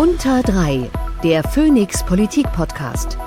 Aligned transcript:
Unter 0.00 0.40
3, 0.40 0.88
der 1.22 1.42
Phoenix 1.44 2.02
Politik 2.02 2.50
Podcast. 2.52 3.18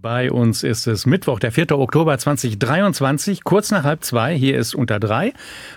Bei 0.00 0.32
uns 0.32 0.62
ist 0.62 0.86
es 0.86 1.04
Mittwoch, 1.04 1.38
der 1.38 1.52
4. 1.52 1.78
Oktober 1.78 2.16
2023, 2.16 3.44
kurz 3.44 3.70
nach 3.70 3.84
halb 3.84 4.04
zwei. 4.04 4.34
Hier 4.34 4.56
ist 4.56 4.74
Unter 4.74 4.98
3 4.98 5.34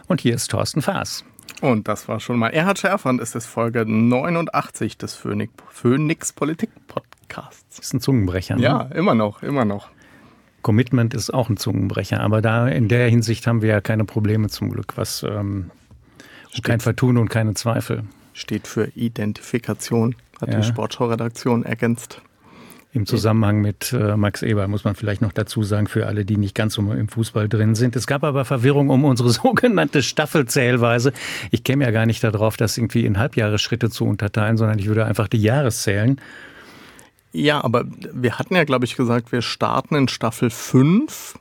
und 0.07 0.21
hier 0.21 0.35
ist 0.35 0.51
Thorsten 0.51 0.81
Faas. 0.81 1.25
Und 1.59 1.89
das 1.89 2.07
war 2.07 2.21
schon 2.21 2.39
mal 2.39 2.47
Erhard 2.51 2.79
Schärfer 2.79 3.09
und 3.09 3.19
es 3.19 3.35
ist 3.35 3.45
Folge 3.45 3.85
89 3.85 4.97
des 4.97 5.15
Phoenix, 5.15 5.51
Phoenix 5.67 6.31
Politik 6.31 6.69
Podcasts. 6.87 7.65
Das 7.75 7.87
ist 7.87 7.93
ein 7.93 7.99
Zungenbrecher. 7.99 8.55
Ne? 8.55 8.63
Ja, 8.63 8.83
immer 8.83 9.15
noch, 9.15 9.43
immer 9.43 9.65
noch. 9.65 9.89
Commitment 10.61 11.13
ist 11.13 11.33
auch 11.33 11.49
ein 11.49 11.57
Zungenbrecher, 11.57 12.21
aber 12.21 12.41
da 12.41 12.69
in 12.69 12.87
der 12.87 13.09
Hinsicht 13.09 13.47
haben 13.47 13.61
wir 13.61 13.69
ja 13.69 13.81
keine 13.81 14.05
Probleme 14.05 14.47
zum 14.47 14.69
Glück, 14.69 14.93
was 14.95 15.23
ähm, 15.23 15.71
kein 16.61 16.79
Vertun 16.79 17.17
und 17.17 17.29
keine 17.29 17.53
Zweifel. 17.53 18.03
Steht 18.33 18.67
für 18.67 18.91
Identifikation, 18.95 20.15
hat 20.41 20.49
ja. 20.49 20.59
die 20.59 20.63
Sportschau-Redaktion 20.63 21.63
ergänzt. 21.63 22.21
Im 22.95 23.07
Zusammenhang 23.07 23.61
mit 23.61 23.91
äh, 23.91 24.15
Max 24.15 24.43
Eber 24.43 24.67
muss 24.67 24.83
man 24.83 24.93
vielleicht 24.93 25.23
noch 25.23 25.33
dazu 25.33 25.63
sagen, 25.63 25.87
für 25.87 26.05
alle, 26.05 26.25
die 26.25 26.37
nicht 26.37 26.53
ganz 26.53 26.75
so 26.75 26.81
im 26.81 27.07
Fußball 27.07 27.49
drin 27.49 27.73
sind. 27.73 27.95
Es 27.95 28.05
gab 28.05 28.23
aber 28.23 28.45
Verwirrung 28.45 28.89
um 28.89 29.03
unsere 29.03 29.29
sogenannte 29.31 30.03
Staffelzählweise. 30.03 31.11
Ich 31.49 31.63
käme 31.63 31.85
ja 31.85 31.91
gar 31.91 32.05
nicht 32.05 32.23
darauf, 32.23 32.55
das 32.55 32.77
irgendwie 32.77 33.03
in 33.05 33.17
Halbjahresschritte 33.17 33.89
zu 33.89 34.05
unterteilen, 34.05 34.57
sondern 34.57 34.77
ich 34.77 34.85
würde 34.85 35.05
einfach 35.05 35.27
die 35.27 35.41
Jahreszählen. 35.41 36.21
Ja, 37.31 37.63
aber 37.63 37.85
wir 38.13 38.37
hatten 38.37 38.55
ja, 38.55 38.63
glaube 38.63 38.85
ich, 38.85 38.95
gesagt, 38.95 39.31
wir 39.31 39.41
starten 39.41 39.95
in 39.95 40.07
Staffel 40.07 40.51
5 40.51 41.33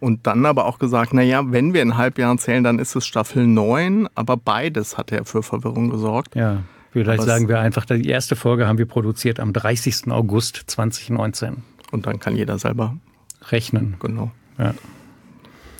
und 0.00 0.26
dann 0.26 0.46
aber 0.46 0.66
auch 0.66 0.78
gesagt, 0.78 1.14
naja, 1.14 1.42
wenn 1.46 1.74
wir 1.74 1.82
in 1.82 1.96
Halbjahren 1.96 2.38
zählen, 2.38 2.64
dann 2.64 2.78
ist 2.78 2.94
es 2.94 3.06
Staffel 3.06 3.46
9, 3.46 4.08
aber 4.14 4.36
beides 4.36 4.98
hat 4.98 5.10
ja 5.10 5.24
für 5.24 5.42
Verwirrung 5.42 5.90
gesorgt. 5.90 6.34
Ja. 6.34 6.62
Vielleicht 6.92 7.24
sagen 7.24 7.48
wir 7.48 7.60
einfach, 7.60 7.84
die 7.84 8.08
erste 8.08 8.36
Folge 8.36 8.66
haben 8.66 8.78
wir 8.78 8.86
produziert 8.86 9.38
am 9.38 9.52
30. 9.52 10.10
August 10.10 10.62
2019. 10.66 11.62
Und 11.92 12.06
dann 12.06 12.20
kann 12.20 12.36
jeder 12.36 12.58
selber 12.58 12.96
rechnen. 13.50 13.96
Genau. 14.00 14.30
Ja. 14.58 14.74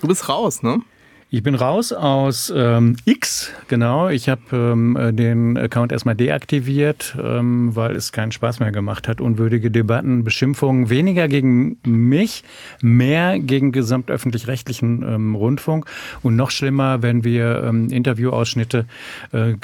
Du 0.01 0.07
bist 0.07 0.29
raus, 0.29 0.61
ne? 0.61 0.81
Ich 1.29 1.43
bin 1.43 1.55
raus 1.55 1.91
aus 1.91 2.53
ähm, 2.55 2.95
X, 3.03 3.51
genau. 3.67 4.07
Ich 4.07 4.29
habe 4.29 4.41
ähm, 4.53 4.97
den 5.11 5.57
Account 5.57 5.91
erstmal 5.91 6.15
deaktiviert, 6.15 7.17
ähm, 7.21 7.75
weil 7.75 7.97
es 7.97 8.13
keinen 8.13 8.31
Spaß 8.31 8.61
mehr 8.61 8.71
gemacht 8.71 9.09
hat. 9.09 9.19
Unwürdige 9.19 9.69
Debatten, 9.69 10.23
Beschimpfungen, 10.23 10.89
weniger 10.89 11.27
gegen 11.27 11.79
mich, 11.85 12.45
mehr 12.81 13.39
gegen 13.39 13.73
gesamtöffentlich-rechtlichen 13.73 15.03
ähm, 15.03 15.35
Rundfunk. 15.35 15.87
Und 16.23 16.37
noch 16.37 16.49
schlimmer, 16.49 17.01
wenn 17.01 17.25
wir 17.25 17.61
ähm, 17.61 17.89
Interviewausschnitte 17.89 18.85
äh, 19.33 19.55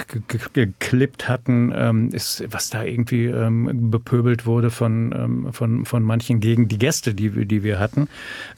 geklippt 0.52 1.30
hatten, 1.30 1.74
ähm, 1.74 2.10
ist, 2.10 2.44
was 2.52 2.72
da 2.72 2.84
irgendwie 2.84 3.28
ähm, 3.28 3.90
bepöbelt 3.90 4.46
wurde 4.46 4.70
von, 4.70 5.16
ähm, 5.18 5.54
von, 5.54 5.86
von 5.86 6.04
manchen 6.04 6.42
gegen 6.42 6.68
die 6.68 6.78
Gäste, 6.78 7.14
die, 7.14 7.46
die 7.46 7.64
wir 7.64 7.80
hatten. 7.80 8.10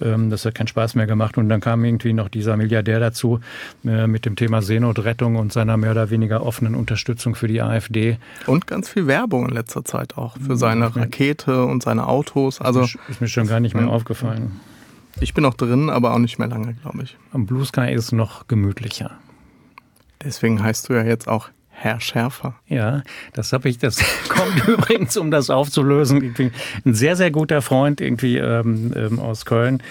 Ähm, 0.01 0.31
das 0.31 0.43
hat 0.43 0.55
keinen 0.55 0.65
Spaß 0.65 0.95
mehr 0.95 1.05
gemacht. 1.05 1.37
Und 1.37 1.49
dann 1.49 1.61
kam 1.61 1.85
irgendwie 1.85 2.11
noch 2.11 2.29
dieser 2.29 2.57
Milliardär 2.57 2.94
der 2.95 3.09
dazu 3.09 3.39
äh, 3.85 4.07
mit 4.07 4.25
dem 4.25 4.35
Thema 4.35 4.61
Seenotrettung 4.61 5.35
und 5.35 5.51
seiner 5.51 5.77
mehr 5.77 5.91
oder 5.91 6.09
weniger 6.09 6.45
offenen 6.45 6.75
Unterstützung 6.75 7.35
für 7.35 7.47
die 7.47 7.61
AfD. 7.61 8.17
Und 8.47 8.67
ganz 8.67 8.89
viel 8.89 9.07
Werbung 9.07 9.47
in 9.47 9.53
letzter 9.53 9.83
Zeit 9.83 10.17
auch 10.17 10.37
für 10.37 10.55
seine 10.55 10.95
Rakete 10.95 11.65
und 11.65 11.83
seine 11.83 12.07
Autos. 12.07 12.61
Also 12.61 12.81
ist, 12.81 12.97
ist 13.09 13.21
mir 13.21 13.27
schon 13.27 13.47
gar 13.47 13.59
nicht 13.59 13.75
mehr 13.75 13.89
aufgefallen. 13.89 14.59
Ich 15.19 15.33
bin 15.33 15.43
noch 15.43 15.53
drin, 15.53 15.89
aber 15.89 16.13
auch 16.13 16.19
nicht 16.19 16.39
mehr 16.39 16.47
lange, 16.47 16.73
glaube 16.73 17.03
ich. 17.03 17.17
Am 17.31 17.45
Blue 17.45 17.65
Sky 17.65 17.91
ist 17.93 18.05
es 18.05 18.11
noch 18.11 18.47
gemütlicher. 18.47 19.11
Deswegen 20.23 20.61
heißt 20.61 20.89
du 20.89 20.93
ja 20.93 21.03
jetzt 21.03 21.27
auch 21.27 21.49
Herr 21.77 21.99
Schärfer. 21.99 22.55
Ja, 22.67 23.03
das 23.33 23.51
habe 23.53 23.67
ich, 23.67 23.77
das 23.77 23.97
kommt 24.29 24.67
übrigens, 24.67 25.17
um 25.17 25.29
das 25.29 25.49
aufzulösen. 25.49 26.21
Irgendwie 26.21 26.51
ein 26.85 26.93
sehr, 26.93 27.15
sehr 27.15 27.31
guter 27.31 27.61
Freund 27.61 28.01
irgendwie 28.01 28.37
ähm, 28.37 28.93
ähm, 28.95 29.19
aus 29.19 29.45
Köln, 29.45 29.83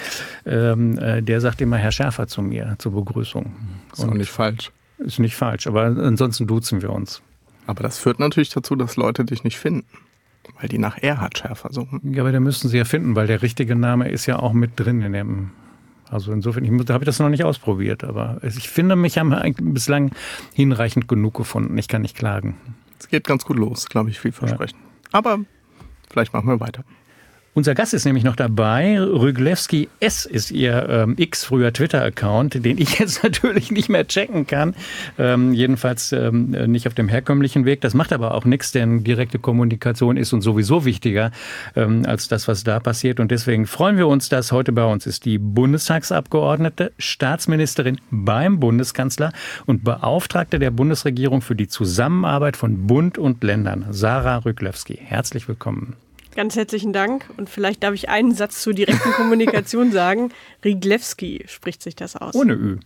ähm, 0.46 0.98
äh, 0.98 1.22
der 1.22 1.40
sagt 1.40 1.60
immer 1.60 1.76
Herr 1.76 1.92
Schärfer 1.92 2.26
zu 2.26 2.42
mir 2.42 2.74
zur 2.78 2.92
Begrüßung. 2.92 3.54
Ist 3.92 4.04
auch 4.04 4.14
nicht 4.14 4.30
falsch. 4.30 4.72
Ist 4.98 5.18
nicht 5.18 5.36
falsch, 5.36 5.66
aber 5.66 5.82
ansonsten 5.82 6.46
duzen 6.46 6.80
wir 6.80 6.90
uns. 6.90 7.20
Aber 7.66 7.82
das 7.82 7.98
führt 7.98 8.18
natürlich 8.18 8.50
dazu, 8.50 8.76
dass 8.76 8.96
Leute 8.96 9.24
dich 9.24 9.44
nicht 9.44 9.58
finden. 9.58 9.86
Weil 10.60 10.68
die 10.68 10.78
nach 10.78 10.98
Erhard 10.98 11.38
Schärfer 11.38 11.72
suchen. 11.72 12.00
Ja, 12.14 12.22
aber 12.22 12.32
da 12.32 12.40
müssen 12.40 12.68
sie 12.68 12.78
ja 12.78 12.84
finden, 12.84 13.16
weil 13.16 13.26
der 13.26 13.42
richtige 13.42 13.76
Name 13.76 14.08
ist 14.08 14.26
ja 14.26 14.38
auch 14.38 14.52
mit 14.52 14.72
drin 14.76 15.00
in 15.02 15.12
dem 15.12 15.50
also 16.14 16.30
insofern, 16.30 16.64
ich, 16.64 16.84
da 16.84 16.94
habe 16.94 17.02
ich 17.02 17.06
das 17.06 17.18
noch 17.18 17.28
nicht 17.28 17.42
ausprobiert, 17.42 18.04
aber 18.04 18.38
ich 18.42 18.68
finde, 18.68 18.94
mich 18.94 19.18
haben 19.18 19.34
bislang 19.74 20.12
hinreichend 20.54 21.08
genug 21.08 21.34
gefunden. 21.34 21.76
Ich 21.76 21.88
kann 21.88 22.02
nicht 22.02 22.16
klagen. 22.16 22.56
Es 23.00 23.08
geht 23.08 23.24
ganz 23.24 23.44
gut 23.44 23.58
los, 23.58 23.88
glaube 23.88 24.10
ich, 24.10 24.20
vielversprechend. 24.20 24.78
Ja. 24.80 25.08
Aber 25.10 25.40
vielleicht 26.08 26.32
machen 26.32 26.46
wir 26.46 26.60
weiter. 26.60 26.84
Unser 27.56 27.76
Gast 27.76 27.94
ist 27.94 28.04
nämlich 28.04 28.24
noch 28.24 28.34
dabei. 28.34 29.00
Rüglewski 29.00 29.88
S 30.00 30.26
ist 30.26 30.50
ihr 30.50 30.88
ähm, 30.88 31.14
X 31.16 31.44
früher 31.44 31.72
Twitter-Account, 31.72 32.64
den 32.64 32.78
ich 32.78 32.98
jetzt 32.98 33.22
natürlich 33.22 33.70
nicht 33.70 33.88
mehr 33.88 34.08
checken 34.08 34.48
kann. 34.48 34.74
Ähm, 35.18 35.52
jedenfalls 35.52 36.10
ähm, 36.10 36.50
nicht 36.50 36.88
auf 36.88 36.94
dem 36.94 37.08
herkömmlichen 37.08 37.64
Weg. 37.64 37.80
Das 37.80 37.94
macht 37.94 38.12
aber 38.12 38.34
auch 38.34 38.44
nichts, 38.44 38.72
denn 38.72 39.04
direkte 39.04 39.38
Kommunikation 39.38 40.16
ist 40.16 40.32
uns 40.32 40.42
sowieso 40.42 40.84
wichtiger 40.84 41.30
ähm, 41.76 42.04
als 42.06 42.26
das, 42.26 42.48
was 42.48 42.64
da 42.64 42.80
passiert. 42.80 43.20
Und 43.20 43.30
deswegen 43.30 43.68
freuen 43.68 43.98
wir 43.98 44.08
uns, 44.08 44.28
dass 44.28 44.50
heute 44.50 44.72
bei 44.72 44.84
uns 44.84 45.06
ist 45.06 45.24
die 45.24 45.38
Bundestagsabgeordnete, 45.38 46.90
Staatsministerin 46.98 48.00
beim 48.10 48.58
Bundeskanzler 48.58 49.32
und 49.64 49.84
Beauftragte 49.84 50.58
der 50.58 50.72
Bundesregierung 50.72 51.40
für 51.40 51.54
die 51.54 51.68
Zusammenarbeit 51.68 52.56
von 52.56 52.88
Bund 52.88 53.16
und 53.16 53.44
Ländern, 53.44 53.86
Sarah 53.90 54.38
Rüglewski. 54.38 54.98
Herzlich 55.00 55.46
willkommen. 55.46 55.94
Ganz 56.34 56.56
herzlichen 56.56 56.92
Dank. 56.92 57.26
Und 57.36 57.48
vielleicht 57.48 57.82
darf 57.82 57.94
ich 57.94 58.08
einen 58.08 58.34
Satz 58.34 58.62
zur 58.62 58.74
direkten 58.74 59.12
Kommunikation 59.16 59.92
sagen. 59.92 60.32
Riglewski 60.64 61.44
spricht 61.46 61.82
sich 61.82 61.94
das 61.94 62.16
aus. 62.16 62.34
Ohne 62.34 62.54
Ü. 62.54 62.78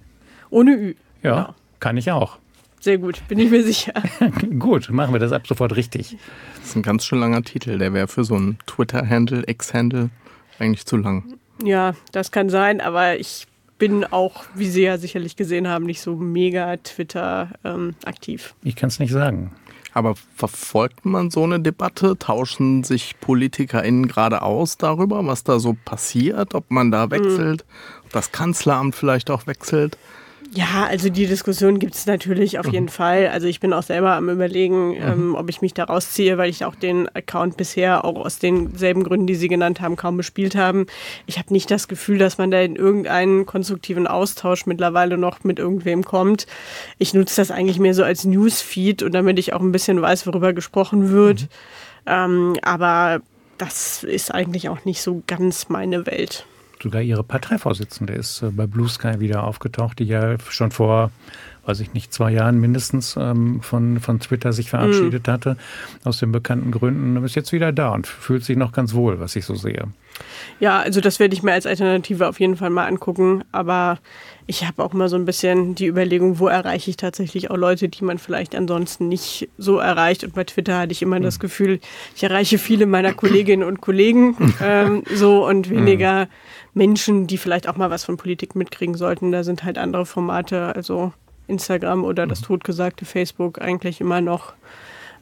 Ohne 0.51 0.73
Ü. 0.73 0.95
Ja, 1.23 1.43
genau. 1.43 1.55
kann 1.81 1.97
ich 1.97 2.11
auch. 2.11 2.39
Sehr 2.81 2.99
gut, 2.99 3.27
bin 3.27 3.41
ich 3.41 3.51
mir 3.51 3.65
sicher. 3.65 3.93
gut, 4.59 4.89
machen 4.91 5.13
wir 5.13 5.19
das 5.19 5.33
ab 5.33 5.47
sofort 5.47 5.75
richtig. 5.75 6.17
Das 6.61 6.69
ist 6.69 6.77
ein 6.77 6.83
ganz 6.83 7.05
schön 7.05 7.19
langer 7.19 7.43
Titel. 7.43 7.79
Der 7.79 7.93
wäre 7.93 8.07
für 8.07 8.23
so 8.23 8.37
ein 8.37 8.59
Twitter-Handle, 8.67 9.45
X-Handle 9.47 10.11
eigentlich 10.59 10.87
zu 10.87 10.97
lang. 10.97 11.39
Ja, 11.65 11.95
das 12.13 12.31
kann 12.31 12.51
sein, 12.51 12.81
aber 12.81 13.19
ich 13.19 13.47
bin 13.79 14.05
auch, 14.05 14.45
wie 14.55 14.69
Sie 14.69 14.83
ja 14.83 14.99
sicherlich 14.99 15.37
gesehen 15.37 15.67
haben, 15.69 15.87
nicht 15.87 16.01
so 16.01 16.15
mega 16.17 16.77
Twitter 16.77 17.51
ähm, 17.65 17.95
aktiv. 18.05 18.55
Ich 18.63 18.77
kann 18.77 18.89
es 18.89 18.99
nicht 18.99 19.13
sagen. 19.13 19.53
Aber 19.93 20.15
verfolgt 20.37 21.05
man 21.05 21.31
so 21.31 21.45
eine 21.45 21.61
Debatte? 21.61 22.19
Tauschen 22.19 22.85
sich 22.85 23.19
PolitikerInnen 23.21 24.07
gerade 24.07 24.43
aus 24.43 24.77
darüber, 24.77 25.25
was 25.27 25.45
da 25.45 25.59
so 25.59 25.77
passiert? 25.85 26.55
Ob 26.55 26.71
man 26.71 26.91
da 26.91 27.11
wechselt? 27.11 27.65
Mhm. 27.67 28.05
Ob 28.05 28.13
das 28.13 28.33
Kanzleramt 28.33 28.95
vielleicht 28.95 29.31
auch 29.31 29.47
wechselt? 29.47 29.97
Ja, 30.55 30.87
also 30.89 31.11
die 31.11 31.27
Diskussion 31.27 31.79
gibt 31.79 31.95
es 31.95 32.07
natürlich 32.07 32.59
auf 32.59 32.67
jeden 32.67 32.87
mhm. 32.87 32.91
Fall. 32.91 33.29
Also 33.29 33.47
ich 33.47 33.61
bin 33.61 33.73
auch 33.73 33.83
selber 33.83 34.15
am 34.15 34.31
überlegen, 34.31 34.91
mhm. 34.91 35.03
ähm, 35.03 35.35
ob 35.35 35.51
ich 35.51 35.61
mich 35.61 35.75
da 35.75 35.85
rausziehe, 35.85 36.39
weil 36.39 36.49
ich 36.49 36.65
auch 36.65 36.75
den 36.75 37.07
Account 37.15 37.57
bisher 37.57 38.05
auch 38.05 38.17
aus 38.25 38.39
denselben 38.39 39.05
Gründen, 39.05 39.27
die 39.27 39.35
Sie 39.35 39.49
genannt 39.49 39.81
haben, 39.81 39.97
kaum 39.97 40.17
bespielt 40.17 40.57
haben. 40.57 40.87
Ich 41.27 41.39
habe 41.39 41.53
nicht 41.53 41.71
das 41.71 41.87
Gefühl, 41.87 42.19
dass 42.19 42.39
man 42.39 42.51
da 42.51 42.61
in 42.61 42.77
irgendeinen 42.77 43.45
konstruktiven 43.45 44.07
Austausch 44.07 44.65
mittlerweile 44.65 45.19
noch 45.19 45.45
mit 45.45 45.59
irgendwem 45.59 46.03
kommt. 46.05 46.47
Ich 46.97 47.13
nutze 47.13 47.37
das 47.37 47.51
eigentlich 47.51 47.79
mehr 47.79 47.95
so 47.95 48.03
als 48.03 48.25
Newsfeed 48.25 49.03
und 49.03 49.13
damit 49.13 49.39
ich 49.39 49.53
auch 49.53 49.61
ein 49.61 49.73
bisschen 49.73 50.01
weiß, 50.01 50.27
worüber 50.27 50.55
gesprochen 50.55 51.11
wird. 51.11 51.43
Mhm. 51.43 51.49
Ähm, 52.07 52.57
aber 52.63 53.21
das 53.59 54.03
ist 54.03 54.35
eigentlich 54.35 54.71
auch 54.71 54.85
nicht 54.87 55.03
so 55.03 55.23
ganz 55.27 55.69
meine 55.69 56.07
Welt 56.07 56.47
sogar 56.83 57.03
ihre 57.03 57.23
Parteivorsitzende 57.23 58.13
ist 58.13 58.43
äh, 58.43 58.51
bei 58.51 58.67
Blue 58.67 58.89
Sky 58.89 59.21
wieder 59.21 59.45
aufgetaucht, 59.45 59.99
die 59.99 60.05
ja 60.05 60.37
schon 60.49 60.71
vor, 60.71 61.11
weiß 61.67 61.81
ich 61.81 61.93
nicht, 61.93 62.13
zwei 62.13 62.33
Jahren 62.33 62.61
mindestens 62.61 63.17
ähm, 63.19 63.61
von, 63.63 64.01
von 64.01 64.21
Twitter 64.21 64.53
sich 64.53 64.71
verabschiedet 64.71 65.27
mhm. 65.27 65.33
hatte, 65.33 65.57
aus 66.05 66.19
den 66.19 66.33
bekannten 66.33 66.71
Gründen, 66.71 67.23
ist 67.25 67.35
jetzt 67.35 67.53
wieder 67.53 67.73
da 67.73 67.91
und 67.91 68.07
fühlt 68.07 68.45
sich 68.45 68.57
noch 68.57 68.73
ganz 68.73 68.95
wohl, 68.95 69.21
was 69.21 69.37
ich 69.37 69.45
so 69.45 69.55
sehe. 69.55 69.89
Ja, 70.61 70.81
also 70.81 71.01
das 71.01 71.21
werde 71.21 71.35
ich 71.35 71.43
mir 71.43 71.53
als 71.53 71.67
Alternative 71.67 72.27
auf 72.27 72.41
jeden 72.41 72.57
Fall 72.57 72.71
mal 72.71 72.87
angucken, 72.87 73.45
aber 73.53 73.99
ich 74.47 74.67
habe 74.67 74.83
auch 74.83 74.95
immer 74.95 75.09
so 75.09 75.17
ein 75.17 75.27
bisschen 75.27 75.75
die 75.75 75.87
Überlegung, 75.87 76.39
wo 76.39 76.49
erreiche 76.49 76.91
ich 76.91 76.97
tatsächlich 76.97 77.51
auch 77.51 77.57
Leute, 77.57 77.89
die 77.89 78.03
man 78.03 78.19
vielleicht 78.19 78.55
ansonsten 78.55 79.07
nicht 79.07 79.49
so 79.59 79.79
erreicht. 79.79 80.25
Und 80.25 80.35
bei 80.35 80.45
Twitter 80.45 80.79
hatte 80.79 80.93
ich 80.93 81.03
immer 81.03 81.21
das 81.21 81.37
mhm. 81.37 81.43
Gefühl, 81.43 81.81
ich 82.17 82.23
erreiche 82.23 82.59
viele 82.59 82.87
meiner 82.87 83.13
Kolleginnen 83.13 83.63
und 83.63 83.81
Kollegen 83.81 84.55
ähm, 84.63 85.05
so 85.15 85.47
und 85.47 85.69
weniger 85.69 86.25
mhm. 86.25 86.29
Menschen, 86.79 87.27
die 87.27 87.37
vielleicht 87.37 87.69
auch 87.69 87.77
mal 87.77 87.91
was 87.91 88.05
von 88.05 88.17
Politik 88.17 88.55
mitkriegen 88.55 88.95
sollten. 88.95 89.33
Da 89.33 89.45
sind 89.45 89.65
halt 89.65 89.77
andere 89.77 90.07
Formate, 90.07 90.75
also 90.75 91.13
Instagram 91.49 92.05
oder 92.05 92.27
das 92.27 92.41
mhm. 92.43 92.47
totgesagte 92.47 93.05
Facebook 93.05 93.61
eigentlich 93.61 94.01
immer 94.01 94.21
noch 94.21 94.55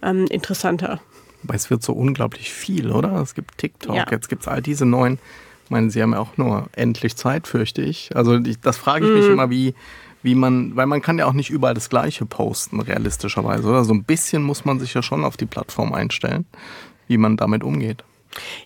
ähm, 0.03 0.27
interessanter. 0.29 1.01
Weil 1.43 1.57
es 1.57 1.71
wird 1.71 1.83
so 1.83 1.95
unglaublich 1.95 2.53
viel, 2.53 2.93
oder? 2.93 3.21
Es 3.23 3.35
gibt 3.35 3.59
TikTok, 3.59 3.97
ja. 3.97 4.07
jetzt 4.11 4.29
gibt 4.29 4.43
es 4.43 4.49
all 4.49 4.61
diese 4.61 4.85
neuen. 4.85 5.19
Ich 5.65 5.71
meine, 5.71 5.91
Sie 5.91 6.03
haben 6.03 6.13
ja 6.13 6.19
auch 6.19 6.37
nur 6.37 6.69
endlich 6.77 7.17
Zeit, 7.17 7.49
fürchte 7.49 7.83
ich. 7.83 8.15
Also 8.15 8.39
das 8.39 8.77
frage 8.77 9.07
ich 9.07 9.11
mhm. 9.11 9.19
mich 9.19 9.27
immer, 9.29 9.51
wie, 9.51 9.75
wie 10.23 10.35
man, 10.35 10.77
weil 10.77 10.87
man 10.87 11.01
kann 11.01 11.19
ja 11.19 11.27
auch 11.27 11.33
nicht 11.33 11.51
überall 11.51 11.75
das 11.75 11.89
Gleiche 11.89 12.27
posten, 12.27 12.81
realistischerweise, 12.81 13.67
oder? 13.67 13.85
So 13.85 13.95
ein 13.95 14.05
bisschen 14.05 14.43
muss 14.43 14.65
man 14.65 14.79
sich 14.79 14.93
ja 14.93 15.03
schon 15.03 15.25
auf 15.25 15.37
die 15.37 15.47
Plattform 15.47 15.95
einstellen, 15.95 16.45
wie 17.09 17.17
man 17.17 17.37
damit 17.39 17.65
umgeht. 17.65 18.05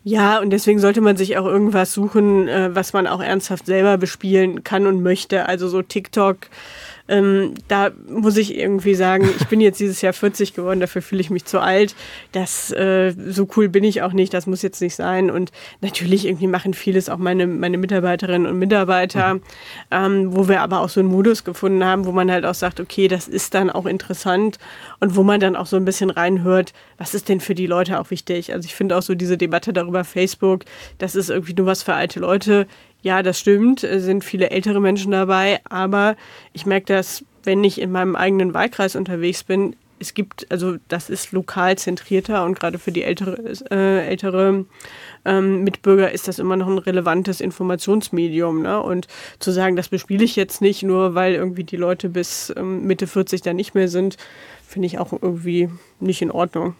Ja, 0.03 0.39
und 0.41 0.51
deswegen 0.51 0.79
sollte 0.79 1.01
man 1.01 1.17
sich 1.17 1.37
auch 1.37 1.47
irgendwas 1.47 1.93
suchen, 1.93 2.49
äh, 2.49 2.75
was 2.75 2.93
man 2.93 3.07
auch 3.07 3.21
ernsthaft 3.21 3.67
selber 3.67 3.99
bespielen 3.99 4.65
kann 4.65 4.87
und 4.87 5.03
möchte. 5.03 5.47
Also 5.47 5.69
so 5.69 5.83
TikTok 5.83 6.39
ähm, 7.11 7.55
da 7.67 7.91
muss 8.09 8.37
ich 8.37 8.57
irgendwie 8.57 8.95
sagen, 8.95 9.29
ich 9.39 9.49
bin 9.49 9.61
jetzt 9.61 9.81
dieses 9.81 10.01
Jahr 10.01 10.13
40 10.13 10.55
geworden, 10.55 10.79
dafür 10.79 11.03
fühle 11.03 11.21
ich 11.21 11.29
mich 11.29 11.45
zu 11.45 11.59
alt. 11.59 11.97
Das, 12.31 12.71
äh, 12.71 13.13
so 13.29 13.49
cool 13.57 13.69
bin 13.69 13.83
ich 13.83 14.03
auch 14.03 14.13
nicht, 14.13 14.33
das 14.33 14.47
muss 14.47 14.63
jetzt 14.63 14.81
nicht 14.81 14.95
sein. 14.95 15.29
Und 15.29 15.51
natürlich 15.81 16.25
irgendwie 16.25 16.47
machen 16.47 16.73
vieles 16.73 17.09
auch 17.09 17.19
meine, 17.19 17.49
meine 17.49 17.79
Mitarbeiterinnen 17.79 18.47
und 18.47 18.59
Mitarbeiter, 18.59 19.35
mhm. 19.35 19.43
ähm, 19.91 20.37
wo 20.37 20.49
wir 20.49 20.61
aber 20.61 20.81
auch 20.81 20.89
so 20.89 21.01
einen 21.01 21.09
Modus 21.09 21.43
gefunden 21.43 21.85
haben, 21.85 22.07
wo 22.07 22.13
man 22.13 22.31
halt 22.31 22.45
auch 22.45 22.55
sagt, 22.55 22.79
okay, 22.79 23.09
das 23.09 23.27
ist 23.27 23.55
dann 23.55 23.71
auch 23.71 23.87
interessant 23.87 24.59
und 25.01 25.17
wo 25.17 25.25
man 25.25 25.41
dann 25.41 25.57
auch 25.57 25.67
so 25.67 25.77
ein 25.77 25.85
bisschen 25.85 26.11
reinhört, 26.11 26.73
was 26.97 27.15
ist 27.15 27.29
denn 27.29 27.41
für 27.41 27.57
die 27.57 27.67
Leute 27.67 27.99
auch 27.99 28.11
wichtig. 28.11 28.53
Also 28.53 28.67
ich 28.67 28.75
finde 28.77 28.97
auch 28.97 29.03
so 29.03 29.17
diese 29.17 29.37
Debatte 29.37 29.73
darüber, 29.73 30.05
Facebook, 30.05 30.65
das 30.99 31.17
ist 31.17 31.29
irgendwie 31.29 31.55
nur 31.55 31.67
was 31.67 31.83
für 31.83 31.95
alte 31.95 32.21
Leute 32.21 32.69
ja, 33.03 33.23
das 33.23 33.39
stimmt, 33.39 33.85
es 33.85 34.05
sind 34.05 34.25
viele 34.25 34.51
ältere 34.51 34.81
Menschen 34.81 35.13
dabei, 35.13 35.61
aber 35.69 36.17
ich 36.53 36.67
merke 36.67 36.87
das, 36.87 37.25
wenn 37.45 37.65
ich 37.65 37.81
in 37.81 37.93
meinem 37.93 38.17
eigenen 38.17 38.53
Wahlkreis 38.55 38.97
unterwegs 38.97 39.45
bin, 39.45 39.77
es 40.01 40.15
gibt, 40.15 40.51
also 40.51 40.77
das 40.89 41.11
ist 41.11 41.33
lokal 41.33 41.77
zentrierter 41.77 42.45
und 42.45 42.59
gerade 42.59 42.79
für 42.79 42.91
die 42.91 43.03
ältere, 43.03 43.37
äh, 43.71 44.07
ältere 44.07 44.65
ähm, 45.27 45.63
Mitbürger 45.63 46.11
ist 46.11 46.27
das 46.27 46.39
immer 46.39 46.57
noch 46.57 46.69
ein 46.69 46.79
relevantes 46.79 47.41
Informationsmedium. 47.41 48.63
Ne? 48.63 48.81
Und 48.81 49.09
zu 49.39 49.51
sagen, 49.51 49.77
das 49.77 49.91
bespiele 49.91 50.25
ich 50.25 50.37
jetzt 50.37 50.63
nicht, 50.63 50.83
nur 50.83 51.15
weil 51.15 51.35
irgendwie 51.35 51.65
die 51.65 51.77
Leute 51.77 52.09
bis 52.09 52.53
ähm, 52.57 52.87
Mitte 52.87 53.07
40 53.07 53.43
da 53.43 53.53
nicht 53.53 53.75
mehr 53.75 53.89
sind, 53.89 54.17
finde 54.67 54.87
ich 54.87 54.99
auch 54.99 55.13
irgendwie 55.13 55.69
nicht 56.01 56.23
in 56.23 56.31
Ordnung. 56.31 56.75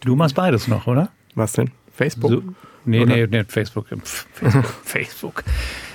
Du 0.00 0.16
machst 0.16 0.34
beides 0.34 0.66
noch, 0.66 0.88
oder? 0.88 1.10
Was 1.36 1.52
denn? 1.52 1.70
Facebook? 1.92 2.30
So, 2.30 2.42
Nee, 2.86 3.00
Oder? 3.02 3.16
nee, 3.16 3.26
nee, 3.26 3.44
Facebook. 3.44 3.86
Facebook. 3.88 4.64
Facebook. 4.84 5.44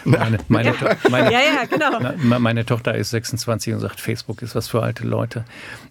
Meine, 0.06 0.40
meine, 0.48 0.70
ja. 0.70 0.96
Meine, 1.10 1.32
ja, 1.32 1.40
ja, 1.40 1.66
genau. 1.70 2.40
meine 2.40 2.66
Tochter 2.66 2.96
ist 2.96 3.12
26 3.12 3.74
und 3.74 3.80
sagt, 3.80 4.00
Facebook 4.00 4.42
ist 4.42 4.56
was 4.56 4.68
für 4.68 4.82
alte 4.82 5.06
Leute. 5.06 5.46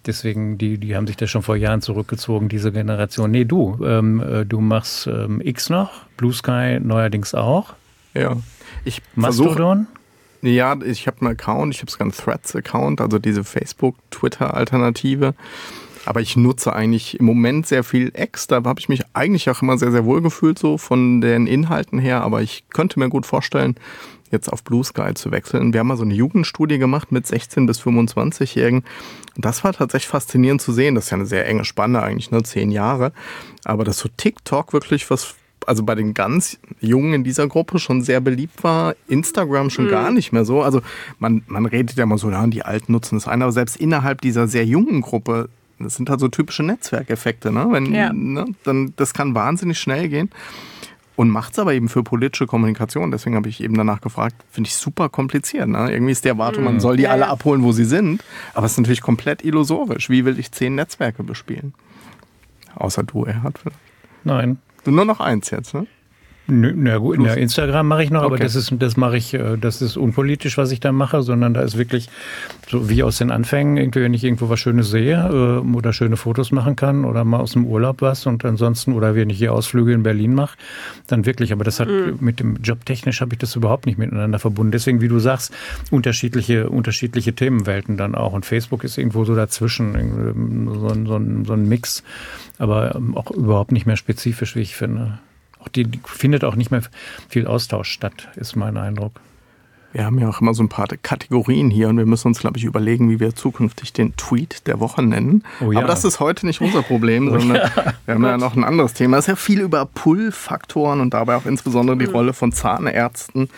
Deswegen, 0.05 0.57
die, 0.57 0.77
die 0.77 0.95
haben 0.95 1.07
sich 1.07 1.15
da 1.15 1.27
schon 1.27 1.43
vor 1.43 1.55
Jahren 1.55 1.81
zurückgezogen, 1.81 2.49
diese 2.49 2.71
Generation. 2.71 3.31
Nee, 3.31 3.45
du, 3.45 3.79
ähm, 3.85 4.21
äh, 4.21 4.45
du 4.45 4.59
machst 4.59 5.07
ähm, 5.07 5.41
X 5.41 5.69
noch, 5.69 5.91
Blue 6.17 6.33
Sky 6.33 6.79
neuerdings 6.81 7.33
auch. 7.33 7.75
Ja. 8.13 8.35
Ich 8.83 9.01
Mastodon? 9.15 9.87
Ja, 10.41 10.75
ich 10.81 11.07
habe 11.07 11.21
einen 11.21 11.31
Account, 11.31 11.75
ich 11.75 11.81
habe 11.81 11.91
sogar 11.91 12.05
einen 12.05 12.13
Threads-Account, 12.13 13.01
also 13.01 13.19
diese 13.19 13.43
Facebook-Twitter-Alternative. 13.43 15.33
Aber 16.05 16.21
ich 16.21 16.35
nutze 16.35 16.73
eigentlich 16.73 17.19
im 17.19 17.25
Moment 17.25 17.67
sehr 17.67 17.83
viel 17.83 18.11
X. 18.15 18.47
Da 18.47 18.63
habe 18.63 18.79
ich 18.79 18.89
mich 18.89 19.03
eigentlich 19.13 19.49
auch 19.49 19.61
immer 19.61 19.77
sehr, 19.77 19.91
sehr 19.91 20.05
wohl 20.05 20.21
gefühlt, 20.21 20.59
so 20.59 20.77
von 20.77 21.21
den 21.21 21.47
Inhalten 21.47 21.99
her. 21.99 22.21
Aber 22.21 22.41
ich 22.41 22.63
könnte 22.69 22.99
mir 22.99 23.09
gut 23.09 23.25
vorstellen, 23.25 23.75
jetzt 24.31 24.51
auf 24.51 24.63
Blue 24.63 24.83
Sky 24.83 25.13
zu 25.13 25.31
wechseln. 25.31 25.73
Wir 25.73 25.79
haben 25.79 25.87
mal 25.87 25.97
so 25.97 26.03
eine 26.03 26.13
Jugendstudie 26.13 26.77
gemacht 26.77 27.11
mit 27.11 27.25
16 27.25 27.65
bis 27.65 27.81
25-Jährigen. 27.81 28.83
Und 29.35 29.45
das 29.45 29.63
war 29.63 29.73
tatsächlich 29.73 30.09
faszinierend 30.09 30.61
zu 30.61 30.71
sehen. 30.71 30.95
Das 30.95 31.05
ist 31.05 31.09
ja 31.11 31.17
eine 31.17 31.25
sehr 31.25 31.47
enge 31.47 31.65
Spanne 31.65 32.01
eigentlich, 32.01 32.31
ne? 32.31 32.43
Zehn 32.43 32.71
Jahre. 32.71 33.11
Aber 33.63 33.83
dass 33.83 33.99
so 33.99 34.09
TikTok 34.15 34.73
wirklich 34.73 35.09
was 35.09 35.35
also 35.65 35.83
bei 35.83 35.93
den 35.93 36.13
ganz 36.13 36.57
Jungen 36.79 37.13
in 37.13 37.23
dieser 37.23 37.47
Gruppe 37.47 37.79
schon 37.79 38.01
sehr 38.01 38.21
beliebt 38.21 38.63
war, 38.63 38.95
Instagram 39.07 39.69
schon 39.69 39.85
mhm. 39.85 39.89
gar 39.89 40.11
nicht 40.11 40.31
mehr 40.31 40.45
so. 40.45 40.63
Also 40.63 40.81
man, 41.19 41.43
man 41.47 41.65
redet 41.65 41.95
ja 41.97 42.03
immer 42.03 42.17
so, 42.17 42.31
ja, 42.31 42.45
die 42.47 42.63
Alten 42.63 42.91
nutzen 42.91 43.15
das 43.15 43.27
ein, 43.27 43.41
aber 43.41 43.51
selbst 43.51 43.77
innerhalb 43.77 44.21
dieser 44.21 44.47
sehr 44.47 44.65
jungen 44.65 45.01
Gruppe 45.01 45.49
das 45.79 45.95
sind 45.95 46.09
halt 46.09 46.19
so 46.19 46.27
typische 46.27 46.63
Netzwerkeffekte, 46.63 47.51
ne? 47.51 47.67
Wenn, 47.71 47.93
ja. 47.93 48.11
ne? 48.13 48.45
Dann, 48.63 48.93
das 48.95 49.13
kann 49.13 49.35
wahnsinnig 49.35 49.79
schnell 49.79 50.09
gehen. 50.09 50.29
Und 51.15 51.29
macht 51.29 51.51
es 51.51 51.59
aber 51.59 51.73
eben 51.73 51.89
für 51.89 52.01
politische 52.01 52.47
Kommunikation. 52.47 53.11
Deswegen 53.11 53.35
habe 53.35 53.49
ich 53.49 53.61
eben 53.61 53.75
danach 53.75 53.99
gefragt, 53.99 54.37
finde 54.49 54.69
ich 54.69 54.75
super 54.77 55.09
kompliziert. 55.09 55.67
Ne? 55.67 55.91
Irgendwie 55.91 56.13
ist 56.13 56.23
die 56.23 56.29
Erwartung, 56.29 56.63
man 56.63 56.75
mhm. 56.75 56.79
soll 56.79 56.95
die 56.95 57.03
ja, 57.03 57.11
alle 57.11 57.23
ja. 57.23 57.27
abholen, 57.27 57.61
wo 57.61 57.73
sie 57.73 57.83
sind. 57.83 58.23
Aber 58.53 58.65
es 58.65 58.71
ist 58.71 58.77
natürlich 58.77 59.01
komplett 59.01 59.43
illusorisch. 59.43 60.09
Wie 60.09 60.23
will 60.23 60.39
ich 60.39 60.53
zehn 60.53 60.75
Netzwerke 60.75 61.23
bespielen? 61.23 61.73
Außer 62.75 63.03
du, 63.03 63.25
Erhard. 63.25 63.59
Nein. 64.23 64.59
Nur 64.85 65.03
noch 65.03 65.19
eins 65.19 65.49
jetzt, 65.49 65.73
ne? 65.73 65.87
Na 66.49 66.97
gut, 66.97 67.21
ja, 67.21 67.33
Instagram 67.33 67.87
mache 67.87 68.03
ich 68.03 68.09
noch, 68.09 68.23
okay. 68.23 68.33
aber 68.33 68.37
das 68.39 68.55
ist, 68.55 68.73
das 68.79 68.97
mache 68.97 69.17
ich, 69.17 69.33
äh, 69.33 69.57
das 69.57 69.81
ist 69.81 69.97
unpolitisch, 69.97 70.57
was 70.57 70.71
ich 70.71 70.79
da 70.79 70.91
mache, 70.91 71.21
sondern 71.21 71.53
da 71.53 71.61
ist 71.61 71.77
wirklich 71.77 72.09
so 72.67 72.89
wie 72.89 73.03
aus 73.03 73.17
den 73.17 73.31
Anfängen, 73.31 73.77
irgendwie, 73.77 74.01
wenn 74.01 74.13
ich 74.13 74.23
irgendwo 74.23 74.49
was 74.49 74.59
Schönes 74.59 74.89
sehe 74.89 75.15
äh, 75.15 75.75
oder 75.75 75.93
schöne 75.93 76.17
Fotos 76.17 76.51
machen 76.51 76.75
kann 76.75 77.05
oder 77.05 77.23
mal 77.23 77.39
aus 77.39 77.53
dem 77.53 77.65
Urlaub 77.65 78.01
was 78.01 78.25
und 78.25 78.43
ansonsten 78.45 78.93
oder 78.93 79.15
wenn 79.15 79.29
ich 79.29 79.37
hier 79.37 79.53
Ausflüge 79.53 79.93
in 79.93 80.03
Berlin 80.03 80.33
mache, 80.33 80.57
dann 81.07 81.25
wirklich. 81.25 81.51
Aber 81.53 81.63
das 81.63 81.79
hat 81.79 81.87
mhm. 81.87 82.17
mit 82.19 82.39
dem 82.39 82.57
Job 82.63 82.85
technisch 82.85 83.21
habe 83.21 83.33
ich 83.33 83.39
das 83.39 83.55
überhaupt 83.55 83.85
nicht 83.85 83.97
miteinander 83.97 84.39
verbunden. 84.39 84.71
Deswegen, 84.71 85.01
wie 85.01 85.07
du 85.07 85.19
sagst, 85.19 85.53
unterschiedliche, 85.91 86.69
unterschiedliche 86.69 87.33
Themenwelten 87.33 87.97
dann 87.97 88.15
auch. 88.15 88.33
Und 88.33 88.45
Facebook 88.45 88.83
ist 88.83 88.97
irgendwo 88.97 89.25
so 89.25 89.35
dazwischen, 89.35 90.69
so, 90.73 90.89
so, 90.89 91.21
so 91.45 91.53
ein 91.53 91.69
Mix, 91.69 92.03
aber 92.57 92.95
ähm, 92.95 93.15
auch 93.15 93.31
überhaupt 93.31 93.71
nicht 93.71 93.85
mehr 93.85 93.97
spezifisch, 93.97 94.55
wie 94.55 94.61
ich 94.61 94.75
finde 94.75 95.19
die, 95.67 95.83
die 95.83 95.99
findet 96.05 96.43
auch 96.43 96.55
nicht 96.55 96.71
mehr 96.71 96.81
viel 97.27 97.47
Austausch 97.47 97.89
statt, 97.89 98.29
ist 98.35 98.55
mein 98.55 98.77
Eindruck. 98.77 99.13
Wir 99.91 100.05
haben 100.05 100.19
ja 100.19 100.29
auch 100.29 100.39
immer 100.39 100.53
so 100.53 100.61
ein 100.61 100.69
paar 100.69 100.87
Kategorien 100.87 101.71
hier 101.71 101.89
und 101.89 101.97
wir 101.97 102.05
müssen 102.05 102.27
uns, 102.27 102.39
glaube 102.39 102.59
ich, 102.59 102.63
überlegen, 102.63 103.09
wie 103.09 103.19
wir 103.19 103.33
zukünftig 103.33 103.91
den 103.91 104.15
Tweet 104.17 104.67
der 104.67 104.79
Woche 104.79 105.01
nennen. 105.01 105.43
Oh 105.61 105.71
ja. 105.71 105.79
Aber 105.79 105.87
das 105.87 106.03
ist 106.05 106.19
heute 106.19 106.45
nicht 106.45 106.61
unser 106.61 106.83
Problem, 106.83 107.27
oh 107.29 107.39
sondern 107.39 107.57
ja. 107.57 107.93
wir 108.05 108.13
haben 108.13 108.23
ja 108.23 108.37
noch 108.37 108.55
ein 108.55 108.63
anderes 108.63 108.93
Thema. 108.93 109.17
Es 109.17 109.23
ist 109.23 109.29
ja 109.29 109.35
viel 109.35 109.61
über 109.61 109.85
Pull-Faktoren 109.85 110.99
und 111.01 111.15
dabei 111.15 111.35
auch 111.35 111.45
insbesondere 111.47 111.97
die 111.97 112.05
mhm. 112.05 112.13
Rolle 112.13 112.33
von 112.33 112.51
Zahnärzten, 112.51 113.49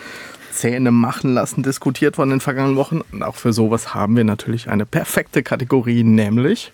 Zähne 0.52 0.90
machen 0.90 1.34
lassen, 1.34 1.62
diskutiert 1.62 2.16
worden 2.16 2.30
in 2.30 2.36
den 2.36 2.40
vergangenen 2.40 2.76
Wochen. 2.76 3.02
Und 3.12 3.22
auch 3.22 3.36
für 3.36 3.52
sowas 3.52 3.94
haben 3.94 4.16
wir 4.16 4.24
natürlich 4.24 4.70
eine 4.70 4.86
perfekte 4.86 5.42
Kategorie, 5.42 6.02
nämlich 6.02 6.72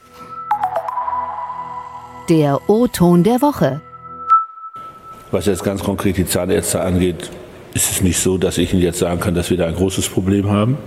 der 2.29 2.69
O-Ton 2.69 3.25
der 3.25 3.41
Woche. 3.41 3.81
Was 5.31 5.47
jetzt 5.47 5.63
ganz 5.63 5.83
konkret 5.83 6.17
die 6.17 6.27
Zahnärzte 6.27 6.81
angeht, 6.81 7.31
ist 7.75 7.91
es 7.91 8.01
nicht 8.01 8.19
so, 8.19 8.39
dass 8.39 8.57
ich 8.57 8.73
Ihnen 8.73 8.83
jetzt 8.83 8.99
sagen 8.99 9.21
kann, 9.21 9.35
dass 9.35 9.51
wir 9.51 9.59
da 9.59 9.67
ein 9.67 9.75
großes 9.75 10.09
Problem 10.09 10.51
haben. 10.51 10.79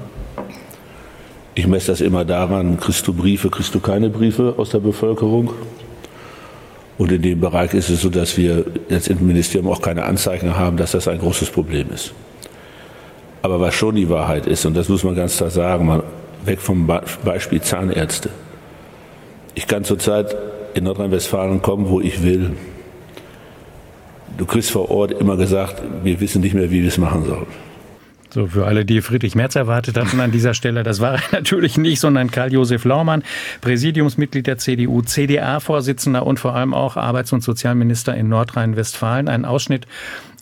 Ich 1.54 1.68
messe 1.68 1.88
das 1.88 2.02
immer 2.02 2.26
daran, 2.26 2.80
kriegst 2.80 3.08
du 3.08 3.14
Briefe, 3.14 3.50
kriegst 3.50 3.76
du 3.76 3.80
keine 3.80 4.10
Briefe 4.10 4.56
aus 4.58 4.72
der 4.72 4.80
Bevölkerung. 4.80 5.52
Und 6.98 7.12
in 7.12 7.22
dem 7.22 7.40
Bereich 7.40 7.74
ist 7.74 7.90
es 7.90 8.02
so, 8.02 8.10
dass 8.10 8.38
wir 8.38 8.66
jetzt 8.90 9.10
im 9.10 9.26
Ministerium 9.26 9.72
auch 9.72 9.82
keine 9.82 10.06
Anzeichen 10.06 10.58
haben, 10.58 10.78
dass 10.78 10.92
das 10.92 11.08
ein 11.08 11.20
großes 11.20 11.50
Problem 11.50 11.88
ist. 11.94 12.14
Aber 13.44 13.60
was 13.60 13.76
schon 13.76 13.96
die 13.96 14.10
Wahrheit 14.10 14.48
ist, 14.48 14.66
und 14.66 14.76
das 14.76 14.90
muss 14.90 15.04
man 15.04 15.16
ganz 15.16 15.38
klar 15.38 15.50
sagen, 15.50 15.86
mal 15.86 16.04
weg 16.46 16.60
vom 16.60 16.90
Beispiel 17.24 17.62
Zahnärzte. 17.62 18.30
Ich 19.54 19.68
kann 19.68 19.84
zurzeit 19.84 20.36
in 20.74 20.86
Nordrhein-Westfalen 20.86 21.62
kommen, 21.62 21.90
wo 21.90 22.02
ich 22.02 22.24
will 22.24 22.52
du 24.38 24.46
kriegst 24.46 24.72
vor 24.72 24.90
Ort 24.90 25.12
immer 25.12 25.38
gesagt, 25.38 25.82
wir 26.04 26.20
wissen 26.20 26.42
nicht 26.42 26.54
mehr, 26.54 26.72
wie 26.72 26.82
wir 26.82 26.88
es 26.88 26.98
machen 26.98 27.26
sollen. 27.26 27.48
So, 28.34 28.48
für 28.48 28.66
alle, 28.66 28.86
die 28.86 29.02
Friedrich 29.02 29.36
Merz 29.36 29.58
erwartet 29.58 29.98
hatten 29.98 30.22
an 30.22 30.32
dieser 30.32 30.54
Stelle, 30.54 30.84
das 30.84 31.02
war 31.02 31.16
er 31.16 31.22
natürlich 31.34 31.78
nicht, 31.78 32.00
sondern 32.00 32.32
Karl-Josef 32.32 32.86
Laumann, 32.86 33.24
Präsidiumsmitglied 33.60 34.48
der 34.48 34.58
CDU, 34.58 35.02
CDA-Vorsitzender 35.02 36.26
und 36.26 36.40
vor 36.40 36.56
allem 36.56 36.74
auch 36.74 36.96
Arbeits- 36.96 37.34
und 37.34 37.44
Sozialminister 37.44 38.16
in 38.16 38.30
Nordrhein-Westfalen. 38.30 39.28
Ein 39.28 39.44
Ausschnitt 39.44 39.86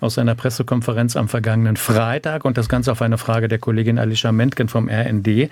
aus 0.02 0.20
einer 0.20 0.36
Pressekonferenz 0.36 1.16
am 1.16 1.28
vergangenen 1.28 1.78
Freitag 1.78 2.46
und 2.46 2.60
das 2.60 2.70
Ganze 2.70 2.92
auf 2.92 3.02
eine 3.02 3.18
Frage 3.18 3.48
der 3.48 3.58
Kollegin 3.58 3.98
Alicia 3.98 4.32
Mentgen 4.32 4.70
vom 4.70 4.88
RND, 4.88 5.50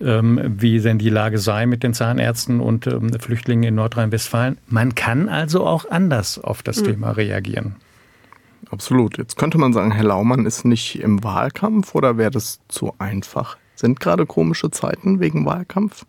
wie 0.00 0.80
denn 0.80 0.98
die 0.98 1.10
Lage 1.10 1.38
sei 1.38 1.66
mit 1.66 1.82
den 1.82 1.92
Zahnärzten 1.94 2.60
und 2.60 2.86
ähm, 2.86 3.12
Flüchtlingen 3.18 3.64
in 3.64 3.74
Nordrhein-Westfalen. 3.74 4.58
Man 4.68 4.94
kann 4.94 5.28
also 5.28 5.66
auch 5.66 5.90
anders 5.90 6.38
auf 6.38 6.62
das 6.62 6.80
mhm. 6.80 6.84
Thema 6.84 7.10
reagieren. 7.12 7.76
Absolut. 8.70 9.18
Jetzt 9.18 9.36
könnte 9.36 9.58
man 9.58 9.72
sagen, 9.72 9.92
Herr 9.92 10.04
Laumann 10.04 10.46
ist 10.46 10.64
nicht 10.64 11.00
im 11.00 11.24
Wahlkampf 11.24 11.94
oder 11.94 12.18
wäre 12.18 12.30
das 12.30 12.60
zu 12.68 12.94
einfach? 12.98 13.56
Sind 13.74 14.00
gerade 14.00 14.26
komische 14.26 14.70
Zeiten 14.70 15.20
wegen 15.20 15.46
Wahlkampf? 15.46 16.04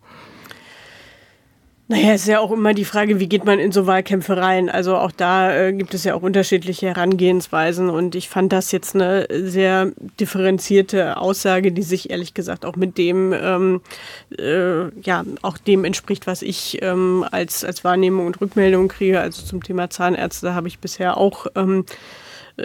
Naja, 1.91 2.13
es 2.13 2.21
ist 2.21 2.27
ja 2.27 2.39
auch 2.39 2.51
immer 2.51 2.75
die 2.75 2.85
Frage, 2.85 3.19
wie 3.19 3.27
geht 3.27 3.45
man 3.45 3.57
in 3.57 3.71
so 3.71 3.87
Wahlkämpfe 3.87 4.37
rein? 4.37 4.69
Also 4.69 4.95
auch 4.95 5.11
da 5.11 5.55
äh, 5.55 5.73
gibt 5.73 5.95
es 5.95 6.03
ja 6.03 6.13
auch 6.13 6.21
unterschiedliche 6.21 6.85
Herangehensweisen 6.85 7.89
und 7.89 8.13
ich 8.13 8.29
fand 8.29 8.53
das 8.53 8.71
jetzt 8.71 8.93
eine 8.93 9.25
sehr 9.31 9.91
differenzierte 10.19 11.17
Aussage, 11.17 11.71
die 11.71 11.81
sich 11.81 12.11
ehrlich 12.11 12.35
gesagt 12.35 12.63
auch 12.63 12.75
mit 12.75 12.99
dem, 12.99 13.33
ähm, 13.33 13.81
äh, 14.37 14.89
ja, 15.01 15.23
auch 15.41 15.57
dem 15.57 15.83
entspricht, 15.83 16.27
was 16.27 16.43
ich 16.43 16.77
ähm, 16.83 17.25
als, 17.31 17.63
als 17.63 17.83
Wahrnehmung 17.83 18.27
und 18.27 18.39
Rückmeldung 18.39 18.87
kriege. 18.87 19.19
Also 19.19 19.43
zum 19.43 19.63
Thema 19.63 19.89
Zahnärzte 19.89 20.53
habe 20.53 20.67
ich 20.67 20.77
bisher 20.77 21.17
auch 21.17 21.47
ähm, 21.55 21.85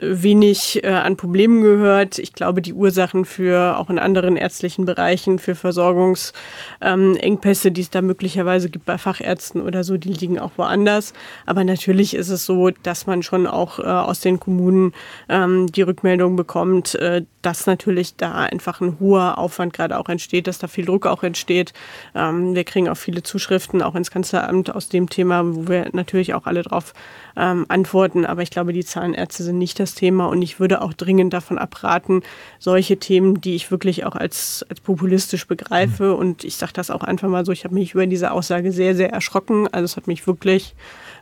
wenig 0.00 0.84
äh, 0.84 0.88
an 0.88 1.16
Problemen 1.16 1.62
gehört. 1.62 2.18
Ich 2.18 2.32
glaube, 2.32 2.62
die 2.62 2.72
Ursachen 2.72 3.24
für 3.24 3.78
auch 3.78 3.90
in 3.90 3.98
anderen 3.98 4.36
ärztlichen 4.36 4.84
Bereichen, 4.84 5.38
für 5.38 5.54
Versorgungsengpässe, 5.54 7.68
ähm, 7.68 7.74
die 7.74 7.80
es 7.80 7.90
da 7.90 8.02
möglicherweise 8.02 8.70
gibt 8.70 8.84
bei 8.84 8.98
Fachärzten 8.98 9.60
oder 9.60 9.84
so, 9.84 9.96
die 9.96 10.12
liegen 10.12 10.38
auch 10.38 10.52
woanders. 10.56 11.12
Aber 11.46 11.64
natürlich 11.64 12.14
ist 12.14 12.30
es 12.30 12.46
so, 12.46 12.70
dass 12.70 13.06
man 13.06 13.22
schon 13.22 13.46
auch 13.46 13.78
äh, 13.78 13.82
aus 13.82 14.20
den 14.20 14.40
Kommunen 14.40 14.92
ähm, 15.28 15.66
die 15.66 15.82
Rückmeldung 15.82 16.36
bekommt, 16.36 16.94
äh, 16.96 17.22
dass 17.42 17.66
natürlich 17.66 18.16
da 18.16 18.32
einfach 18.32 18.80
ein 18.80 18.98
hoher 19.00 19.38
Aufwand 19.38 19.72
gerade 19.72 19.98
auch 19.98 20.08
entsteht, 20.08 20.46
dass 20.46 20.58
da 20.58 20.66
viel 20.66 20.86
Druck 20.86 21.06
auch 21.06 21.22
entsteht. 21.22 21.72
Ähm, 22.14 22.54
wir 22.54 22.64
kriegen 22.64 22.88
auch 22.88 22.96
viele 22.96 23.22
Zuschriften 23.22 23.82
auch 23.82 23.94
ins 23.94 24.10
Kanzleramt 24.10 24.74
aus 24.74 24.88
dem 24.88 25.10
Thema, 25.10 25.44
wo 25.44 25.68
wir 25.68 25.88
natürlich 25.92 26.34
auch 26.34 26.46
alle 26.46 26.62
drauf 26.62 26.94
ähm, 27.36 27.66
antworten. 27.68 28.26
Aber 28.26 28.42
ich 28.42 28.50
glaube, 28.50 28.72
die 28.72 28.84
Zahnärzte 28.84 29.42
sind 29.42 29.58
nicht 29.58 29.78
das 29.80 29.94
Thema 29.94 30.26
und 30.26 30.42
ich 30.42 30.60
würde 30.60 30.82
auch 30.82 30.92
dringend 30.92 31.32
davon 31.32 31.58
abraten, 31.58 32.22
solche 32.58 32.98
Themen, 32.98 33.40
die 33.40 33.54
ich 33.54 33.70
wirklich 33.70 34.04
auch 34.04 34.16
als, 34.16 34.64
als 34.68 34.80
populistisch 34.80 35.46
begreife. 35.46 36.12
Mhm. 36.12 36.18
Und 36.18 36.44
ich 36.44 36.56
sage 36.56 36.72
das 36.72 36.90
auch 36.90 37.02
einfach 37.02 37.28
mal 37.28 37.44
so, 37.44 37.52
ich 37.52 37.64
habe 37.64 37.74
mich 37.74 37.94
über 37.94 38.06
diese 38.06 38.30
Aussage 38.32 38.72
sehr, 38.72 38.94
sehr 38.94 39.10
erschrocken. 39.10 39.68
Also 39.72 39.84
es 39.84 39.96
hat 39.96 40.06
mich 40.06 40.26
wirklich 40.26 40.74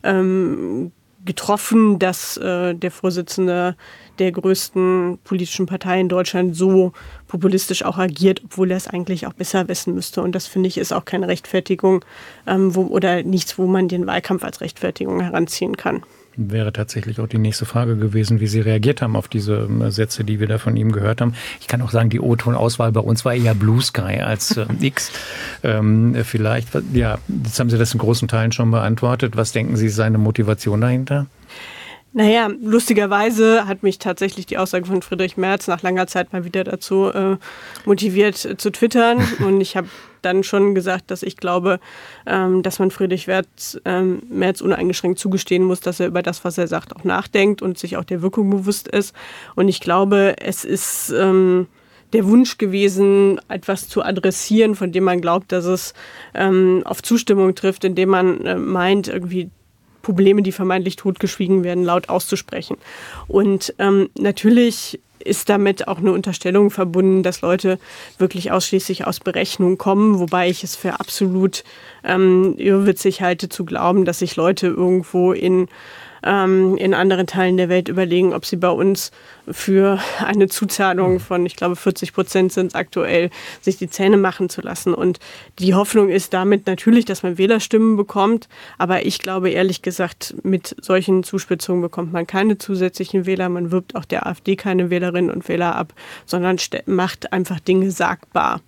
ähm, 0.02 0.92
getroffen, 1.24 1.98
dass 1.98 2.36
äh, 2.36 2.74
der 2.74 2.90
Vorsitzende 2.90 3.76
der 4.18 4.32
größten 4.32 5.18
politischen 5.24 5.66
Partei 5.66 6.00
in 6.00 6.08
Deutschland 6.08 6.56
so 6.56 6.92
populistisch 7.28 7.84
auch 7.84 7.98
agiert, 7.98 8.42
obwohl 8.44 8.70
er 8.70 8.76
es 8.76 8.88
eigentlich 8.88 9.26
auch 9.26 9.32
besser 9.32 9.68
wissen 9.68 9.94
müsste. 9.94 10.22
Und 10.22 10.34
das 10.34 10.46
finde 10.46 10.68
ich 10.68 10.78
ist 10.78 10.92
auch 10.92 11.04
keine 11.04 11.28
Rechtfertigung 11.28 12.04
ähm, 12.46 12.74
wo, 12.74 12.82
oder 12.82 13.22
nichts, 13.22 13.58
wo 13.58 13.66
man 13.66 13.88
den 13.88 14.06
Wahlkampf 14.06 14.44
als 14.44 14.60
Rechtfertigung 14.60 15.20
heranziehen 15.20 15.76
kann 15.76 16.02
wäre 16.36 16.72
tatsächlich 16.72 17.20
auch 17.20 17.26
die 17.26 17.38
nächste 17.38 17.66
Frage 17.66 17.96
gewesen, 17.96 18.40
wie 18.40 18.46
Sie 18.46 18.60
reagiert 18.60 19.02
haben 19.02 19.16
auf 19.16 19.28
diese 19.28 19.54
ähm, 19.54 19.90
Sätze, 19.90 20.24
die 20.24 20.40
wir 20.40 20.48
da 20.48 20.58
von 20.58 20.76
ihm 20.76 20.92
gehört 20.92 21.20
haben. 21.20 21.34
Ich 21.60 21.68
kann 21.68 21.82
auch 21.82 21.90
sagen, 21.90 22.10
die 22.10 22.20
O-Ton-Auswahl 22.20 22.92
bei 22.92 23.00
uns 23.00 23.24
war 23.24 23.34
eher 23.34 23.54
Blue 23.54 23.80
Sky 23.80 24.20
als 24.20 24.56
äh, 24.56 24.66
X. 24.80 25.12
Ähm, 25.62 26.16
vielleicht, 26.24 26.68
ja, 26.92 27.18
jetzt 27.44 27.60
haben 27.60 27.70
Sie 27.70 27.78
das 27.78 27.92
in 27.94 27.98
großen 27.98 28.28
Teilen 28.28 28.52
schon 28.52 28.70
beantwortet. 28.70 29.36
Was 29.36 29.52
denken 29.52 29.76
Sie, 29.76 29.86
ist 29.86 29.96
seine 29.96 30.18
Motivation 30.18 30.80
dahinter? 30.80 31.26
Naja, 32.14 32.50
lustigerweise 32.60 33.66
hat 33.66 33.82
mich 33.82 33.98
tatsächlich 33.98 34.44
die 34.44 34.58
Aussage 34.58 34.84
von 34.84 35.00
Friedrich 35.00 35.38
Merz 35.38 35.66
nach 35.66 35.80
langer 35.80 36.06
Zeit 36.06 36.32
mal 36.34 36.44
wieder 36.44 36.62
dazu 36.62 37.06
äh, 37.06 37.38
motiviert 37.86 38.44
äh, 38.44 38.56
zu 38.58 38.70
twittern. 38.70 39.26
Und 39.38 39.62
ich 39.62 39.78
habe 39.78 39.88
dann 40.20 40.44
schon 40.44 40.74
gesagt, 40.74 41.10
dass 41.10 41.22
ich 41.22 41.38
glaube, 41.38 41.80
ähm, 42.26 42.62
dass 42.62 42.78
man 42.78 42.90
Friedrich 42.90 43.28
Merz, 43.28 43.80
ähm, 43.86 44.22
Merz 44.28 44.60
uneingeschränkt 44.60 45.18
zugestehen 45.18 45.62
muss, 45.62 45.80
dass 45.80 46.00
er 46.00 46.06
über 46.06 46.22
das, 46.22 46.44
was 46.44 46.58
er 46.58 46.68
sagt, 46.68 46.94
auch 46.94 47.04
nachdenkt 47.04 47.62
und 47.62 47.78
sich 47.78 47.96
auch 47.96 48.04
der 48.04 48.20
Wirkung 48.20 48.50
bewusst 48.50 48.88
ist. 48.88 49.14
Und 49.54 49.68
ich 49.68 49.80
glaube, 49.80 50.36
es 50.38 50.66
ist 50.66 51.14
ähm, 51.16 51.66
der 52.12 52.26
Wunsch 52.26 52.58
gewesen, 52.58 53.40
etwas 53.48 53.88
zu 53.88 54.02
adressieren, 54.02 54.74
von 54.74 54.92
dem 54.92 55.04
man 55.04 55.22
glaubt, 55.22 55.50
dass 55.50 55.64
es 55.64 55.94
ähm, 56.34 56.82
auf 56.84 57.02
Zustimmung 57.02 57.54
trifft, 57.54 57.84
indem 57.84 58.10
man 58.10 58.44
äh, 58.44 58.56
meint, 58.56 59.08
irgendwie 59.08 59.50
Probleme, 60.02 60.42
die 60.42 60.52
vermeintlich 60.52 60.96
totgeschwiegen 60.96 61.64
werden, 61.64 61.84
laut 61.84 62.08
auszusprechen. 62.08 62.76
Und 63.28 63.74
ähm, 63.78 64.10
natürlich 64.18 65.00
ist 65.24 65.48
damit 65.48 65.88
auch 65.88 65.98
eine 65.98 66.12
Unterstellung 66.12 66.70
verbunden, 66.70 67.22
dass 67.22 67.40
Leute 67.40 67.78
wirklich 68.18 68.50
ausschließlich 68.50 69.06
aus 69.06 69.20
Berechnung 69.20 69.78
kommen, 69.78 70.18
wobei 70.18 70.48
ich 70.48 70.64
es 70.64 70.76
für 70.76 71.00
absolut 71.00 71.64
ähm, 72.04 72.54
irrwitzig 72.58 73.22
halte 73.22 73.48
zu 73.48 73.64
glauben, 73.64 74.04
dass 74.04 74.18
sich 74.18 74.36
Leute 74.36 74.66
irgendwo 74.66 75.32
in 75.32 75.68
ähm, 76.24 76.76
in 76.76 76.94
anderen 76.94 77.26
Teilen 77.26 77.56
der 77.56 77.68
Welt 77.68 77.88
überlegen, 77.88 78.32
ob 78.32 78.46
sie 78.46 78.56
bei 78.56 78.70
uns 78.70 79.10
für 79.50 79.98
eine 80.24 80.48
Zuzahlung 80.48 81.20
von, 81.20 81.44
ich 81.46 81.56
glaube, 81.56 81.76
40 81.76 82.12
Prozent 82.12 82.52
sind 82.52 82.68
es 82.68 82.74
aktuell, 82.74 83.30
sich 83.60 83.76
die 83.76 83.90
Zähne 83.90 84.16
machen 84.16 84.48
zu 84.48 84.60
lassen. 84.60 84.94
Und 84.94 85.18
die 85.58 85.74
Hoffnung 85.74 86.08
ist 86.08 86.32
damit 86.32 86.66
natürlich, 86.66 87.04
dass 87.04 87.22
man 87.22 87.38
Wählerstimmen 87.38 87.96
bekommt. 87.96 88.48
Aber 88.78 89.04
ich 89.04 89.18
glaube 89.18 89.50
ehrlich 89.50 89.82
gesagt, 89.82 90.34
mit 90.42 90.76
solchen 90.80 91.24
Zuspitzungen 91.24 91.82
bekommt 91.82 92.12
man 92.12 92.26
keine 92.26 92.58
zusätzlichen 92.58 93.26
Wähler. 93.26 93.48
Man 93.48 93.70
wirbt 93.70 93.96
auch 93.96 94.04
der 94.04 94.26
AfD 94.26 94.56
keine 94.56 94.90
Wählerinnen 94.90 95.30
und 95.30 95.48
Wähler 95.48 95.74
ab, 95.74 95.92
sondern 96.26 96.56
macht 96.86 97.32
einfach 97.32 97.60
Dinge 97.60 97.90
sagbar, 97.90 98.60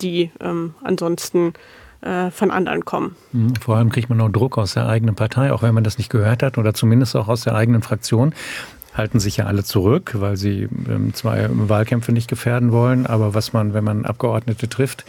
die 0.00 0.30
ähm, 0.40 0.74
ansonsten 0.82 1.54
äh, 2.02 2.30
von 2.30 2.50
anderen 2.50 2.84
kommen. 2.84 3.16
Mhm. 3.32 3.54
Vor 3.56 3.76
allem 3.76 3.90
kriegt 3.90 4.08
man 4.08 4.20
auch 4.20 4.30
Druck 4.30 4.58
aus 4.58 4.74
der 4.74 4.88
eigenen 4.88 5.14
Partei, 5.14 5.52
auch 5.52 5.62
wenn 5.62 5.74
man 5.74 5.84
das 5.84 5.98
nicht 5.98 6.10
gehört 6.10 6.42
hat 6.42 6.58
oder 6.58 6.74
zumindest 6.74 7.16
auch 7.16 7.28
aus 7.28 7.42
der 7.42 7.54
eigenen 7.54 7.82
Fraktion 7.82 8.34
halten 8.94 9.20
sich 9.20 9.36
ja 9.36 9.46
alle 9.46 9.62
zurück, 9.62 10.16
weil 10.18 10.36
sie 10.36 10.68
ähm, 10.88 11.14
zwar 11.14 11.36
Wahlkämpfe 11.68 12.12
nicht 12.12 12.28
gefährden 12.28 12.72
wollen, 12.72 13.06
aber 13.06 13.34
was 13.34 13.52
man, 13.52 13.72
wenn 13.72 13.84
man 13.84 14.04
Abgeordnete 14.04 14.68
trifft 14.68 15.04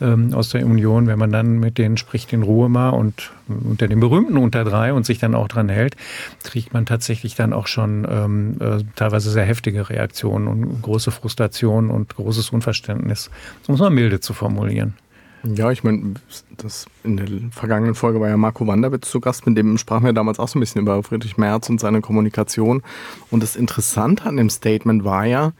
ähm, 0.00 0.32
aus 0.32 0.48
der 0.50 0.64
Union, 0.64 1.06
wenn 1.06 1.18
man 1.18 1.30
dann 1.30 1.58
mit 1.58 1.78
denen 1.78 1.96
spricht 1.98 2.32
in 2.32 2.42
Ruhe 2.42 2.68
mal 2.68 2.90
und 2.90 3.30
unter 3.48 3.86
den 3.86 4.00
berühmten 4.00 4.36
unter 4.36 4.64
drei 4.64 4.92
und 4.92 5.04
sich 5.04 5.18
dann 5.18 5.34
auch 5.34 5.48
dran 5.48 5.68
hält, 5.68 5.96
kriegt 6.42 6.72
man 6.72 6.86
tatsächlich 6.86 7.34
dann 7.34 7.52
auch 7.52 7.66
schon 7.66 8.06
ähm, 8.10 8.56
äh, 8.60 8.82
teilweise 8.96 9.30
sehr 9.30 9.44
heftige 9.44 9.90
Reaktionen 9.90 10.48
und 10.48 10.82
große 10.82 11.10
Frustration 11.10 11.90
und 11.90 12.16
großes 12.16 12.50
Unverständnis. 12.50 13.30
Das 13.60 13.68
muss 13.68 13.80
man 13.80 13.92
milde 13.92 14.20
zu 14.20 14.32
formulieren. 14.32 14.94
Ja, 15.54 15.70
ich 15.70 15.84
meine, 15.84 16.14
in 17.04 17.16
der 17.16 17.26
vergangenen 17.50 17.94
Folge 17.94 18.20
war 18.20 18.28
ja 18.28 18.36
Marco 18.36 18.66
Wanderwitz 18.66 19.10
zu 19.10 19.20
Gast, 19.20 19.46
mit 19.46 19.56
dem 19.56 19.78
sprachen 19.78 20.04
wir 20.04 20.12
damals 20.12 20.38
auch 20.38 20.48
so 20.48 20.58
ein 20.58 20.60
bisschen 20.60 20.82
über 20.82 21.02
Friedrich 21.02 21.38
Merz 21.38 21.70
und 21.70 21.80
seine 21.80 22.00
Kommunikation. 22.00 22.82
Und 23.30 23.42
das 23.42 23.56
Interessante 23.56 24.24
an 24.24 24.36
dem 24.36 24.50
Statement 24.50 25.04
war 25.04 25.24
ja, 25.24 25.52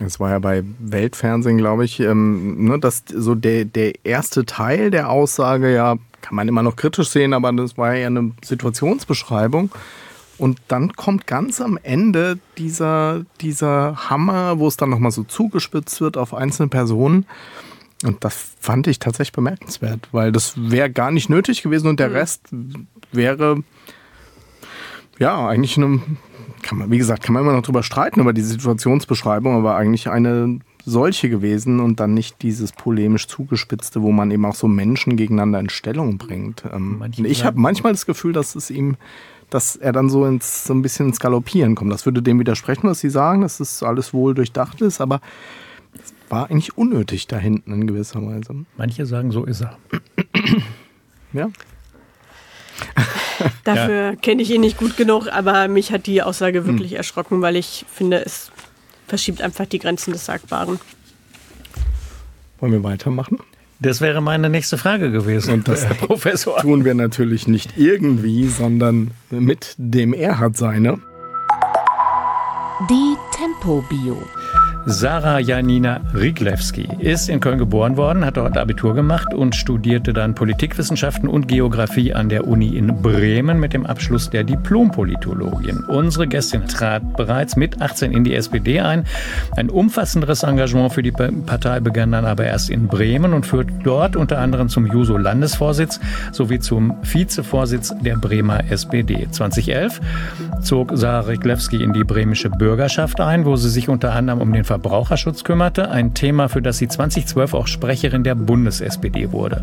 es 0.00 0.18
war 0.18 0.30
ja 0.30 0.38
bei 0.38 0.64
Weltfernsehen, 0.80 1.58
glaube 1.58 1.84
ich, 1.84 2.00
ähm, 2.00 2.64
ne, 2.64 2.78
dass 2.78 3.04
so 3.06 3.34
der, 3.34 3.64
der 3.64 4.04
erste 4.04 4.44
Teil 4.44 4.90
der 4.90 5.10
Aussage 5.10 5.72
ja, 5.72 5.96
kann 6.20 6.34
man 6.34 6.48
immer 6.48 6.62
noch 6.62 6.76
kritisch 6.76 7.10
sehen, 7.10 7.34
aber 7.34 7.52
das 7.52 7.76
war 7.76 7.94
ja 7.94 8.06
eine 8.06 8.32
Situationsbeschreibung. 8.44 9.70
Und 10.38 10.60
dann 10.68 10.94
kommt 10.94 11.26
ganz 11.26 11.60
am 11.60 11.78
Ende 11.82 12.38
dieser, 12.58 13.24
dieser 13.40 14.10
Hammer, 14.10 14.58
wo 14.58 14.66
es 14.66 14.76
dann 14.76 14.90
nochmal 14.90 15.12
so 15.12 15.22
zugespitzt 15.22 16.00
wird 16.00 16.16
auf 16.16 16.34
einzelne 16.34 16.68
Personen. 16.68 17.26
Und 18.04 18.24
das 18.24 18.54
fand 18.60 18.86
ich 18.86 18.98
tatsächlich 18.98 19.32
bemerkenswert, 19.32 20.08
weil 20.12 20.32
das 20.32 20.54
wäre 20.56 20.90
gar 20.90 21.10
nicht 21.10 21.30
nötig 21.30 21.62
gewesen 21.62 21.88
und 21.88 22.00
der 22.00 22.08
mhm. 22.08 22.14
Rest 22.14 22.48
wäre 23.12 23.62
ja 25.18 25.46
eigentlich 25.46 25.76
eine, 25.76 26.00
kann 26.62 26.78
man, 26.78 26.90
wie 26.90 26.98
gesagt, 26.98 27.22
kann 27.22 27.34
man 27.34 27.42
immer 27.42 27.52
noch 27.52 27.62
drüber 27.62 27.82
streiten 27.82 28.20
über 28.20 28.32
die 28.32 28.42
Situationsbeschreibung, 28.42 29.56
aber 29.56 29.76
eigentlich 29.76 30.08
eine 30.08 30.60
solche 30.84 31.28
gewesen 31.28 31.80
und 31.80 32.00
dann 32.00 32.14
nicht 32.14 32.42
dieses 32.42 32.72
polemisch 32.72 33.28
zugespitzte, 33.28 34.02
wo 34.02 34.10
man 34.10 34.30
eben 34.30 34.44
auch 34.44 34.54
so 34.54 34.66
Menschen 34.66 35.16
gegeneinander 35.16 35.60
in 35.60 35.70
Stellung 35.70 36.18
bringt. 36.18 36.64
Ähm, 36.72 37.02
ich 37.22 37.44
habe 37.44 37.60
manchmal 37.60 37.92
das 37.92 38.06
Gefühl, 38.06 38.32
dass 38.32 38.56
es 38.56 38.70
ihm, 38.70 38.96
dass 39.50 39.76
er 39.76 39.92
dann 39.92 40.08
so 40.08 40.26
ins 40.26 40.64
so 40.64 40.74
ein 40.74 40.82
bisschen 40.82 41.08
ins 41.08 41.20
Galoppieren 41.20 41.74
kommt. 41.76 41.92
Das 41.92 42.04
würde 42.04 42.22
dem 42.22 42.40
widersprechen, 42.40 42.88
was 42.88 43.00
Sie 43.00 43.10
sagen, 43.10 43.42
dass 43.42 43.60
es 43.60 43.82
alles 43.82 44.12
wohl 44.12 44.34
durchdacht 44.34 44.80
ist, 44.80 45.00
aber 45.00 45.20
war 46.32 46.50
eigentlich 46.50 46.78
unnötig 46.78 47.26
da 47.26 47.36
hinten 47.36 47.72
in 47.72 47.86
gewisser 47.86 48.26
Weise. 48.26 48.64
Manche 48.78 49.04
sagen, 49.04 49.32
so 49.32 49.44
ist 49.44 49.60
er. 49.60 49.76
ja. 51.34 51.50
Dafür 53.64 53.94
ja. 53.94 54.16
kenne 54.16 54.40
ich 54.40 54.50
ihn 54.50 54.62
nicht 54.62 54.78
gut 54.78 54.96
genug, 54.96 55.28
aber 55.30 55.68
mich 55.68 55.92
hat 55.92 56.06
die 56.06 56.22
Aussage 56.22 56.60
hm. 56.60 56.66
wirklich 56.66 56.92
hm. 56.92 56.96
erschrocken, 56.96 57.42
weil 57.42 57.56
ich 57.56 57.84
finde, 57.92 58.24
es 58.24 58.50
verschiebt 59.06 59.42
einfach 59.42 59.66
die 59.66 59.78
Grenzen 59.78 60.12
des 60.12 60.24
Sagbaren. 60.24 60.80
Wollen 62.60 62.72
wir 62.72 62.82
weitermachen? 62.82 63.38
Das 63.80 64.00
wäre 64.00 64.22
meine 64.22 64.48
nächste 64.48 64.78
Frage 64.78 65.10
gewesen. 65.10 65.52
Und 65.52 65.68
das, 65.68 65.84
Herr 65.86 65.96
Professor. 65.96 66.56
tun 66.62 66.86
wir 66.86 66.94
natürlich 66.94 67.46
nicht 67.46 67.76
irgendwie, 67.76 68.48
sondern 68.48 69.10
mit 69.28 69.74
dem 69.76 70.14
Er 70.14 70.38
hat 70.38 70.56
seine. 70.56 70.98
Die 72.88 73.16
Tempo-Bio. 73.36 74.16
Sarah 74.84 75.38
Janina 75.38 76.00
Riglewski 76.12 76.88
ist 76.98 77.28
in 77.28 77.38
Köln 77.38 77.58
geboren 77.58 77.96
worden, 77.96 78.24
hat 78.24 78.36
dort 78.36 78.58
Abitur 78.58 78.94
gemacht 78.94 79.32
und 79.32 79.54
studierte 79.54 80.12
dann 80.12 80.34
Politikwissenschaften 80.34 81.28
und 81.28 81.46
Geografie 81.46 82.12
an 82.12 82.28
der 82.28 82.48
Uni 82.48 82.76
in 82.76 83.00
Bremen 83.00 83.60
mit 83.60 83.74
dem 83.74 83.86
Abschluss 83.86 84.28
der 84.28 84.42
Diplompolitologin. 84.42 85.84
Unsere 85.84 86.26
Gästin 86.26 86.66
trat 86.66 87.16
bereits 87.16 87.54
mit 87.54 87.80
18 87.80 88.10
in 88.10 88.24
die 88.24 88.34
SPD 88.34 88.80
ein. 88.80 89.04
Ein 89.56 89.70
umfassenderes 89.70 90.42
Engagement 90.42 90.92
für 90.92 91.04
die 91.04 91.12
Partei 91.12 91.78
begann 91.78 92.10
dann 92.10 92.24
aber 92.24 92.46
erst 92.46 92.68
in 92.68 92.88
Bremen 92.88 93.34
und 93.34 93.46
führt 93.46 93.68
dort 93.84 94.16
unter 94.16 94.38
anderem 94.38 94.68
zum 94.68 94.86
Juso-Landesvorsitz 94.86 96.00
sowie 96.32 96.58
zum 96.58 96.96
Vizevorsitz 97.02 97.94
der 98.00 98.16
Bremer 98.16 98.68
SPD. 98.68 99.28
2011 99.30 100.00
zog 100.60 100.90
Sarah 100.94 101.20
Riglewski 101.20 101.82
in 101.84 101.92
die 101.92 102.04
bremische 102.04 102.50
Bürgerschaft 102.50 103.20
ein, 103.20 103.44
wo 103.44 103.54
sie 103.54 103.70
sich 103.70 103.88
unter 103.88 104.12
anderem 104.12 104.40
um 104.40 104.52
den 104.52 104.64
Verbraucherschutz 104.72 105.44
kümmerte, 105.44 105.90
ein 105.90 106.14
Thema, 106.14 106.48
für 106.48 106.62
das 106.62 106.78
sie 106.78 106.88
2012 106.88 107.52
auch 107.52 107.66
Sprecherin 107.66 108.24
der 108.24 108.34
Bundes-SPD 108.34 109.30
wurde. 109.30 109.62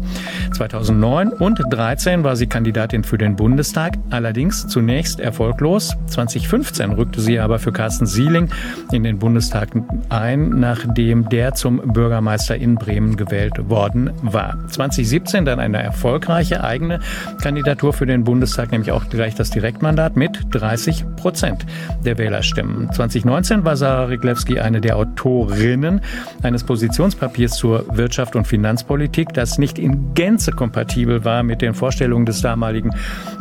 2009 0.54 1.30
und 1.30 1.58
2013 1.58 2.24
war 2.24 2.36
sie 2.36 2.46
Kandidatin 2.46 3.04
für 3.04 3.18
den 3.18 3.36
Bundestag, 3.36 3.98
allerdings 4.12 4.68
zunächst 4.68 5.20
erfolglos. 5.20 5.96
2015 6.10 6.92
rückte 6.92 7.22
sie 7.22 7.40
aber 7.40 7.58
für 7.58 7.72
Carsten 7.72 8.06
Sieling 8.06 8.50
in 8.92 9.04
den 9.04 9.18
Bundestag 9.18 9.70
ein, 10.10 10.60
nachdem 10.60 11.28
der 11.28 11.56
zum 11.56 11.78
Bürgermeister 11.92 12.56
in 12.56 12.76
Bremen 12.76 13.18
gewählt 13.18 13.68
worden 13.68 14.12
war. 14.22 14.60
2017 14.68 15.44
dann 15.44 15.60
eine 15.60 15.82
erfolgreiche 15.82 16.64
eigene 16.64 17.00
Kandidatur 17.42 17.94
für 17.94 18.06
den 18.06 18.24
Bundestag, 18.26 18.72
nämlich 18.72 18.92
auch 18.92 19.10
gleich 19.10 19.34
das 19.34 19.50
Direktmandat 19.50 20.16
mit 20.16 20.40
30 20.52 21.04
Prozent 21.16 21.66
der 22.06 22.20
Wählerstimmen. 22.20 22.92
2019 22.92 23.66
war 23.66 23.76
Sarah 23.76 24.04
Riglewski 24.04 24.60
eine 24.60 24.82
der 24.82 24.99
Autorinnen 25.00 26.02
eines 26.44 26.64
Positionspapiers 26.64 27.54
zur 27.54 27.86
Wirtschaft 27.96 28.36
und 28.36 28.46
Finanzpolitik, 28.46 29.34
das 29.34 29.58
nicht 29.58 29.80
in 29.80 30.14
Gänze 30.14 30.52
kompatibel 30.52 31.24
war 31.24 31.44
mit 31.44 31.62
den 31.62 31.74
Vorstellungen 31.74 32.26
des 32.26 32.42
damaligen 32.42 32.92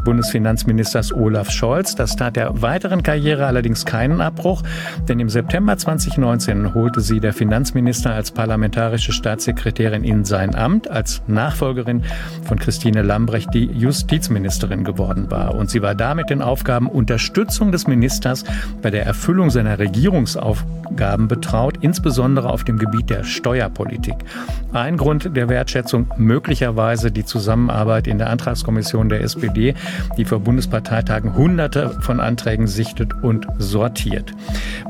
Bundesfinanzministers 0.04 1.12
Olaf 1.12 1.50
Scholz. 1.50 1.96
Das 1.96 2.14
tat 2.14 2.36
der 2.36 2.62
weiteren 2.62 3.02
Karriere 3.02 3.46
allerdings 3.46 3.84
keinen 3.84 4.20
Abbruch, 4.20 4.62
denn 5.08 5.18
im 5.18 5.28
September 5.28 5.76
2019 5.76 6.74
holte 6.74 7.00
sie 7.00 7.18
der 7.18 7.32
Finanzminister 7.32 8.12
als 8.12 8.30
parlamentarische 8.30 9.12
Staatssekretärin 9.12 10.04
in 10.04 10.24
sein 10.24 10.54
Amt, 10.54 10.88
als 10.88 11.22
Nachfolgerin 11.26 12.04
von 12.44 12.58
Christine 12.58 13.02
Lambrecht, 13.02 13.52
die 13.52 13.66
Justizministerin 13.66 14.84
geworden 14.84 15.30
war. 15.30 15.54
Und 15.56 15.70
sie 15.70 15.82
war 15.82 15.96
damit 15.96 16.30
den 16.30 16.42
Aufgaben 16.42 16.86
Unterstützung 16.86 17.72
des 17.72 17.86
Ministers 17.86 18.44
bei 18.80 18.90
der 18.90 19.04
Erfüllung 19.04 19.50
seiner 19.50 19.78
Regierungsaufgaben 19.78 21.28
betraut, 21.48 21.78
insbesondere 21.80 22.50
auf 22.50 22.64
dem 22.64 22.78
Gebiet 22.78 23.08
der 23.08 23.24
Steuerpolitik. 23.24 24.16
Ein 24.74 24.98
Grund 24.98 25.34
der 25.34 25.48
Wertschätzung 25.48 26.06
möglicherweise 26.18 27.10
die 27.10 27.24
Zusammenarbeit 27.24 28.06
in 28.06 28.18
der 28.18 28.28
Antragskommission 28.28 29.08
der 29.08 29.22
SPD, 29.22 29.74
die 30.18 30.26
vor 30.26 30.40
Bundesparteitagen 30.40 31.34
Hunderte 31.34 31.96
von 32.02 32.20
Anträgen 32.20 32.66
sichtet 32.66 33.14
und 33.22 33.46
sortiert. 33.56 34.34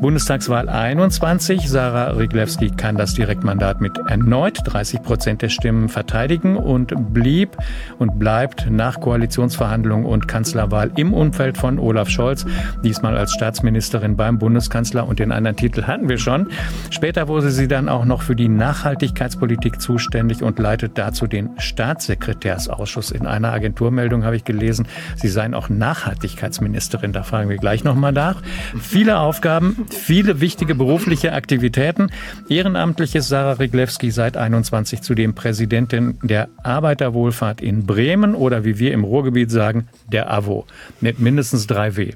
Bundestagswahl 0.00 0.68
21. 0.68 1.70
Sarah 1.70 2.10
Riglewski 2.10 2.70
kann 2.70 2.96
das 2.96 3.14
Direktmandat 3.14 3.80
mit 3.80 3.96
erneut 4.08 4.58
30 4.64 5.02
Prozent 5.02 5.42
der 5.42 5.50
Stimmen 5.50 5.88
verteidigen 5.88 6.56
und 6.56 7.14
blieb 7.14 7.56
und 8.00 8.18
bleibt 8.18 8.68
nach 8.68 8.98
Koalitionsverhandlungen 8.98 10.06
und 10.06 10.26
Kanzlerwahl 10.26 10.90
im 10.96 11.14
Umfeld 11.14 11.56
von 11.56 11.78
Olaf 11.78 12.08
Scholz, 12.08 12.44
diesmal 12.82 13.16
als 13.16 13.32
Staatsministerin 13.32 14.16
beim 14.16 14.40
Bundeskanzler 14.40 15.06
und 15.06 15.20
den 15.20 15.30
anderen 15.30 15.56
Titel 15.56 15.84
hatten 15.84 16.08
wir 16.08 16.18
schon. 16.18 16.47
Später 16.90 17.28
wurde 17.28 17.50
sie 17.50 17.68
dann 17.68 17.88
auch 17.88 18.04
noch 18.04 18.22
für 18.22 18.36
die 18.36 18.48
Nachhaltigkeitspolitik 18.48 19.80
zuständig 19.80 20.42
und 20.42 20.58
leitet 20.58 20.98
dazu 20.98 21.26
den 21.26 21.50
Staatssekretärsausschuss. 21.58 23.10
In 23.10 23.26
einer 23.26 23.52
Agenturmeldung 23.52 24.24
habe 24.24 24.36
ich 24.36 24.44
gelesen, 24.44 24.86
Sie 25.16 25.28
seien 25.28 25.54
auch 25.54 25.68
Nachhaltigkeitsministerin. 25.68 27.12
Da 27.12 27.22
fragen 27.22 27.48
wir 27.48 27.56
gleich 27.56 27.84
nochmal 27.84 28.12
nach. 28.12 28.42
Viele 28.80 29.18
Aufgaben, 29.18 29.86
viele 29.90 30.40
wichtige 30.40 30.74
berufliche 30.74 31.32
Aktivitäten. 31.32 32.10
Ehrenamtlich 32.48 33.14
ist 33.14 33.28
Sarah 33.28 33.52
Riglewski 33.52 34.10
seit 34.10 34.36
21 34.36 35.02
zudem 35.02 35.34
Präsidentin 35.34 36.18
der 36.22 36.48
Arbeiterwohlfahrt 36.62 37.60
in 37.60 37.86
Bremen 37.86 38.34
oder 38.34 38.64
wie 38.64 38.78
wir 38.78 38.92
im 38.92 39.04
Ruhrgebiet 39.04 39.50
sagen, 39.50 39.88
der 40.10 40.32
AWO 40.32 40.66
mit 41.00 41.18
mindestens 41.18 41.66
drei 41.66 41.96
W. 41.96 42.12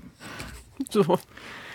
So. 0.90 1.18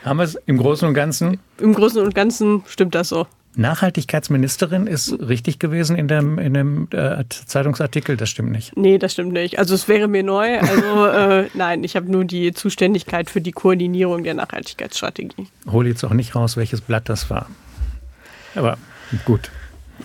Haben 0.08 0.18
wir 0.18 0.24
es 0.24 0.36
im 0.46 0.58
Großen 0.58 0.88
und 0.88 0.94
Ganzen? 0.94 1.40
Im 1.60 1.74
Großen 1.74 2.02
und 2.02 2.16
Ganzen 2.16 2.64
stimmt 2.68 2.96
das 2.96 3.10
so. 3.10 3.28
Nachhaltigkeitsministerin 3.58 4.86
ist 4.86 5.14
richtig 5.20 5.58
gewesen 5.58 5.96
in 5.98 6.08
dem, 6.08 6.38
in 6.38 6.54
dem 6.54 6.88
äh, 6.92 7.24
Zeitungsartikel? 7.28 8.16
Das 8.16 8.30
stimmt 8.30 8.52
nicht. 8.52 8.78
Nee, 8.78 9.00
das 9.00 9.14
stimmt 9.14 9.34
nicht. 9.34 9.58
Also 9.58 9.74
es 9.74 9.88
wäre 9.88 10.08
mir 10.08 10.24
neu. 10.24 10.60
Also 10.60 11.08
äh, 11.08 11.50
nein, 11.56 11.84
ich 11.84 11.96
habe 11.96 12.12
nur 12.12 12.24
die 12.24 12.54
Zuständigkeit 12.54 13.30
für 13.32 13.42
die 13.42 13.52
Koordinierung 13.52 14.24
der 14.24 14.36
Nachhaltigkeitsstrategie. 14.36 15.48
Hol 15.72 15.88
jetzt 15.88 16.04
auch 16.04 16.14
nicht 16.14 16.36
raus, 16.36 16.56
welches 16.56 16.82
Blatt 16.82 17.10
das 17.10 17.32
war. 17.32 17.48
Aber 18.54 18.78
gut. 19.26 19.50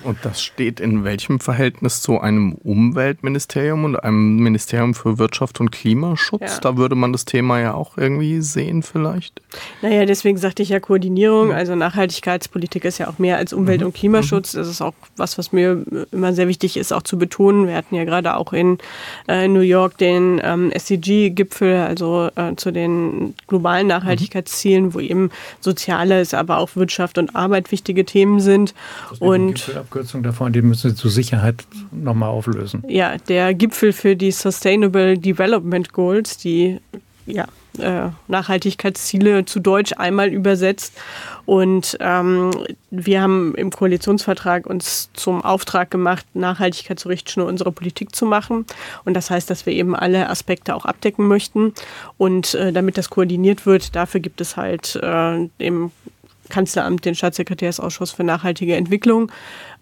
Und 0.04 0.18
das 0.22 0.42
steht 0.42 0.80
in 0.80 1.04
welchem 1.04 1.40
Verhältnis 1.40 2.02
zu 2.02 2.20
einem 2.20 2.52
Umweltministerium 2.54 3.85
und 3.85 3.96
einem 3.96 4.37
Ministerium 4.37 4.94
für 4.94 5.18
Wirtschaft 5.18 5.61
und 5.61 5.70
Klimaschutz? 5.70 6.40
Ja. 6.40 6.61
Da 6.61 6.76
würde 6.76 6.94
man 6.94 7.12
das 7.12 7.24
Thema 7.24 7.61
ja 7.61 7.74
auch 7.74 7.96
irgendwie 7.96 8.40
sehen 8.40 8.83
vielleicht. 8.83 9.40
Naja, 9.81 10.07
deswegen 10.07 10.38
sagte 10.38 10.62
ich 10.62 10.70
ja 10.70 10.81
Koordinierung. 10.81 11.52
Also 11.52 11.74
Nachhaltigkeitspolitik 11.74 12.85
ist 12.85 12.98
ja 12.98 13.09
auch 13.09 13.18
mehr 13.18 13.37
als 13.37 13.52
Umwelt- 13.52 13.81
mhm. 13.81 13.87
und 13.87 13.94
Klimaschutz. 13.94 14.52
Das 14.52 14.68
ist 14.68 14.81
auch 14.81 14.94
was, 15.16 15.38
was 15.38 15.52
mir 15.52 15.85
immer 16.11 16.33
sehr 16.33 16.48
wichtig 16.48 16.76
ist, 16.76 16.92
auch 16.92 17.02
zu 17.02 17.18
betonen. 17.18 17.66
Wir 17.66 17.74
hatten 17.74 17.94
ja 17.94 18.05
gerade 18.05 18.37
auch 18.37 18.52
in 18.52 18.78
äh, 19.28 19.48
New 19.48 19.61
York 19.61 19.98
den 19.98 20.40
ähm, 20.42 20.70
SDG-Gipfel, 20.70 21.76
also 21.76 22.31
äh, 22.35 22.57
zu 22.57 22.72
den 22.72 23.35
globalen 23.46 23.87
Nachhaltigkeitszielen, 23.87 24.94
wo 24.94 25.00
eben 25.00 25.31
Soziales, 25.61 26.35
aber 26.35 26.59
auch 26.59 26.70
Wirtschaft 26.74 27.18
und 27.18 27.37
Arbeit 27.37 27.70
wichtige 27.72 28.05
Themen 28.05 28.40
sind. 28.40 28.74
Und 29.18 29.70
Abkürzung 29.83 30.23
davon, 30.23 30.53
die 30.53 30.62
müssen 30.62 30.90
Sie 30.90 30.97
zur 30.97 31.11
Sicherheit 31.11 31.64
nochmal 31.90 32.31
auflösen. 32.31 32.83
Ja, 32.88 33.16
der 33.29 33.55
Gipfel 33.55 33.92
für 33.92 34.16
die 34.16 34.33
Sustainable 34.33 35.18
Development 35.18 35.92
Goals, 35.92 36.38
die 36.38 36.81
ja, 37.27 37.47
äh, 37.79 38.09
Nachhaltigkeitsziele 38.29 39.45
zu 39.45 39.61
Deutsch 39.61 39.92
einmal 39.97 40.29
übersetzt. 40.29 40.95
Und 41.47 41.97
ähm, 42.01 42.51
wir 42.90 43.23
haben 43.23 43.55
im 43.55 43.71
Koalitionsvertrag 43.71 44.66
uns 44.66 45.11
zum 45.14 45.42
Auftrag 45.42 45.90
gemacht, 45.90 46.27
Nachhaltigkeit 46.35 47.01
zur 47.01 47.11
Richtschnur 47.11 47.47
unserer 47.47 47.73
Politik 47.73 48.14
zu 48.14 48.27
machen. 48.27 48.66
Und 49.05 49.14
das 49.14 49.31
heißt, 49.31 49.49
dass 49.51 49.66
wir 49.66 49.73
eben 49.73 49.97
alle 49.97 50.29
Aspekte 50.29 50.75
auch 50.75 50.85
abdecken 50.85 51.27
möchten. 51.27 51.73
Und 52.18 52.55
äh, 52.55 52.73
damit 52.73 52.99
das 52.99 53.11
koordiniert 53.11 53.66
wird, 53.66 53.97
dafür 53.97 54.21
gibt 54.21 54.40
es 54.40 54.57
halt 54.57 54.97
äh, 55.03 55.49
im 55.59 55.90
Kanzleramt 56.52 57.04
den 57.04 57.14
Staatssekretärsausschuss 57.14 58.12
für 58.12 58.24
nachhaltige 58.24 58.76
Entwicklung, 58.76 59.32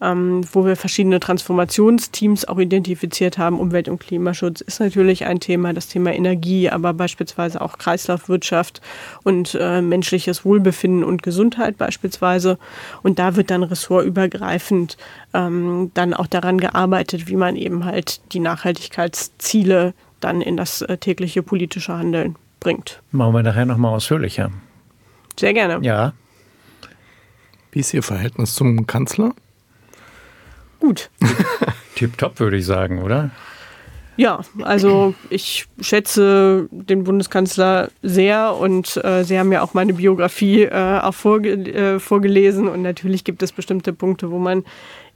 ähm, 0.00 0.42
wo 0.52 0.64
wir 0.64 0.76
verschiedene 0.76 1.18
Transformationsteams 1.18 2.46
auch 2.46 2.58
identifiziert 2.58 3.38
haben. 3.38 3.58
Umwelt- 3.58 3.88
und 3.88 3.98
Klimaschutz 3.98 4.60
ist 4.60 4.78
natürlich 4.78 5.26
ein 5.26 5.40
Thema, 5.40 5.72
das 5.72 5.88
Thema 5.88 6.14
Energie, 6.14 6.70
aber 6.70 6.94
beispielsweise 6.94 7.60
auch 7.60 7.76
Kreislaufwirtschaft 7.76 8.80
und 9.24 9.58
äh, 9.60 9.82
menschliches 9.82 10.44
Wohlbefinden 10.44 11.02
und 11.02 11.24
Gesundheit 11.24 11.76
beispielsweise. 11.76 12.56
Und 13.02 13.18
da 13.18 13.34
wird 13.34 13.50
dann 13.50 13.64
ressortübergreifend 13.64 14.96
ähm, 15.34 15.90
dann 15.94 16.14
auch 16.14 16.28
daran 16.28 16.58
gearbeitet, 16.58 17.26
wie 17.26 17.36
man 17.36 17.56
eben 17.56 17.84
halt 17.84 18.20
die 18.32 18.40
Nachhaltigkeitsziele 18.40 19.92
dann 20.20 20.40
in 20.40 20.56
das 20.56 20.82
äh, 20.82 20.96
tägliche 20.98 21.42
politische 21.42 21.96
Handeln 21.96 22.36
bringt. 22.60 23.02
Machen 23.10 23.34
wir 23.34 23.42
nachher 23.42 23.66
nochmal 23.66 23.94
ausführlicher. 23.94 24.52
Sehr 25.36 25.52
gerne. 25.52 25.84
Ja. 25.84 26.12
Wie 27.72 27.80
ist 27.80 27.94
Ihr 27.94 28.02
Verhältnis 28.02 28.54
zum 28.54 28.86
Kanzler? 28.86 29.32
Gut. 30.80 31.10
Tipptopp, 31.94 32.40
würde 32.40 32.56
ich 32.56 32.66
sagen, 32.66 33.02
oder? 33.02 33.30
Ja, 34.16 34.40
also 34.60 35.14
ich 35.30 35.66
schätze 35.80 36.68
den 36.70 37.04
Bundeskanzler 37.04 37.88
sehr 38.02 38.54
und 38.54 39.02
äh, 39.02 39.24
Sie 39.24 39.38
haben 39.38 39.50
ja 39.52 39.62
auch 39.62 39.72
meine 39.72 39.94
Biografie 39.94 40.64
äh, 40.64 41.00
auch 41.00 41.14
vorge 41.14 41.52
äh, 41.52 41.98
vorgelesen 41.98 42.68
und 42.68 42.82
natürlich 42.82 43.24
gibt 43.24 43.42
es 43.42 43.52
bestimmte 43.52 43.92
Punkte, 43.92 44.30
wo 44.30 44.38
man 44.38 44.64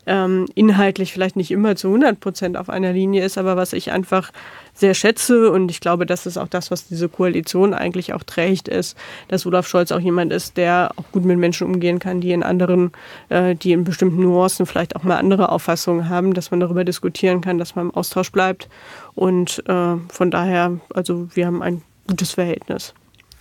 ähm, 0.06 0.46
inhaltlich 0.54 1.12
vielleicht 1.12 1.36
nicht 1.36 1.50
immer 1.50 1.76
zu 1.76 1.88
100 1.88 2.20
Prozent 2.20 2.56
auf 2.56 2.68
einer 2.68 2.92
Linie 2.92 3.24
ist, 3.24 3.38
aber 3.38 3.56
was 3.56 3.72
ich 3.72 3.92
einfach 3.92 4.30
sehr 4.74 4.94
schätze 4.94 5.50
und 5.50 5.70
ich 5.70 5.80
glaube, 5.80 6.04
das 6.04 6.26
ist 6.26 6.36
auch 6.36 6.48
das, 6.48 6.70
was 6.70 6.88
diese 6.88 7.08
Koalition 7.08 7.74
eigentlich 7.74 8.12
auch 8.12 8.24
trägt, 8.24 8.68
ist, 8.68 8.96
dass 9.28 9.46
Olaf 9.46 9.68
Scholz 9.68 9.92
auch 9.92 10.00
jemand 10.00 10.32
ist, 10.32 10.56
der 10.56 10.90
auch 10.96 11.04
gut 11.12 11.24
mit 11.24 11.38
Menschen 11.38 11.66
umgehen 11.66 12.00
kann, 12.00 12.20
die 12.20 12.32
in 12.32 12.42
anderen, 12.42 12.90
äh, 13.28 13.54
die 13.54 13.72
in 13.72 13.84
bestimmten 13.84 14.22
Nuancen 14.22 14.66
vielleicht 14.66 14.96
auch 14.96 15.04
mal 15.04 15.16
andere 15.16 15.50
Auffassungen 15.50 16.08
haben, 16.08 16.34
dass 16.34 16.50
man 16.50 16.60
darüber 16.60 16.84
diskutieren 16.84 17.40
kann, 17.40 17.58
dass 17.58 17.76
man 17.76 17.86
im 17.86 17.94
Austausch 17.94 18.32
bleibt. 18.32 18.68
Und 19.14 19.62
äh, 19.68 19.96
von 20.08 20.30
daher, 20.30 20.78
also 20.92 21.28
wir 21.34 21.46
haben 21.46 21.62
ein 21.62 21.82
gutes 22.08 22.32
Verhältnis 22.32 22.94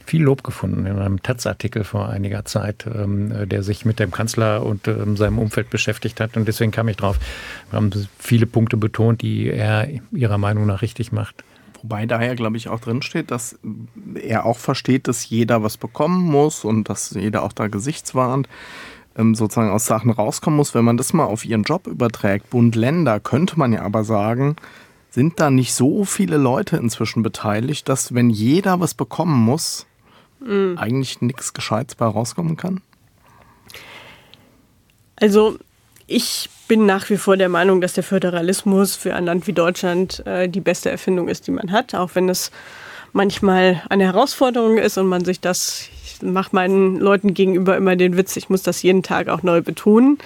viel 0.06 0.24
Lob 0.24 0.44
gefunden 0.44 0.86
in 0.86 0.98
einem 1.00 1.22
Taz-Artikel 1.22 1.84
vor 1.84 2.10
einiger 2.10 2.46
Zeit, 2.46 2.86
ähm, 2.86 3.48
der 3.48 3.64
sich 3.64 3.86
mit 3.86 4.00
dem 4.00 4.12
Kanzler 4.12 4.66
und 4.66 4.88
ähm, 4.88 5.18
seinem 5.18 5.40
Umfeld 5.40 5.70
beschäftigt 5.70 6.20
hat. 6.20 6.36
Und 6.38 6.48
deswegen 6.48 6.72
kam 6.72 6.88
ich 6.88 6.98
drauf. 6.98 7.20
Wir 7.70 7.78
haben 7.78 7.92
viele 8.20 8.46
Punkte 8.46 8.78
betont, 8.78 9.22
die 9.22 9.50
er 9.50 9.88
ihrer 10.12 10.38
Meinung 10.38 10.66
nach 10.66 10.82
richtig 10.82 11.12
macht. 11.12 11.44
Wobei 11.82 12.06
da 12.06 12.22
ja, 12.22 12.34
glaube 12.34 12.56
ich, 12.58 12.70
auch 12.70 12.80
drinsteht, 12.80 13.30
dass 13.30 13.60
er 14.16 14.46
auch 14.46 14.58
versteht, 14.58 15.08
dass 15.08 15.28
jeder 15.28 15.64
was 15.64 15.78
bekommen 15.78 16.24
muss 16.24 16.64
und 16.64 16.90
dass 16.90 17.12
jeder 17.12 17.44
auch 17.44 17.52
da 17.52 17.68
gesichtswahrend 17.68 18.48
ähm, 19.18 19.36
sozusagen 19.36 19.70
aus 19.70 19.86
Sachen 19.86 20.12
rauskommen 20.12 20.58
muss. 20.58 20.74
Wenn 20.74 20.86
man 20.86 20.98
das 20.98 21.14
mal 21.14 21.26
auf 21.26 21.46
ihren 21.46 21.64
Job 21.64 21.88
überträgt, 21.88 22.50
Bund, 22.50 22.76
Länder, 22.76 23.20
könnte 23.20 23.60
man 23.60 23.74
ja 23.74 23.82
aber 23.82 24.04
sagen, 24.04 24.56
sind 25.10 25.40
da 25.40 25.52
nicht 25.52 25.74
so 25.74 26.06
viele 26.06 26.38
Leute 26.38 26.78
inzwischen 26.78 27.22
beteiligt, 27.22 27.88
dass 27.88 28.16
wenn 28.16 28.30
jeder 28.30 28.80
was 28.80 28.94
bekommen 28.94 29.44
muss, 29.44 29.86
mhm. 30.44 30.78
eigentlich 30.78 31.22
nichts 31.22 31.54
Gescheites 31.54 31.96
bei 31.96 32.06
rauskommen 32.06 32.58
kann? 32.58 32.82
Also 35.16 35.58
ich 36.08 36.50
bin 36.68 36.86
nach 36.86 37.10
wie 37.10 37.18
vor 37.18 37.38
der 37.38 37.50
Meinung, 37.50 37.82
dass 37.82 37.94
der 37.94 38.04
Föderalismus 38.04 38.96
für 38.96 39.16
ein 39.16 39.26
Land 39.26 39.48
wie 39.48 39.54
Deutschland 39.54 40.26
äh, 40.26 40.50
die 40.50 40.62
beste 40.62 40.90
Erfindung 40.90 41.28
ist, 41.28 41.48
die 41.48 41.52
man 41.52 41.72
hat, 41.72 41.96
auch 41.96 42.16
wenn 42.16 42.30
es 42.30 42.52
manchmal 43.14 43.82
eine 43.90 44.06
Herausforderung 44.06 44.78
ist 44.78 44.98
und 44.98 45.08
man 45.08 45.24
sich 45.24 45.40
das 45.40 45.90
mache 46.24 46.56
meinen 46.56 46.98
Leuten 47.00 47.34
gegenüber 47.34 47.78
immer 47.78 47.96
den 47.96 48.18
Witz, 48.18 48.36
ich 48.38 48.50
muss 48.50 48.64
das 48.64 48.82
jeden 48.82 49.04
Tag 49.04 49.28
auch 49.28 49.44
neu 49.44 49.62
betonen, 49.62 50.18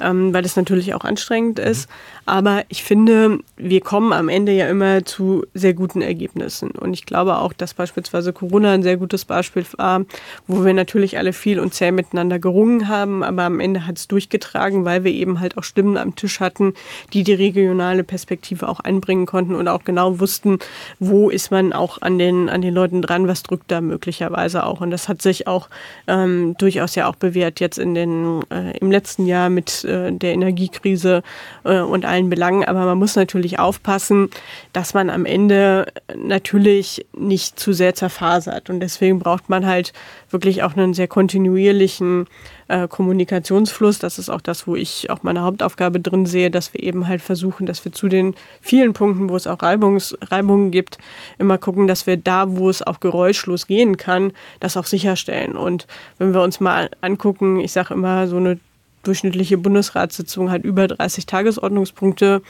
ähm, 0.00 0.32
weil 0.32 0.42
das 0.42 0.56
natürlich 0.56 0.94
auch 0.94 1.04
anstrengend 1.04 1.58
ist. 1.58 1.88
Aber 2.26 2.64
ich 2.68 2.82
finde, 2.82 3.38
wir 3.56 3.80
kommen 3.82 4.12
am 4.12 4.28
Ende 4.28 4.52
ja 4.52 4.66
immer 4.68 5.04
zu 5.04 5.44
sehr 5.52 5.74
guten 5.74 6.00
Ergebnissen. 6.00 6.70
Und 6.70 6.94
ich 6.94 7.04
glaube 7.04 7.36
auch, 7.36 7.52
dass 7.52 7.74
beispielsweise 7.74 8.32
Corona 8.32 8.72
ein 8.72 8.82
sehr 8.82 8.96
gutes 8.96 9.26
Beispiel 9.26 9.64
war, 9.76 10.04
wo 10.46 10.64
wir 10.64 10.72
natürlich 10.72 11.18
alle 11.18 11.32
viel 11.32 11.60
und 11.60 11.74
zäh 11.74 11.90
miteinander 11.90 12.38
gerungen 12.38 12.88
haben, 12.88 13.22
aber 13.22 13.42
am 13.42 13.60
Ende 13.60 13.86
hat 13.86 13.98
es 13.98 14.08
durchgetragen, 14.08 14.84
weil 14.84 15.04
wir 15.04 15.12
eben 15.12 15.40
halt 15.40 15.58
auch 15.58 15.64
Stimmen 15.64 15.98
am 15.98 16.14
Tisch 16.14 16.40
hatten, 16.40 16.74
die 17.12 17.24
die 17.24 17.34
regionale 17.34 18.04
Perspektive 18.04 18.68
auch 18.68 18.80
einbringen 18.80 19.26
konnten 19.26 19.54
und 19.54 19.68
auch 19.68 19.84
genau 19.84 20.18
wussten, 20.18 20.58
wo 20.98 21.28
ist 21.28 21.50
man 21.50 21.72
auch 21.72 22.00
an 22.00 22.18
den, 22.18 22.48
an 22.48 22.62
den 22.62 22.74
Leuten 22.74 23.02
dran, 23.02 23.28
was 23.28 23.42
drückt 23.42 23.70
da 23.70 23.80
möglicherweise 23.80 24.64
auch. 24.64 24.80
Und 24.80 24.90
das 24.90 25.08
hat 25.08 25.20
sich 25.20 25.43
auch 25.46 25.68
ähm, 26.06 26.54
durchaus 26.58 26.94
ja 26.94 27.08
auch 27.08 27.16
bewährt 27.16 27.60
jetzt 27.60 27.78
in 27.78 27.94
den, 27.94 28.42
äh, 28.50 28.76
im 28.78 28.90
letzten 28.90 29.26
Jahr 29.26 29.50
mit 29.50 29.84
äh, 29.84 30.12
der 30.12 30.32
Energiekrise 30.32 31.22
äh, 31.64 31.80
und 31.80 32.04
allen 32.04 32.30
Belangen. 32.30 32.64
Aber 32.64 32.84
man 32.84 32.98
muss 32.98 33.16
natürlich 33.16 33.58
aufpassen, 33.58 34.30
dass 34.72 34.94
man 34.94 35.10
am 35.10 35.26
Ende 35.26 35.86
natürlich 36.16 37.06
nicht 37.16 37.58
zu 37.58 37.72
sehr 37.72 37.94
zerfasert. 37.94 38.70
Und 38.70 38.80
deswegen 38.80 39.18
braucht 39.18 39.48
man 39.48 39.66
halt 39.66 39.92
wirklich 40.30 40.62
auch 40.62 40.76
einen 40.76 40.94
sehr 40.94 41.08
kontinuierlichen 41.08 42.26
äh, 42.68 42.88
Kommunikationsfluss. 42.88 43.98
Das 43.98 44.18
ist 44.18 44.30
auch 44.30 44.40
das, 44.40 44.66
wo 44.66 44.76
ich 44.76 45.10
auch 45.10 45.22
meine 45.22 45.42
Hauptaufgabe 45.42 46.00
drin 46.00 46.26
sehe, 46.26 46.50
dass 46.50 46.72
wir 46.74 46.82
eben 46.82 47.08
halt 47.08 47.22
versuchen, 47.22 47.66
dass 47.66 47.84
wir 47.84 47.92
zu 47.92 48.08
den 48.08 48.34
vielen 48.60 48.92
Punkten, 48.92 49.28
wo 49.28 49.36
es 49.36 49.46
auch 49.46 49.62
Reibungs, 49.62 50.16
Reibungen 50.22 50.70
gibt, 50.70 50.98
immer 51.38 51.58
gucken, 51.58 51.86
dass 51.86 52.06
wir 52.06 52.16
da, 52.16 52.56
wo 52.56 52.70
es 52.70 52.82
auch 52.82 53.00
geräuschlos 53.00 53.66
gehen 53.66 53.96
kann, 53.96 54.32
das 54.60 54.76
auch 54.76 54.86
sicherstellen. 54.86 55.56
Und 55.56 55.86
wenn 56.18 56.34
wir 56.34 56.42
uns 56.42 56.60
mal 56.60 56.90
angucken, 57.00 57.60
ich 57.60 57.72
sage 57.72 57.94
immer, 57.94 58.26
so 58.26 58.36
eine 58.36 58.58
durchschnittliche 59.04 59.58
Bundesratssitzung 59.58 60.50
hat 60.50 60.64
über 60.64 60.88
30 60.88 61.26
Tagesordnungspunkte 61.26 62.42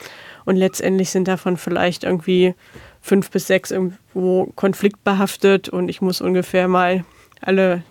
und 0.45 0.57
letztendlich 0.57 1.11
sind 1.11 1.29
davon 1.29 1.57
vielleicht 1.57 2.05
irgendwie 2.05 2.55
fünf 3.01 3.31
bis 3.31 3.47
sechs 3.49 3.71
irgendwo 3.71 4.47
konfliktbehaftet 4.55 5.69
und 5.69 5.89
ich 5.89 6.01
muss 6.01 6.21
ungefähr 6.21 6.69
mal 6.69 7.05
alle 7.41 7.83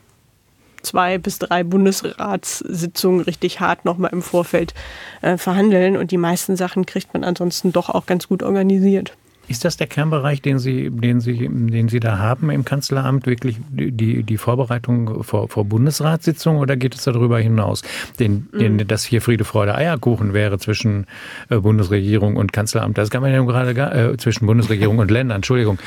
zwei 0.84 1.18
bis 1.18 1.40
drei 1.40 1.64
Bundesratssitzungen 1.64 3.22
richtig 3.22 3.60
hart 3.60 3.86
nochmal 3.86 4.12
im 4.14 4.22
Vorfeld 4.22 4.74
äh, 5.22 5.38
verhandeln 5.38 5.98
und 5.98 6.12
die 6.12 6.18
meisten 6.18 6.56
Sachen 6.56 6.86
kriegt 6.86 7.14
man 7.14 7.24
ansonsten 7.24 7.72
doch 7.72 7.90
auch 7.90 8.06
ganz 8.06 8.28
gut 8.28 8.44
organisiert. 8.44 9.16
Ist 9.48 9.66
das 9.66 9.76
der 9.76 9.88
Kernbereich, 9.88 10.42
den 10.42 10.58
Sie, 10.58 10.90
den 10.90 11.20
Sie, 11.20 11.50
den 11.50 11.90
Sie 11.90 12.00
da 12.00 12.18
haben 12.18 12.50
im 12.50 12.64
Kanzleramt, 12.64 13.26
wirklich 13.26 13.58
die, 13.70 14.24
die 14.24 14.38
Vorbereitung 14.38 15.24
vor, 15.24 15.50
vor 15.50 15.66
Bundesratssitzungen 15.66 16.62
oder 16.62 16.78
geht 16.78 16.96
es 16.96 17.04
darüber 17.04 17.40
hinaus? 17.40 17.82
Den, 18.20 18.48
mhm. 18.54 18.78
den, 18.78 18.88
dass 18.88 19.04
hier 19.04 19.22
Friede, 19.22 19.44
Freude, 19.44 19.76
Eierkuchen 19.76 20.34
wäre 20.34 20.60
zwischen 20.60 21.08
äh, 21.50 21.58
Bundesregierung 21.58 22.38
und 22.38 22.54
Kanzleramt. 22.54 22.98
Das 22.98 23.10
kann 23.10 23.22
man 23.22 23.34
ja 23.34 23.42
gerade 23.44 23.74
gar, 23.74 23.94
äh, 23.94 24.18
zwischen 24.18 24.46
Bundesregierung 24.46 25.00
und 25.00 25.12
Ländern, 25.12 25.38
Entschuldigung. 25.38 25.78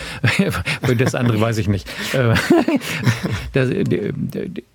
das 0.98 1.14
andere 1.14 1.40
weiß 1.40 1.56
ich 1.56 1.68
nicht. 1.68 1.88
Äh, 2.12 2.34
das, 3.54 3.70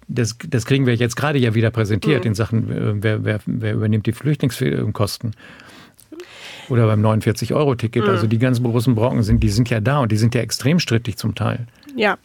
das, 0.07 0.37
das 0.49 0.65
kriegen 0.65 0.87
wir 0.87 0.95
jetzt 0.95 1.15
gerade 1.15 1.37
ja 1.37 1.53
wieder 1.53 1.69
präsentiert 1.69 2.23
mhm. 2.23 2.27
in 2.29 2.35
Sachen, 2.35 2.71
äh, 2.71 3.03
wer, 3.03 3.23
wer, 3.23 3.39
wer 3.45 3.73
übernimmt 3.73 4.07
die 4.07 4.13
Flüchtlingskosten. 4.13 5.35
Oder 6.69 6.87
beim 6.87 7.05
49-Euro-Ticket. 7.05 8.03
Mhm. 8.03 8.09
Also 8.09 8.27
die 8.27 8.37
ganzen 8.37 8.63
großen 8.63 8.95
Brocken 8.95 9.23
sind, 9.23 9.41
die 9.41 9.49
sind 9.49 9.69
ja 9.69 9.79
da 9.79 9.99
und 9.99 10.11
die 10.11 10.17
sind 10.17 10.35
ja 10.35 10.41
extrem 10.41 10.79
strittig 10.79 11.17
zum 11.17 11.35
Teil. 11.35 11.67
Ja, 11.95 12.17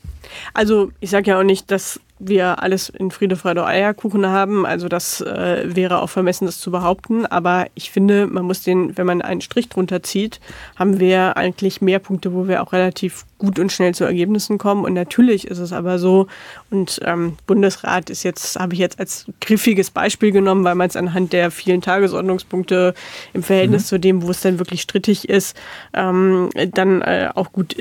also 0.54 0.90
ich 1.00 1.10
sage 1.10 1.30
ja 1.30 1.38
auch 1.38 1.44
nicht, 1.44 1.70
dass 1.70 2.00
wir 2.18 2.62
alles 2.62 2.88
in 2.88 3.10
Friede, 3.10 3.36
Freude, 3.36 3.66
Eierkuchen 3.66 4.26
haben. 4.26 4.64
Also 4.64 4.88
das 4.88 5.20
äh, 5.20 5.64
wäre 5.66 6.00
auch 6.00 6.08
vermessen, 6.08 6.46
das 6.46 6.60
zu 6.60 6.70
behaupten. 6.70 7.26
Aber 7.26 7.66
ich 7.74 7.90
finde, 7.90 8.26
man 8.26 8.44
muss 8.44 8.62
den, 8.62 8.96
wenn 8.96 9.06
man 9.06 9.20
einen 9.20 9.42
Strich 9.42 9.68
drunter 9.68 10.02
zieht, 10.02 10.40
haben 10.76 10.98
wir 10.98 11.36
eigentlich 11.36 11.82
mehr 11.82 11.98
Punkte, 11.98 12.32
wo 12.32 12.48
wir 12.48 12.62
auch 12.62 12.72
relativ 12.72 13.26
gut 13.38 13.58
und 13.58 13.70
schnell 13.70 13.94
zu 13.94 14.04
Ergebnissen 14.04 14.56
kommen. 14.56 14.84
Und 14.84 14.94
natürlich 14.94 15.46
ist 15.46 15.58
es 15.58 15.74
aber 15.74 15.98
so, 15.98 16.26
und 16.70 17.00
ähm, 17.04 17.36
Bundesrat 17.46 18.08
ist 18.08 18.22
jetzt, 18.22 18.58
habe 18.58 18.72
ich 18.72 18.78
jetzt 18.78 18.98
als 18.98 19.26
griffiges 19.42 19.90
Beispiel 19.90 20.32
genommen, 20.32 20.64
weil 20.64 20.74
man 20.74 20.88
es 20.88 20.96
anhand 20.96 21.34
der 21.34 21.50
vielen 21.50 21.82
Tagesordnungspunkte 21.82 22.94
im 23.34 23.42
Verhältnis 23.42 23.82
mhm. 23.82 23.86
zu 23.86 24.00
dem, 24.00 24.22
wo 24.22 24.30
es 24.30 24.40
dann 24.40 24.58
wirklich 24.58 24.80
strittig 24.80 25.28
ist, 25.28 25.54
ähm, 25.92 26.48
dann 26.72 27.02
äh, 27.02 27.28
auch 27.34 27.52
gut 27.52 27.76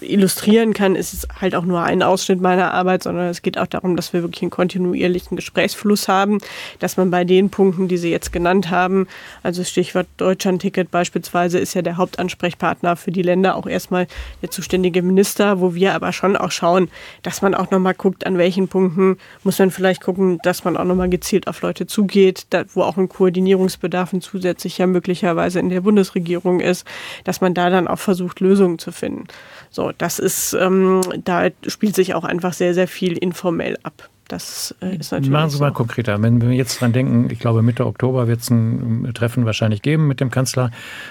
illustrieren 0.00 0.72
kann, 0.72 0.94
ist 0.94 1.12
es 1.12 1.26
halt 1.40 1.54
auch 1.54 1.64
nur 1.64 1.82
ein 1.82 2.02
Ausschnitt 2.02 2.40
meiner 2.40 2.72
Arbeit, 2.72 3.02
sondern 3.02 3.26
es 3.26 3.42
geht 3.42 3.58
auch 3.58 3.66
darum, 3.66 3.96
dass 3.96 4.12
wir 4.12 4.22
wirklich 4.22 4.42
einen 4.42 4.50
kontinuierlichen 4.50 5.36
Gesprächsfluss 5.36 6.06
haben, 6.06 6.38
dass 6.78 6.96
man 6.96 7.10
bei 7.10 7.24
den 7.24 7.50
Punkten, 7.50 7.88
die 7.88 7.96
Sie 7.96 8.10
jetzt 8.10 8.32
genannt 8.32 8.70
haben, 8.70 9.08
also 9.42 9.64
Stichwort 9.64 10.06
Deutschlandticket 10.16 10.90
beispielsweise, 10.90 11.58
ist 11.58 11.74
ja 11.74 11.82
der 11.82 11.96
Hauptansprechpartner 11.96 12.94
für 12.94 13.10
die 13.10 13.22
Länder 13.22 13.56
auch 13.56 13.66
erstmal 13.66 14.06
der 14.42 14.50
zuständige 14.50 15.02
Minister, 15.02 15.60
wo 15.60 15.74
wir 15.74 15.94
aber 15.94 16.12
schon 16.12 16.36
auch 16.36 16.52
schauen, 16.52 16.88
dass 17.22 17.42
man 17.42 17.54
auch 17.54 17.70
nochmal 17.72 17.94
guckt, 17.94 18.24
an 18.26 18.38
welchen 18.38 18.68
Punkten 18.68 19.18
muss 19.42 19.58
man 19.58 19.72
vielleicht 19.72 20.02
gucken, 20.02 20.38
dass 20.44 20.64
man 20.64 20.76
auch 20.76 20.84
nochmal 20.84 21.10
gezielt 21.10 21.48
auf 21.48 21.62
Leute 21.62 21.86
zugeht, 21.86 22.46
wo 22.74 22.82
auch 22.82 22.96
ein 22.96 23.08
Koordinierungsbedarf 23.08 24.12
ein 24.12 24.20
zusätzlicher 24.20 24.86
möglicherweise 24.86 25.58
in 25.58 25.68
der 25.68 25.80
Bundesregierung 25.80 26.60
ist, 26.60 26.86
dass 27.24 27.40
man 27.40 27.54
da 27.54 27.70
dann 27.70 27.88
auch 27.88 27.98
versucht, 27.98 28.38
Lösungen 28.40 28.78
zu 28.78 28.92
finden. 28.92 29.26
So, 29.70 29.79
das 29.96 30.18
ist, 30.18 30.54
ähm, 30.54 31.00
da 31.24 31.48
spielt 31.66 31.94
sich 31.94 32.14
auch 32.14 32.24
einfach 32.24 32.52
sehr, 32.52 32.74
sehr 32.74 32.88
viel 32.88 33.16
informell 33.16 33.76
ab. 33.82 34.08
Das 34.30 34.74
äh, 34.80 34.96
ist 34.96 35.10
natürlich. 35.10 35.30
Machen 35.30 35.50
Sie 35.50 35.56
so. 35.56 35.64
mal 35.64 35.72
konkreter. 35.72 36.22
Wenn 36.22 36.40
wir 36.40 36.50
jetzt 36.50 36.80
dran 36.80 36.92
denken, 36.92 37.28
ich 37.30 37.40
glaube, 37.40 37.62
Mitte 37.62 37.84
Oktober 37.84 38.28
wird 38.28 38.40
es 38.40 38.50
ein 38.50 39.04
ähm, 39.06 39.14
Treffen 39.14 39.44
wahrscheinlich 39.44 39.82
geben 39.82 40.06
mit 40.06 40.20
dem 40.20 40.30
Kanzler 40.30 40.70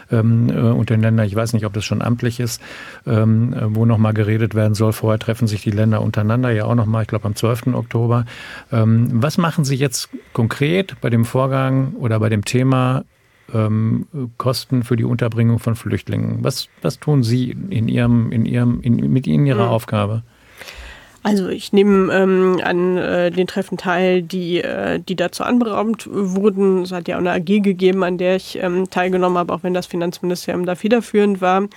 ähm, 0.09 0.49
äh, 0.49 0.53
und 0.53 0.89
den 0.89 1.01
Ländern. 1.01 1.25
Ich 1.25 1.35
weiß 1.35 1.51
nicht, 1.51 1.65
ob 1.65 1.73
das 1.73 1.83
schon 1.83 2.01
amtlich 2.01 2.39
ist, 2.39 2.61
ähm, 3.05 3.53
äh, 3.53 3.75
wo 3.75 3.85
nochmal 3.85 4.13
geredet 4.13 4.55
werden 4.55 4.73
soll. 4.73 4.93
Vorher 4.93 5.19
treffen 5.19 5.47
sich 5.47 5.63
die 5.63 5.71
Länder 5.71 6.01
untereinander 6.01 6.51
ja 6.51 6.63
auch 6.63 6.75
nochmal, 6.75 7.01
ich 7.01 7.09
glaube, 7.09 7.25
am 7.25 7.35
12. 7.35 7.67
Oktober. 7.73 8.25
Ähm, 8.71 9.09
was 9.11 9.37
machen 9.37 9.65
Sie 9.65 9.75
jetzt 9.75 10.09
konkret 10.31 10.95
bei 11.01 11.09
dem 11.09 11.25
Vorgang 11.25 11.95
oder 11.95 12.21
bei 12.21 12.29
dem 12.29 12.45
Thema 12.45 13.03
ähm, 13.53 14.07
Kosten 14.37 14.83
für 14.83 14.95
die 14.95 15.03
Unterbringung 15.03 15.59
von 15.59 15.75
Flüchtlingen. 15.75 16.43
Was, 16.43 16.67
was 16.81 16.99
tun 16.99 17.23
Sie 17.23 17.51
in 17.51 17.87
Ihrem, 17.87 18.31
in 18.31 18.45
Ihrem, 18.45 18.81
in, 18.81 18.95
mit 19.11 19.27
in 19.27 19.45
Ihrer 19.45 19.65
mhm. 19.65 19.71
Aufgabe? 19.71 20.23
Also 21.21 21.49
ich 21.49 21.73
nehme 21.73 22.13
ähm, 22.13 22.61
an 22.63 22.97
äh, 22.97 23.29
den 23.29 23.45
Treffen 23.45 23.77
teil, 23.77 24.21
die, 24.21 24.61
äh, 24.61 24.99
die 24.99 25.17
dazu 25.17 25.43
anberaumt 25.43 26.07
wurden. 26.09 26.83
Es 26.83 26.93
hat 26.93 27.09
ja 27.09 27.17
auch 27.17 27.19
eine 27.19 27.33
AG 27.33 27.61
gegeben, 27.61 28.03
an 28.03 28.17
der 28.17 28.37
ich 28.37 28.57
ähm, 28.61 28.89
teilgenommen 28.89 29.37
habe, 29.37 29.53
auch 29.53 29.63
wenn 29.63 29.73
das 29.73 29.85
Finanzministerium 29.85 30.65
da 30.65 30.75
federführend 30.75 31.41
war. 31.41 31.67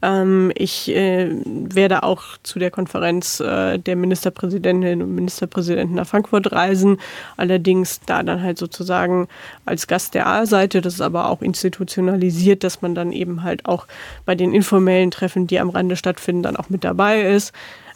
Ähm, 0.00 0.52
ich 0.54 0.94
äh, 0.94 1.28
werde 1.44 2.04
auch 2.04 2.22
zu 2.44 2.60
der 2.60 2.70
Konferenz 2.70 3.40
äh, 3.40 3.78
der 3.78 3.96
Ministerpräsidentinnen 3.96 5.02
und 5.02 5.12
Ministerpräsidenten 5.12 5.96
nach 5.96 6.06
Frankfurt 6.06 6.52
reisen. 6.52 6.98
Allerdings 7.36 8.00
da 8.06 8.22
dann 8.22 8.42
halt 8.42 8.58
sozusagen 8.58 9.26
als 9.64 9.88
Gast 9.88 10.14
der 10.14 10.28
A-Seite. 10.28 10.80
Das 10.80 10.94
ist 10.94 11.00
aber 11.00 11.30
auch 11.30 11.42
institutionalisiert, 11.42 12.62
dass 12.62 12.80
man 12.80 12.94
dann 12.94 13.10
eben 13.10 13.42
halt 13.42 13.66
auch 13.66 13.88
bei 14.24 14.36
den 14.36 14.54
informellen 14.54 15.10
Treffen, 15.10 15.48
die 15.48 15.58
am 15.58 15.70
Rande 15.70 15.96
stattfinden, 15.96 16.44
dann 16.44 16.56
auch 16.56 16.70
mit 16.70 16.84
dabei 16.84 17.22
ist 17.22 17.52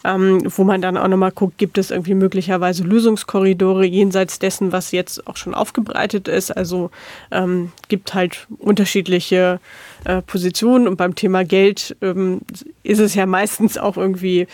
ähm, 0.09 0.41
wo 0.57 0.65
man 0.65 0.81
dann 0.81 0.97
auch 0.97 1.07
nochmal 1.07 1.33
guckt, 1.33 1.59
gibt 1.59 1.77
es 1.77 1.91
irgendwie 1.91 2.15
möglicherweise 2.15 2.83
Lösungskorridore 2.83 3.85
jenseits 3.85 4.39
dessen, 4.39 4.73
was 4.73 4.91
jetzt 4.91 5.27
auch 5.27 5.37
schon 5.37 5.55
aufgebreitet 5.55 6.29
ist. 6.29 6.51
Also 6.51 6.91
ähm, 7.31 7.73
gibt 7.89 8.15
halt 8.15 8.47
unterschiedliche 8.59 9.61
äh, 10.05 10.23
Positionen 10.23 10.89
und 10.89 10.97
beim 10.97 11.15
Thema 11.15 11.45
Geld 11.45 11.95
ähm, 12.01 12.41
ist 12.83 13.01
es 13.01 13.15
ja 13.15 13.27
meistens 13.27 13.77
auch 13.77 13.99
irgendwie 13.99 14.47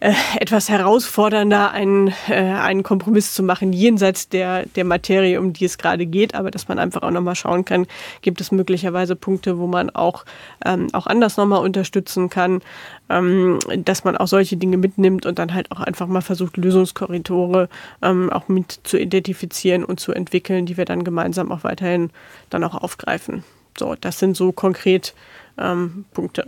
äh, 0.00 0.14
etwas 0.38 0.70
herausfordernder, 0.70 1.72
einen, 1.72 2.08
äh, 2.28 2.34
einen 2.34 2.82
Kompromiss 2.82 3.34
zu 3.34 3.42
machen, 3.42 3.72
jenseits 3.72 4.28
der, 4.30 4.64
der 4.64 4.84
Materie, 4.84 5.38
um 5.38 5.52
die 5.52 5.66
es 5.66 5.76
gerade 5.76 6.06
geht, 6.06 6.34
aber 6.34 6.50
dass 6.50 6.68
man 6.68 6.78
einfach 6.78 7.02
auch 7.02 7.10
nochmal 7.10 7.34
schauen 7.34 7.66
kann, 7.66 7.86
gibt 8.22 8.40
es 8.40 8.50
möglicherweise 8.50 9.14
Punkte, 9.14 9.58
wo 9.58 9.66
man 9.66 9.90
auch, 9.90 10.24
ähm, 10.64 10.88
auch 10.92 11.06
anders 11.06 11.36
nochmal 11.36 11.62
unterstützen 11.62 12.30
kann, 12.30 12.62
ähm, 13.10 13.58
dass 13.76 14.04
man 14.04 14.16
auch 14.16 14.26
solche 14.26 14.56
Dinge 14.56 14.78
mitnimmt 14.78 15.26
und 15.26 15.38
dann 15.38 15.52
halt 15.52 15.70
auch 15.70 15.80
einfach 15.80 16.06
mal 16.06 16.22
versucht, 16.22 16.56
Lösungskorridore 16.56 17.68
ähm, 18.00 18.30
auch 18.30 18.48
mit 18.48 18.80
zu 18.84 18.98
identifizieren 18.98 19.84
und 19.84 20.00
zu 20.00 20.12
entwickeln, 20.12 20.64
die 20.64 20.78
wir 20.78 20.86
dann 20.86 21.04
gemeinsam 21.04 21.52
auch 21.52 21.62
weiterhin 21.62 22.10
dann 22.48 22.64
auch 22.64 22.74
aufgreifen. 22.74 23.44
So, 23.78 23.94
das 24.00 24.18
sind 24.18 24.36
so 24.36 24.52
konkret 24.52 25.14
ähm, 25.58 26.06
Punkte. 26.14 26.46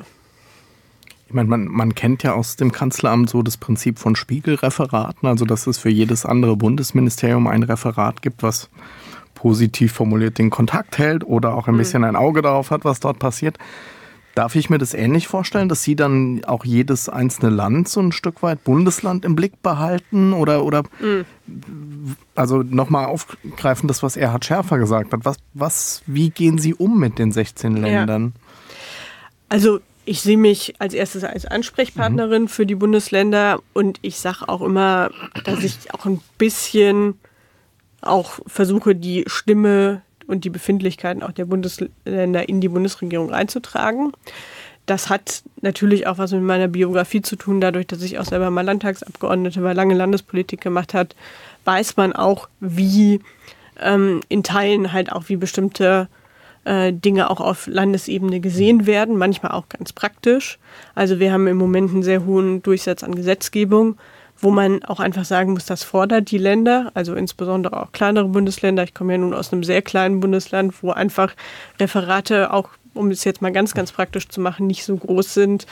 Ich 1.33 1.35
meine, 1.35 1.49
man, 1.49 1.65
man 1.67 1.95
kennt 1.95 2.23
ja 2.25 2.35
aus 2.35 2.57
dem 2.57 2.73
Kanzleramt 2.73 3.31
so 3.31 3.43
das 3.43 3.57
Prinzip 3.57 3.99
von 3.99 4.17
Spiegelreferaten, 4.17 5.27
also 5.27 5.47
dass 5.47 5.67
es 5.67 5.79
für 5.79 5.89
jedes 5.89 6.27
andere 6.27 6.57
Bundesministerium 6.57 7.47
ein 7.47 7.63
Referat 7.63 8.21
gibt, 8.21 8.43
was 8.43 8.69
positiv 9.33 9.95
formuliert 9.95 10.37
den 10.37 10.51
Kontakt 10.51 10.99
hält 10.99 11.25
oder 11.25 11.55
auch 11.55 11.69
ein 11.69 11.75
mhm. 11.77 11.79
bisschen 11.79 12.05
ein 12.05 12.17
Auge 12.17 12.43
darauf 12.43 12.71
hat, 12.71 12.85
was 12.85 13.01
dort 13.01 13.19
passiert. 13.19 13.57
Darf 14.35 14.57
ich 14.57 14.69
mir 14.69 14.77
das 14.77 14.93
ähnlich 14.93 15.27
vorstellen, 15.27 15.71
dass 15.71 15.83
Sie 15.83 15.97
dann 15.97 16.45
auch 16.45 16.67
jedes 16.67 17.09
einzelne 17.09 17.49
Land 17.49 17.89
so 17.89 18.01
ein 18.01 18.13
Stück 18.13 18.43
weit, 18.43 18.63
Bundesland 18.63 19.25
im 19.25 19.35
Blick 19.35 19.63
behalten? 19.63 20.35
Oder, 20.35 20.67
oder 20.67 20.83
mhm. 21.01 21.25
also 22.35 22.63
nochmal 22.63 23.07
aufgreifen, 23.07 23.89
das, 23.89 24.03
was 24.03 24.19
Erhard 24.19 24.45
Schärfer 24.45 24.77
gesagt 24.77 25.15
hat. 25.15 25.25
Was, 25.25 25.39
was, 25.55 26.03
wie 26.05 26.29
gehen 26.29 26.59
Sie 26.59 26.75
um 26.75 27.01
mit 27.01 27.19
den 27.19 27.33
16 27.33 27.79
Ländern? 27.79 28.35
Ja. 28.35 28.41
Also 29.49 29.81
ich 30.05 30.21
sehe 30.21 30.37
mich 30.37 30.75
als 30.79 30.95
erstes 30.95 31.25
als 31.25 31.47
Ansprechpartnerin 31.47 32.43
mhm. 32.43 32.49
für 32.49 32.67
die 32.67 32.75
Bundesländer 32.75 33.61
und 33.73 33.99
ich 34.03 34.19
sage 34.19 34.49
auch 34.49 34.63
immer, 34.63 35.11
dass 35.45 35.63
ich 35.63 35.95
auch 35.95 36.07
ein 36.07 36.21
bisschen 36.39 37.19
auch 38.01 38.41
versuche, 38.47 38.95
die 38.95 39.25
Stimme 39.27 40.03
und 40.27 40.45
die 40.45 40.51
Befindlichkeiten 40.51 41.23
auch 41.23 41.33
der 41.33 41.45
Bundesländer 41.45 42.49
in 42.49 42.61
die 42.61 42.69
Bundesregierung 42.69 43.33
einzutragen. 43.33 44.13
Das 44.87 45.09
hat 45.09 45.45
natürlich 45.61 46.09
auch 46.09 46.19
was 46.19 46.33
mit 46.33 46.43
meiner 46.43 46.67
Biografie 46.67 47.23
zu 47.23 47.37
tun, 47.37 47.61
dadurch, 47.61 47.87
dass 47.87 48.03
ich 48.03 48.19
auch 48.19 48.25
selber 48.25 48.51
mal 48.51 48.63
Landtagsabgeordnete 48.65 49.61
bei 49.61 49.73
lange 49.73 49.95
Landespolitik 49.95 50.61
gemacht 50.61 50.95
hat, 50.95 51.15
weiß 51.65 51.97
man 51.97 52.13
auch, 52.13 52.49
wie 52.59 53.21
ähm, 53.81 54.21
in 54.29 54.43
Teilen 54.43 54.93
halt 54.93 55.13
auch 55.13 55.29
wie 55.29 55.37
bestimmte 55.37 56.09
äh, 56.65 56.93
Dinge 56.93 57.31
auch 57.31 57.41
auf 57.41 57.67
Landesebene 57.67 58.41
gesehen 58.41 58.87
werden, 58.87 59.17
manchmal 59.17 59.53
auch 59.53 59.69
ganz 59.69 59.93
praktisch. 59.93 60.59
Also 60.95 61.19
wir 61.19 61.33
haben 61.33 61.47
im 61.47 61.57
Moment 61.57 61.91
einen 61.91 62.03
sehr 62.03 62.25
hohen 62.25 62.63
Durchsatz 62.63 63.03
an 63.03 63.15
Gesetzgebung 63.15 63.97
wo 64.43 64.51
man 64.51 64.83
auch 64.83 64.99
einfach 64.99 65.25
sagen 65.25 65.53
muss, 65.53 65.67
das 65.67 65.85
fordert 65.85 66.31
die 66.33 66.39
Länder, 66.39 66.91
also 66.95 67.15
insbesondere 67.15 67.81
auch 67.81 67.93
kleinere 67.93 68.29
Bundesländer. 68.29 68.83
Ich 68.83 68.93
komme 68.93 69.13
ja 69.13 69.19
nun 69.19 69.35
aus 69.35 69.53
einem 69.53 69.63
sehr 69.63 69.83
kleinen 69.83 70.19
Bundesland, 70.19 70.83
wo 70.83 70.91
einfach 70.91 71.35
Referate 71.79 72.53
auch, 72.53 72.71
um 72.93 73.13
es 73.13 73.23
jetzt 73.23 73.41
mal 73.41 73.53
ganz, 73.53 73.73
ganz 73.73 73.93
praktisch 73.93 74.29
zu 74.29 74.41
machen, 74.41 74.67
nicht 74.67 74.85
so 74.85 74.97
groß 74.97 75.33
sind, 75.33 75.67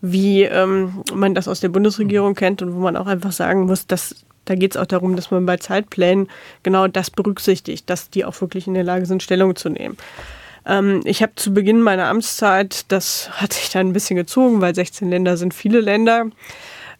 wie 0.00 0.42
ähm, 0.42 1.04
man 1.14 1.36
das 1.36 1.46
aus 1.46 1.60
der 1.60 1.68
Bundesregierung 1.68 2.34
kennt 2.34 2.62
und 2.62 2.74
wo 2.74 2.80
man 2.80 2.96
auch 2.96 3.06
einfach 3.06 3.32
sagen 3.32 3.66
muss, 3.66 3.86
dass 3.86 4.26
da 4.46 4.54
geht 4.54 4.74
es 4.74 4.76
auch 4.80 4.86
darum, 4.86 5.14
dass 5.14 5.30
man 5.30 5.44
bei 5.44 5.58
Zeitplänen 5.58 6.28
genau 6.62 6.88
das 6.88 7.10
berücksichtigt, 7.10 7.90
dass 7.90 8.10
die 8.10 8.24
auch 8.24 8.40
wirklich 8.40 8.66
in 8.66 8.74
der 8.74 8.84
Lage 8.84 9.04
sind, 9.04 9.22
Stellung 9.22 9.54
zu 9.54 9.68
nehmen. 9.68 9.96
Ähm, 10.64 11.02
ich 11.04 11.22
habe 11.22 11.32
zu 11.36 11.52
Beginn 11.52 11.82
meiner 11.82 12.06
Amtszeit, 12.06 12.90
das 12.90 13.30
hat 13.32 13.52
sich 13.52 13.70
dann 13.70 13.88
ein 13.88 13.92
bisschen 13.92 14.16
gezogen, 14.16 14.60
weil 14.60 14.74
16 14.74 15.10
Länder 15.10 15.36
sind 15.36 15.54
viele 15.54 15.80
Länder, 15.80 16.26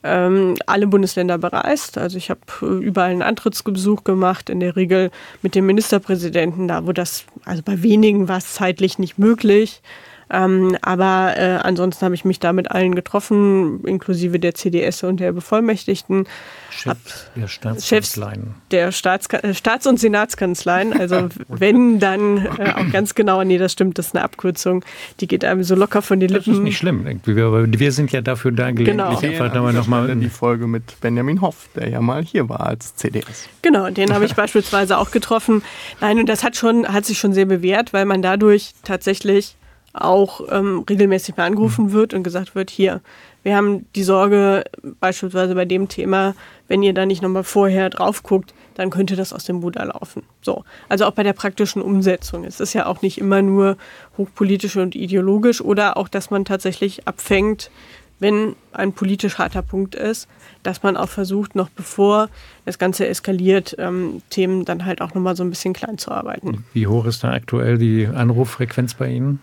ähm, 0.03 0.57
alle 0.67 0.87
Bundesländer 0.87 1.39
bereist. 1.39 1.99
Also 1.99 2.19
ich 2.19 2.31
habe 2.31 2.41
äh, 2.63 2.67
überall 2.67 3.11
einen 3.11 3.23
Antrittsbesuch 3.23 4.05
gemacht, 4.05 4.51
in 4.51 4.61
der 4.61 4.77
Regel 4.77 5.11
mit 5.43 5.55
dem 5.55 5.67
Ministerpräsidenten, 5.67 6.69
da 6.69 6.87
wo 6.87 6.93
das, 6.93 7.25
also 7.45 7.63
bei 7.65 7.83
wenigen 7.83 8.29
war 8.29 8.39
es 8.39 8.55
zeitlich 8.55 8.99
nicht 8.99 9.19
möglich. 9.19 9.83
Ähm, 10.29 10.77
aber 10.83 11.35
äh, 11.37 11.59
ansonsten 11.63 12.05
habe 12.05 12.15
ich 12.17 12.25
mich 12.25 12.41
da 12.41 12.53
mit 12.53 12.71
allen 12.71 12.97
getroffen, 12.97 13.85
inklusive 13.85 14.41
der 14.41 14.55
CDS 14.55 15.05
und 15.05 15.21
der 15.21 15.33
Bevollmächtigten. 15.33 16.27
Chefs 16.71 17.31
der 17.37 17.47
Staatskanzleien. 17.47 18.55
Der 18.73 18.91
Staats, 18.91 19.29
äh, 19.33 19.55
Staats- 19.55 19.87
und 19.87 20.01
Senatskanzleien. 20.01 20.99
Also 20.99 21.29
wenn, 21.49 22.01
dann 22.01 22.45
äh, 22.59 22.73
auch 22.75 22.91
ganz 22.91 23.15
genau, 23.15 23.45
nee, 23.45 23.59
das 23.59 23.73
stimmt, 23.73 23.99
das 23.99 24.09
ist 24.09 24.17
eine 24.17 24.25
Abkürzung. 24.25 24.85
Die 25.21 25.29
geht 25.29 25.45
einem 25.45 25.63
so 25.63 25.77
locker 25.77 26.03
von 26.03 26.19
den 26.19 26.31
Lippen. 26.31 26.51
Das 26.51 26.59
ist 26.59 26.63
nicht 26.63 26.79
schlimm. 26.79 27.07
Wir, 27.25 27.73
wir 27.79 27.93
sind 27.93 28.11
ja 28.11 28.21
dafür 28.21 28.51
da, 28.51 28.73
gelegentlich 28.73 29.21
genau. 29.21 29.45
einfach 29.45 29.55
ja, 29.55 29.73
noch 29.73 29.87
mal 29.87 30.15
die 30.17 30.29
Folge 30.29 30.67
mit 30.67 31.01
Benjamin 31.01 31.41
Hoff, 31.41 31.69
der 31.77 31.89
ja 31.89 32.01
mal 32.01 32.25
hier 32.25 32.49
war 32.49 32.67
als 32.67 32.97
CDS. 32.97 33.49
Genau, 33.63 33.91
den 33.91 34.13
habe 34.13 34.25
ich 34.25 34.35
beispielsweise 34.37 34.99
auch 34.99 35.13
getroffen. 35.13 35.63
Nein, 36.01 36.19
und 36.19 36.29
das 36.29 36.43
hat 36.43 36.57
schon, 36.57 36.89
hat 36.89 37.05
sich 37.05 37.19
schon 37.19 37.33
sehr 37.33 37.47
bewährt, 37.47 37.93
weil 37.93 38.07
man 38.07 38.23
dadurch 38.23 38.73
tatsächlich 38.83 39.57
auch 40.03 40.41
ähm, 40.51 40.85
regelmäßig 40.89 41.37
mal 41.37 41.45
angerufen 41.45 41.93
wird 41.93 42.15
und 42.15 42.23
gesagt 42.23 42.55
wird, 42.55 42.71
hier, 42.71 43.01
wir 43.43 43.57
haben 43.57 43.87
die 43.95 44.03
Sorge 44.03 44.65
beispielsweise 44.99 45.55
bei 45.55 45.65
dem 45.65 45.89
Thema, 45.89 46.35
wenn 46.69 46.83
ihr 46.83 46.93
da 46.93 47.07
nicht 47.07 47.23
nochmal 47.23 47.45
vorher 47.45 47.91
drauf 47.91 48.23
guckt, 48.23 48.55
dann 48.75 48.91
könnte 48.91 49.17
das 49.17 49.33
aus 49.33 49.45
dem 49.45 49.59
Ruder 49.59 49.87
laufen. 49.87 50.25
So. 50.43 50.65
Also 50.89 51.07
auch 51.07 51.13
bei 51.13 51.23
der 51.23 51.33
praktischen 51.33 51.81
Umsetzung. 51.81 52.45
Es 52.45 52.61
ist 52.61 52.73
ja 52.73 52.87
auch 52.87 53.03
nicht 53.03 53.19
immer 53.19 53.43
nur 53.43 53.77
hochpolitisch 54.19 54.77
und 54.77 54.95
ideologisch 54.97 55.61
oder 55.61 55.97
auch, 55.97 56.09
dass 56.09 56.31
man 56.31 56.45
tatsächlich 56.45 57.07
abfängt, 57.07 57.71
wenn 58.19 58.57
ein 58.73 58.93
politisch 58.93 59.39
harter 59.39 59.63
Punkt 59.63 59.95
ist, 59.95 60.29
dass 60.63 60.83
man 60.83 60.97
auch 60.97 61.09
versucht, 61.09 61.55
noch 61.55 61.69
bevor 61.69 62.29
das 62.65 62.79
Ganze 62.79 63.07
eskaliert, 63.07 63.77
ähm, 63.79 64.23
Themen 64.31 64.65
dann 64.65 64.85
halt 64.85 65.01
auch 65.01 65.15
nochmal 65.15 65.37
so 65.37 65.45
ein 65.45 65.51
bisschen 65.51 65.75
klein 65.75 65.99
zu 65.99 66.11
arbeiten. 66.11 66.65
Wie 66.73 66.87
hoch 66.87 67.05
ist 67.05 67.23
da 67.23 67.33
aktuell 67.33 67.79
die 67.79 68.07
Anruffrequenz 68.07 68.95
bei 68.95 69.09
Ihnen? 69.09 69.41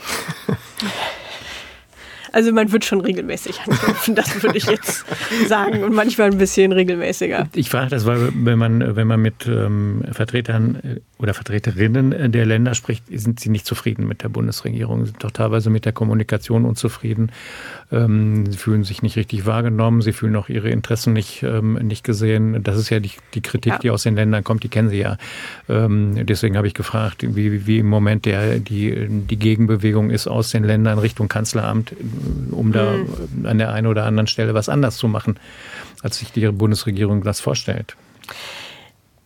Also 2.32 2.52
man 2.52 2.70
wird 2.70 2.84
schon 2.84 3.00
regelmäßig 3.00 3.60
anrufen, 3.60 4.14
das 4.14 4.42
würde 4.42 4.56
ich 4.56 4.66
jetzt 4.66 5.04
sagen. 5.48 5.82
Und 5.82 5.94
manchmal 5.94 6.30
ein 6.30 6.38
bisschen 6.38 6.72
regelmäßiger. 6.72 7.48
Ich 7.54 7.70
frage 7.70 7.90
das, 7.90 8.06
weil 8.06 8.32
wenn 8.34 8.58
man, 8.58 8.96
wenn 8.96 9.06
man 9.06 9.20
mit 9.20 9.46
ähm, 9.46 10.04
Vertretern 10.12 10.76
äh, 10.76 11.00
oder 11.18 11.34
Vertreterinnen 11.34 12.30
der 12.30 12.46
Länder 12.46 12.74
spricht, 12.74 13.04
sind 13.10 13.40
sie 13.40 13.48
nicht 13.48 13.66
zufrieden 13.66 14.06
mit 14.06 14.22
der 14.22 14.28
Bundesregierung, 14.28 15.06
sind 15.06 15.22
doch 15.24 15.32
teilweise 15.32 15.70
mit 15.70 15.84
der 15.84 15.92
Kommunikation 15.92 16.64
unzufrieden. 16.64 17.32
Ähm, 17.92 18.50
sie 18.50 18.56
fühlen 18.56 18.84
sich 18.84 19.02
nicht 19.02 19.16
richtig 19.16 19.46
wahrgenommen, 19.46 20.02
sie 20.02 20.12
fühlen 20.12 20.36
auch 20.36 20.48
ihre 20.48 20.70
Interessen 20.70 21.12
nicht, 21.12 21.42
ähm, 21.42 21.74
nicht 21.74 22.04
gesehen. 22.04 22.62
Das 22.62 22.76
ist 22.76 22.90
ja 22.90 23.00
die, 23.00 23.12
die 23.34 23.40
Kritik, 23.40 23.72
ja. 23.72 23.78
die 23.78 23.90
aus 23.90 24.02
den 24.04 24.14
Ländern 24.14 24.44
kommt, 24.44 24.62
die 24.62 24.68
kennen 24.68 24.88
sie 24.88 24.98
ja. 24.98 25.16
Ähm, 25.68 26.26
deswegen 26.26 26.56
habe 26.56 26.66
ich 26.66 26.74
gefragt, 26.74 27.24
wie, 27.34 27.66
wie 27.66 27.78
im 27.78 27.88
Moment 27.88 28.26
der, 28.26 28.58
die, 28.58 29.06
die 29.08 29.36
Gegenbewegung 29.36 30.10
ist 30.10 30.26
aus 30.28 30.50
den 30.50 30.64
Ländern 30.64 30.98
Richtung 30.98 31.28
Kanzleramt 31.28 31.92
um 32.50 32.72
da 32.72 32.92
mhm. 32.92 33.46
an 33.46 33.58
der 33.58 33.72
einen 33.72 33.86
oder 33.86 34.04
anderen 34.04 34.26
Stelle 34.26 34.54
was 34.54 34.68
anders 34.68 34.96
zu 34.96 35.08
machen, 35.08 35.38
als 36.02 36.18
sich 36.18 36.32
die 36.32 36.46
Bundesregierung 36.48 37.22
das 37.22 37.40
vorstellt. 37.40 37.96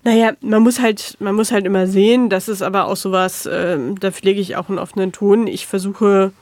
Naja, 0.03 0.33
man 0.43 0.63
muss 0.63 0.81
halt, 0.81 1.17
man 1.21 1.35
muss 1.35 1.51
halt 1.51 1.65
immer 1.65 1.87
sehen, 1.87 2.29
das 2.29 2.49
ist 2.49 2.63
aber 2.63 2.87
auch 2.87 2.97
sowas, 2.97 3.47
äh, 3.47 3.79
da 3.99 4.11
pflege 4.11 4.41
ich 4.41 4.57
auch 4.57 4.69
einen 4.69 4.79
offenen 4.79 5.13
Ton. 5.13 5.47
Ich 5.47 5.67
versuche 5.67 6.33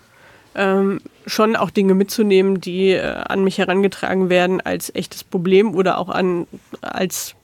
ähm, 0.54 1.00
schon 1.26 1.56
auch 1.56 1.70
Dinge 1.70 1.94
mitzunehmen, 1.94 2.60
die 2.60 2.90
äh, 2.90 3.00
an 3.00 3.44
mich 3.44 3.58
herangetragen 3.58 4.28
werden 4.28 4.60
als 4.60 4.94
echtes 4.94 5.24
Problem 5.24 5.74
oder 5.74 5.98
auch 5.98 6.08
an 6.08 6.46
als 6.80 7.34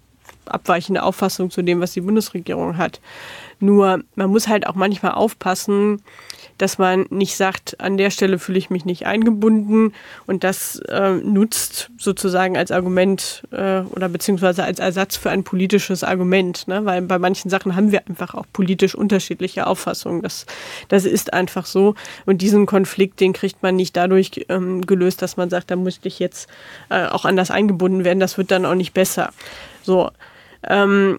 abweichende 0.46 1.02
Auffassung 1.02 1.50
zu 1.50 1.62
dem, 1.62 1.80
was 1.80 1.92
die 1.92 2.00
Bundesregierung 2.00 2.76
hat. 2.76 3.00
Nur 3.60 4.02
man 4.14 4.30
muss 4.30 4.48
halt 4.48 4.66
auch 4.66 4.74
manchmal 4.74 5.12
aufpassen, 5.12 6.02
dass 6.58 6.78
man 6.78 7.06
nicht 7.10 7.36
sagt, 7.36 7.80
an 7.80 7.96
der 7.96 8.10
Stelle 8.10 8.38
fühle 8.38 8.58
ich 8.58 8.70
mich 8.70 8.84
nicht 8.84 9.06
eingebunden 9.06 9.94
und 10.26 10.44
das 10.44 10.80
äh, 10.88 11.12
nutzt 11.12 11.90
sozusagen 11.98 12.56
als 12.56 12.70
Argument 12.70 13.42
äh, 13.52 13.80
oder 13.80 14.08
beziehungsweise 14.08 14.64
als 14.64 14.78
Ersatz 14.78 15.16
für 15.16 15.30
ein 15.30 15.44
politisches 15.44 16.04
Argument, 16.04 16.68
ne? 16.68 16.84
weil 16.84 17.02
bei 17.02 17.18
manchen 17.18 17.48
Sachen 17.48 17.76
haben 17.76 17.92
wir 17.92 18.06
einfach 18.08 18.34
auch 18.34 18.46
politisch 18.52 18.94
unterschiedliche 18.94 19.66
Auffassungen. 19.66 20.22
Das, 20.22 20.46
das 20.88 21.04
ist 21.04 21.32
einfach 21.32 21.64
so 21.64 21.94
und 22.26 22.42
diesen 22.42 22.66
Konflikt, 22.66 23.20
den 23.20 23.32
kriegt 23.32 23.62
man 23.62 23.76
nicht 23.76 23.96
dadurch 23.96 24.46
ähm, 24.48 24.82
gelöst, 24.86 25.22
dass 25.22 25.36
man 25.36 25.50
sagt, 25.50 25.70
da 25.70 25.76
müsste 25.76 26.08
ich 26.08 26.18
jetzt 26.18 26.48
äh, 26.90 27.06
auch 27.06 27.24
anders 27.24 27.50
eingebunden 27.50 28.04
werden. 28.04 28.20
Das 28.20 28.36
wird 28.36 28.50
dann 28.50 28.66
auch 28.66 28.74
nicht 28.74 28.94
besser. 28.94 29.32
So. 29.82 30.10
Ähm, 30.66 31.18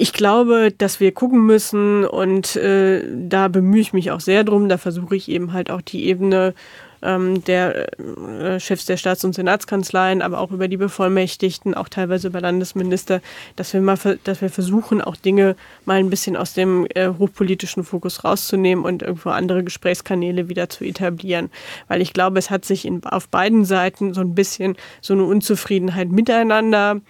ich 0.00 0.14
glaube, 0.14 0.72
dass 0.76 0.98
wir 0.98 1.12
gucken 1.12 1.44
müssen 1.44 2.06
und 2.06 2.56
äh, 2.56 3.04
da 3.14 3.48
bemühe 3.48 3.82
ich 3.82 3.92
mich 3.92 4.10
auch 4.10 4.20
sehr 4.20 4.44
drum. 4.44 4.70
Da 4.70 4.78
versuche 4.78 5.14
ich 5.14 5.28
eben 5.28 5.52
halt 5.52 5.70
auch 5.70 5.82
die 5.82 6.06
Ebene 6.06 6.54
ähm, 7.02 7.42
der 7.44 7.98
äh, 7.98 8.60
Chefs 8.60 8.86
der 8.86 8.96
Staats- 8.96 9.24
und 9.24 9.34
Senatskanzleien, 9.34 10.22
aber 10.22 10.40
auch 10.40 10.50
über 10.50 10.68
die 10.68 10.76
Bevollmächtigten, 10.76 11.74
auch 11.74 11.88
teilweise 11.88 12.28
über 12.28 12.40
Landesminister, 12.40 13.20
dass 13.56 13.72
wir 13.72 13.80
mal, 13.80 13.98
dass 14.24 14.40
wir 14.42 14.50
versuchen, 14.50 15.00
auch 15.00 15.16
Dinge 15.16 15.56
mal 15.84 15.98
ein 15.98 16.10
bisschen 16.10 16.36
aus 16.36 16.54
dem 16.54 16.86
äh, 16.94 17.08
hochpolitischen 17.18 17.84
Fokus 17.84 18.24
rauszunehmen 18.24 18.84
und 18.84 19.02
irgendwo 19.02 19.30
andere 19.30 19.64
Gesprächskanäle 19.64 20.48
wieder 20.48 20.68
zu 20.68 20.84
etablieren. 20.84 21.50
Weil 21.88 22.00
ich 22.02 22.12
glaube, 22.12 22.38
es 22.38 22.50
hat 22.50 22.64
sich 22.64 22.84
in, 22.84 23.04
auf 23.04 23.28
beiden 23.28 23.64
Seiten 23.64 24.14
so 24.14 24.20
ein 24.20 24.34
bisschen 24.34 24.76
so 25.00 25.14
eine 25.14 25.24
Unzufriedenheit 25.24 26.10
miteinander 26.10 27.00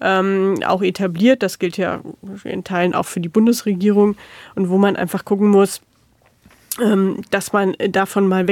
ähm, 0.00 0.60
auch 0.66 0.82
etabliert. 0.82 1.42
Das 1.42 1.58
gilt 1.58 1.76
ja 1.76 2.00
in 2.44 2.64
Teilen 2.64 2.94
auch 2.94 3.06
für 3.06 3.20
die 3.20 3.28
Bundesregierung 3.28 4.16
und 4.54 4.68
wo 4.68 4.78
man 4.78 4.96
einfach 4.96 5.24
gucken 5.24 5.48
muss, 5.48 5.80
ähm, 6.82 7.22
dass 7.30 7.52
man 7.52 7.74
davon 7.90 8.26
mal 8.26 8.46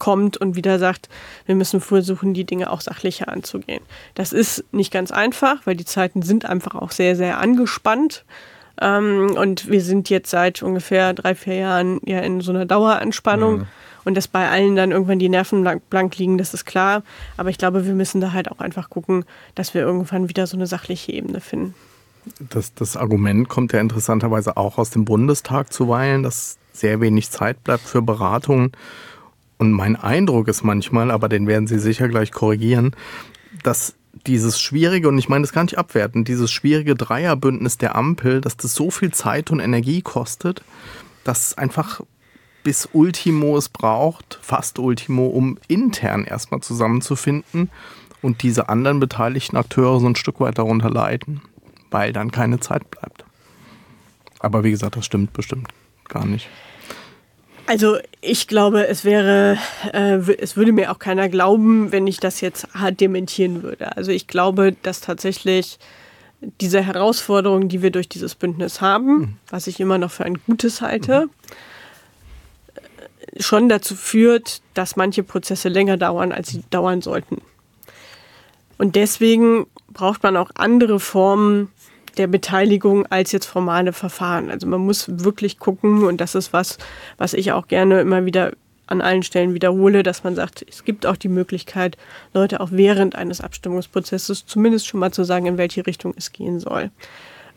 wegkommt 0.00 0.36
und 0.38 0.56
wieder 0.56 0.78
sagt, 0.78 1.08
wir 1.46 1.54
müssen 1.54 1.80
versuchen, 1.80 2.34
die 2.34 2.44
Dinge 2.44 2.70
auch 2.70 2.80
sachlicher 2.80 3.28
anzugehen. 3.28 3.82
Das 4.14 4.32
ist 4.32 4.64
nicht 4.72 4.92
ganz 4.92 5.12
einfach, 5.12 5.66
weil 5.66 5.76
die 5.76 5.84
Zeiten 5.84 6.22
sind 6.22 6.44
einfach 6.46 6.74
auch 6.74 6.90
sehr, 6.90 7.14
sehr 7.14 7.38
angespannt. 7.38 8.24
Ähm, 8.80 9.36
und 9.36 9.68
wir 9.68 9.82
sind 9.82 10.08
jetzt 10.10 10.30
seit 10.30 10.62
ungefähr 10.62 11.12
drei, 11.12 11.34
vier 11.34 11.56
Jahren 11.56 12.00
ja 12.04 12.20
in 12.20 12.40
so 12.40 12.50
einer 12.50 12.64
Daueranspannung. 12.64 13.58
Mhm. 13.58 13.66
Und 14.02 14.16
dass 14.16 14.28
bei 14.28 14.48
allen 14.48 14.76
dann 14.76 14.92
irgendwann 14.92 15.18
die 15.18 15.28
Nerven 15.28 15.68
blank 15.90 16.16
liegen, 16.16 16.38
das 16.38 16.54
ist 16.54 16.64
klar. 16.64 17.02
Aber 17.36 17.50
ich 17.50 17.58
glaube, 17.58 17.84
wir 17.84 17.92
müssen 17.92 18.22
da 18.22 18.32
halt 18.32 18.50
auch 18.50 18.60
einfach 18.60 18.88
gucken, 18.88 19.26
dass 19.54 19.74
wir 19.74 19.82
irgendwann 19.82 20.30
wieder 20.30 20.46
so 20.46 20.56
eine 20.56 20.66
sachliche 20.66 21.12
Ebene 21.12 21.42
finden. 21.42 21.74
Das, 22.38 22.72
das 22.72 22.96
Argument 22.96 23.50
kommt 23.50 23.74
ja 23.74 23.80
interessanterweise 23.80 24.56
auch 24.56 24.78
aus 24.78 24.88
dem 24.88 25.04
Bundestag 25.04 25.70
zuweilen, 25.70 26.22
dass 26.22 26.56
sehr 26.72 27.00
wenig 27.02 27.30
Zeit 27.30 27.62
bleibt 27.62 27.82
für 27.82 28.00
Beratungen. 28.00 28.72
Und 29.60 29.72
mein 29.72 29.94
Eindruck 29.94 30.48
ist 30.48 30.64
manchmal, 30.64 31.10
aber 31.10 31.28
den 31.28 31.46
werden 31.46 31.66
Sie 31.66 31.78
sicher 31.78 32.08
gleich 32.08 32.32
korrigieren, 32.32 32.96
dass 33.62 33.94
dieses 34.26 34.58
schwierige, 34.58 35.06
und 35.06 35.18
ich 35.18 35.28
meine 35.28 35.42
das 35.42 35.52
gar 35.52 35.64
nicht 35.64 35.76
abwerten, 35.76 36.24
dieses 36.24 36.50
schwierige 36.50 36.94
Dreierbündnis 36.94 37.76
der 37.76 37.94
Ampel, 37.94 38.40
dass 38.40 38.56
das 38.56 38.74
so 38.74 38.90
viel 38.90 39.12
Zeit 39.12 39.50
und 39.50 39.60
Energie 39.60 40.00
kostet, 40.00 40.64
dass 41.24 41.58
einfach 41.58 42.00
bis 42.62 42.88
Ultimo 42.94 43.58
es 43.58 43.68
braucht, 43.68 44.38
fast 44.40 44.78
Ultimo, 44.78 45.26
um 45.26 45.58
intern 45.68 46.24
erstmal 46.24 46.62
zusammenzufinden 46.62 47.68
und 48.22 48.42
diese 48.42 48.70
anderen 48.70 48.98
beteiligten 48.98 49.58
Akteure 49.58 50.00
so 50.00 50.06
ein 50.06 50.16
Stück 50.16 50.40
weit 50.40 50.56
darunter 50.56 50.88
leiden, 50.88 51.42
weil 51.90 52.14
dann 52.14 52.30
keine 52.30 52.60
Zeit 52.60 52.90
bleibt. 52.90 53.26
Aber 54.38 54.64
wie 54.64 54.70
gesagt, 54.70 54.96
das 54.96 55.04
stimmt 55.04 55.34
bestimmt 55.34 55.68
gar 56.08 56.24
nicht. 56.24 56.48
Also 57.70 57.98
ich 58.20 58.48
glaube, 58.48 58.88
es 58.88 59.04
wäre, 59.04 59.56
äh, 59.92 60.16
es 60.38 60.56
würde 60.56 60.72
mir 60.72 60.90
auch 60.90 60.98
keiner 60.98 61.28
glauben, 61.28 61.92
wenn 61.92 62.08
ich 62.08 62.18
das 62.18 62.40
jetzt 62.40 62.66
hart 62.74 63.00
dementieren 63.00 63.62
würde. 63.62 63.96
Also 63.96 64.10
ich 64.10 64.26
glaube, 64.26 64.74
dass 64.82 65.00
tatsächlich 65.00 65.78
diese 66.60 66.82
Herausforderungen, 66.82 67.68
die 67.68 67.80
wir 67.80 67.92
durch 67.92 68.08
dieses 68.08 68.34
Bündnis 68.34 68.80
haben, 68.80 69.18
mhm. 69.18 69.36
was 69.50 69.68
ich 69.68 69.78
immer 69.78 69.98
noch 69.98 70.10
für 70.10 70.24
ein 70.24 70.40
gutes 70.48 70.80
halte, 70.80 71.26
mhm. 71.26 71.30
schon 73.40 73.68
dazu 73.68 73.94
führt, 73.94 74.62
dass 74.74 74.96
manche 74.96 75.22
Prozesse 75.22 75.68
länger 75.68 75.96
dauern, 75.96 76.32
als 76.32 76.48
sie 76.48 76.64
dauern 76.70 77.02
sollten. 77.02 77.40
Und 78.78 78.96
deswegen 78.96 79.68
braucht 79.92 80.24
man 80.24 80.36
auch 80.36 80.50
andere 80.56 80.98
Formen 80.98 81.70
der 82.16 82.26
Beteiligung 82.26 83.06
als 83.06 83.32
jetzt 83.32 83.46
formale 83.46 83.92
Verfahren. 83.92 84.50
Also 84.50 84.66
man 84.66 84.80
muss 84.80 85.06
wirklich 85.08 85.58
gucken, 85.58 86.04
und 86.04 86.20
das 86.20 86.34
ist 86.34 86.52
was, 86.52 86.78
was 87.18 87.34
ich 87.34 87.52
auch 87.52 87.68
gerne 87.68 88.00
immer 88.00 88.24
wieder 88.24 88.52
an 88.86 89.00
allen 89.00 89.22
Stellen 89.22 89.54
wiederhole, 89.54 90.02
dass 90.02 90.24
man 90.24 90.34
sagt, 90.34 90.64
es 90.68 90.84
gibt 90.84 91.06
auch 91.06 91.16
die 91.16 91.28
Möglichkeit, 91.28 91.96
Leute 92.34 92.60
auch 92.60 92.70
während 92.72 93.14
eines 93.14 93.40
Abstimmungsprozesses 93.40 94.46
zumindest 94.46 94.88
schon 94.88 95.00
mal 95.00 95.12
zu 95.12 95.24
sagen, 95.24 95.46
in 95.46 95.58
welche 95.58 95.86
Richtung 95.86 96.12
es 96.16 96.32
gehen 96.32 96.58
soll. 96.58 96.90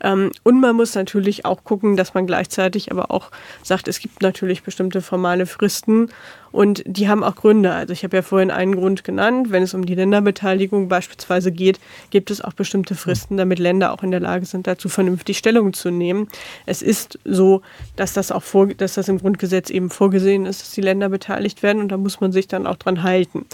Ähm, 0.00 0.30
und 0.42 0.60
man 0.60 0.76
muss 0.76 0.94
natürlich 0.94 1.44
auch 1.44 1.64
gucken, 1.64 1.96
dass 1.96 2.14
man 2.14 2.26
gleichzeitig 2.26 2.90
aber 2.90 3.10
auch 3.10 3.30
sagt, 3.62 3.88
es 3.88 3.98
gibt 4.00 4.22
natürlich 4.22 4.62
bestimmte 4.62 5.02
formale 5.02 5.46
Fristen 5.46 6.10
und 6.54 6.84
die 6.86 7.08
haben 7.08 7.24
auch 7.24 7.34
Gründe. 7.34 7.72
Also 7.72 7.92
ich 7.92 8.04
habe 8.04 8.16
ja 8.16 8.22
vorhin 8.22 8.52
einen 8.52 8.76
Grund 8.76 9.02
genannt. 9.02 9.50
Wenn 9.50 9.64
es 9.64 9.74
um 9.74 9.84
die 9.84 9.96
Länderbeteiligung 9.96 10.86
beispielsweise 10.86 11.50
geht, 11.50 11.80
gibt 12.10 12.30
es 12.30 12.40
auch 12.40 12.52
bestimmte 12.52 12.94
Fristen, 12.94 13.36
damit 13.36 13.58
Länder 13.58 13.92
auch 13.92 14.04
in 14.04 14.12
der 14.12 14.20
Lage 14.20 14.46
sind, 14.46 14.68
dazu 14.68 14.88
vernünftig 14.88 15.36
Stellung 15.36 15.72
zu 15.72 15.90
nehmen. 15.90 16.28
Es 16.64 16.80
ist 16.80 17.18
so, 17.24 17.62
dass 17.96 18.12
das 18.12 18.30
auch 18.30 18.44
vor, 18.44 18.68
dass 18.68 18.94
das 18.94 19.08
im 19.08 19.18
Grundgesetz 19.18 19.68
eben 19.68 19.90
vorgesehen 19.90 20.46
ist, 20.46 20.62
dass 20.62 20.70
die 20.70 20.80
Länder 20.80 21.08
beteiligt 21.08 21.64
werden 21.64 21.82
und 21.82 21.88
da 21.88 21.96
muss 21.96 22.20
man 22.20 22.30
sich 22.30 22.46
dann 22.46 22.68
auch 22.68 22.76
dran 22.76 23.02
halten. 23.02 23.46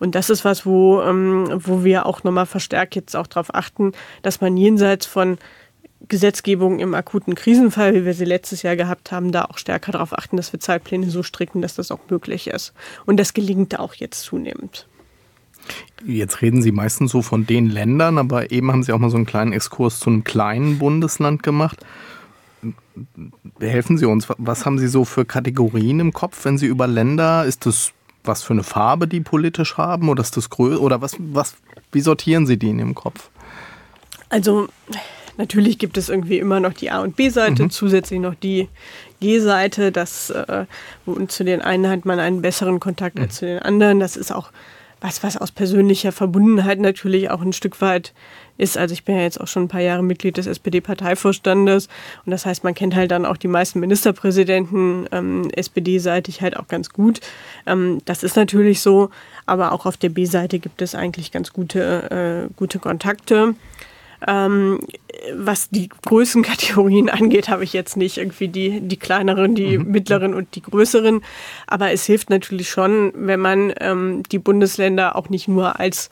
Und 0.00 0.16
das 0.16 0.28
ist 0.28 0.44
was, 0.44 0.66
wo, 0.66 1.00
ähm, 1.02 1.60
wo 1.64 1.84
wir 1.84 2.06
auch 2.06 2.24
nochmal 2.24 2.46
verstärkt 2.46 2.96
jetzt 2.96 3.14
auch 3.14 3.28
darauf 3.28 3.54
achten, 3.54 3.92
dass 4.22 4.40
man 4.40 4.56
jenseits 4.56 5.06
von 5.06 5.38
Gesetzgebung 6.06 6.78
im 6.78 6.94
akuten 6.94 7.34
Krisenfall, 7.34 7.94
wie 7.94 8.04
wir 8.04 8.14
sie 8.14 8.24
letztes 8.24 8.62
Jahr 8.62 8.76
gehabt 8.76 9.10
haben, 9.10 9.32
da 9.32 9.46
auch 9.46 9.58
stärker 9.58 9.92
darauf 9.92 10.16
achten, 10.16 10.36
dass 10.36 10.52
wir 10.52 10.60
Zeitpläne 10.60 11.10
so 11.10 11.22
stricken, 11.22 11.60
dass 11.60 11.74
das 11.74 11.90
auch 11.90 12.00
möglich 12.08 12.46
ist. 12.46 12.72
Und 13.04 13.18
das 13.18 13.34
gelingt 13.34 13.78
auch 13.78 13.94
jetzt 13.94 14.22
zunehmend. 14.22 14.86
Jetzt 16.06 16.40
reden 16.40 16.62
Sie 16.62 16.72
meistens 16.72 17.10
so 17.10 17.20
von 17.20 17.46
den 17.46 17.68
Ländern, 17.68 18.16
aber 18.16 18.52
eben 18.52 18.70
haben 18.70 18.82
Sie 18.82 18.92
auch 18.92 18.98
mal 18.98 19.10
so 19.10 19.16
einen 19.16 19.26
kleinen 19.26 19.52
Exkurs 19.52 19.98
zu 19.98 20.08
einem 20.08 20.24
kleinen 20.24 20.78
Bundesland 20.78 21.42
gemacht. 21.42 21.84
Helfen 23.60 23.98
Sie 23.98 24.06
uns, 24.06 24.28
was 24.38 24.64
haben 24.64 24.78
Sie 24.78 24.88
so 24.88 25.04
für 25.04 25.24
Kategorien 25.24 26.00
im 26.00 26.12
Kopf, 26.12 26.44
wenn 26.44 26.58
Sie 26.58 26.66
über 26.66 26.86
Länder, 26.86 27.44
ist 27.44 27.66
das 27.66 27.92
was 28.24 28.42
für 28.42 28.52
eine 28.52 28.62
Farbe 28.62 29.08
die 29.08 29.20
politisch 29.20 29.76
haben 29.76 30.08
oder 30.08 30.22
ist 30.22 30.36
das 30.36 30.50
größer 30.50 30.80
oder 30.80 31.00
was, 31.00 31.16
was, 31.18 31.56
wie 31.90 32.00
sortieren 32.00 32.46
Sie 32.46 32.58
die 32.58 32.68
in 32.70 32.78
Ihrem 32.78 32.94
Kopf? 32.94 33.30
Also 34.28 34.68
Natürlich 35.38 35.78
gibt 35.78 35.96
es 35.96 36.08
irgendwie 36.08 36.38
immer 36.38 36.60
noch 36.60 36.74
die 36.74 36.90
A- 36.90 37.00
und 37.00 37.16
B-Seite, 37.16 37.62
mhm. 37.62 37.70
zusätzlich 37.70 38.20
noch 38.20 38.34
die 38.34 38.68
G-Seite, 39.20 39.92
das 39.92 40.30
äh, 40.30 40.66
und 41.06 41.32
zu 41.32 41.44
den 41.44 41.62
einen 41.62 41.88
hat 41.88 42.04
man 42.04 42.18
einen 42.18 42.42
besseren 42.42 42.80
Kontakt 42.80 43.16
mhm. 43.16 43.22
als 43.22 43.36
zu 43.36 43.46
den 43.46 43.60
anderen. 43.60 44.00
Das 44.00 44.16
ist 44.16 44.32
auch 44.32 44.50
was, 45.00 45.22
was 45.22 45.36
aus 45.36 45.52
persönlicher 45.52 46.10
Verbundenheit 46.10 46.80
natürlich 46.80 47.30
auch 47.30 47.40
ein 47.40 47.52
Stück 47.52 47.80
weit 47.80 48.12
ist. 48.56 48.76
Also 48.76 48.92
ich 48.92 49.04
bin 49.04 49.14
ja 49.14 49.22
jetzt 49.22 49.40
auch 49.40 49.46
schon 49.46 49.64
ein 49.64 49.68
paar 49.68 49.80
Jahre 49.80 50.02
Mitglied 50.02 50.36
des 50.36 50.48
SPD-Parteivorstandes 50.48 51.88
und 52.26 52.30
das 52.32 52.44
heißt, 52.44 52.64
man 52.64 52.74
kennt 52.74 52.96
halt 52.96 53.12
dann 53.12 53.24
auch 53.24 53.36
die 53.36 53.46
meisten 53.46 53.78
Ministerpräsidenten 53.78 55.06
ähm, 55.12 55.50
SPD-seitig 55.50 56.42
halt 56.42 56.56
auch 56.56 56.66
ganz 56.66 56.90
gut. 56.90 57.20
Ähm, 57.66 58.00
das 58.06 58.24
ist 58.24 58.34
natürlich 58.34 58.80
so, 58.80 59.10
aber 59.46 59.70
auch 59.70 59.86
auf 59.86 59.96
der 59.96 60.08
B-Seite 60.08 60.58
gibt 60.58 60.82
es 60.82 60.96
eigentlich 60.96 61.30
ganz 61.30 61.52
gute, 61.52 62.48
äh, 62.50 62.52
gute 62.56 62.80
Kontakte. 62.80 63.54
Ähm, 64.26 64.80
was 65.34 65.70
die 65.70 65.88
Größenkategorien 65.88 67.08
angeht, 67.10 67.48
habe 67.48 67.64
ich 67.64 67.72
jetzt 67.72 67.96
nicht 67.96 68.18
irgendwie 68.18 68.48
die, 68.48 68.80
die 68.80 68.96
kleineren, 68.96 69.54
die 69.54 69.78
mhm. 69.78 69.90
mittleren 69.90 70.34
und 70.34 70.54
die 70.54 70.62
größeren. 70.62 71.22
Aber 71.66 71.92
es 71.92 72.04
hilft 72.06 72.30
natürlich 72.30 72.68
schon, 72.68 73.12
wenn 73.14 73.40
man 73.40 73.72
ähm, 73.80 74.22
die 74.30 74.38
Bundesländer 74.38 75.16
auch 75.16 75.28
nicht 75.28 75.48
nur 75.48 75.78
als 75.78 76.10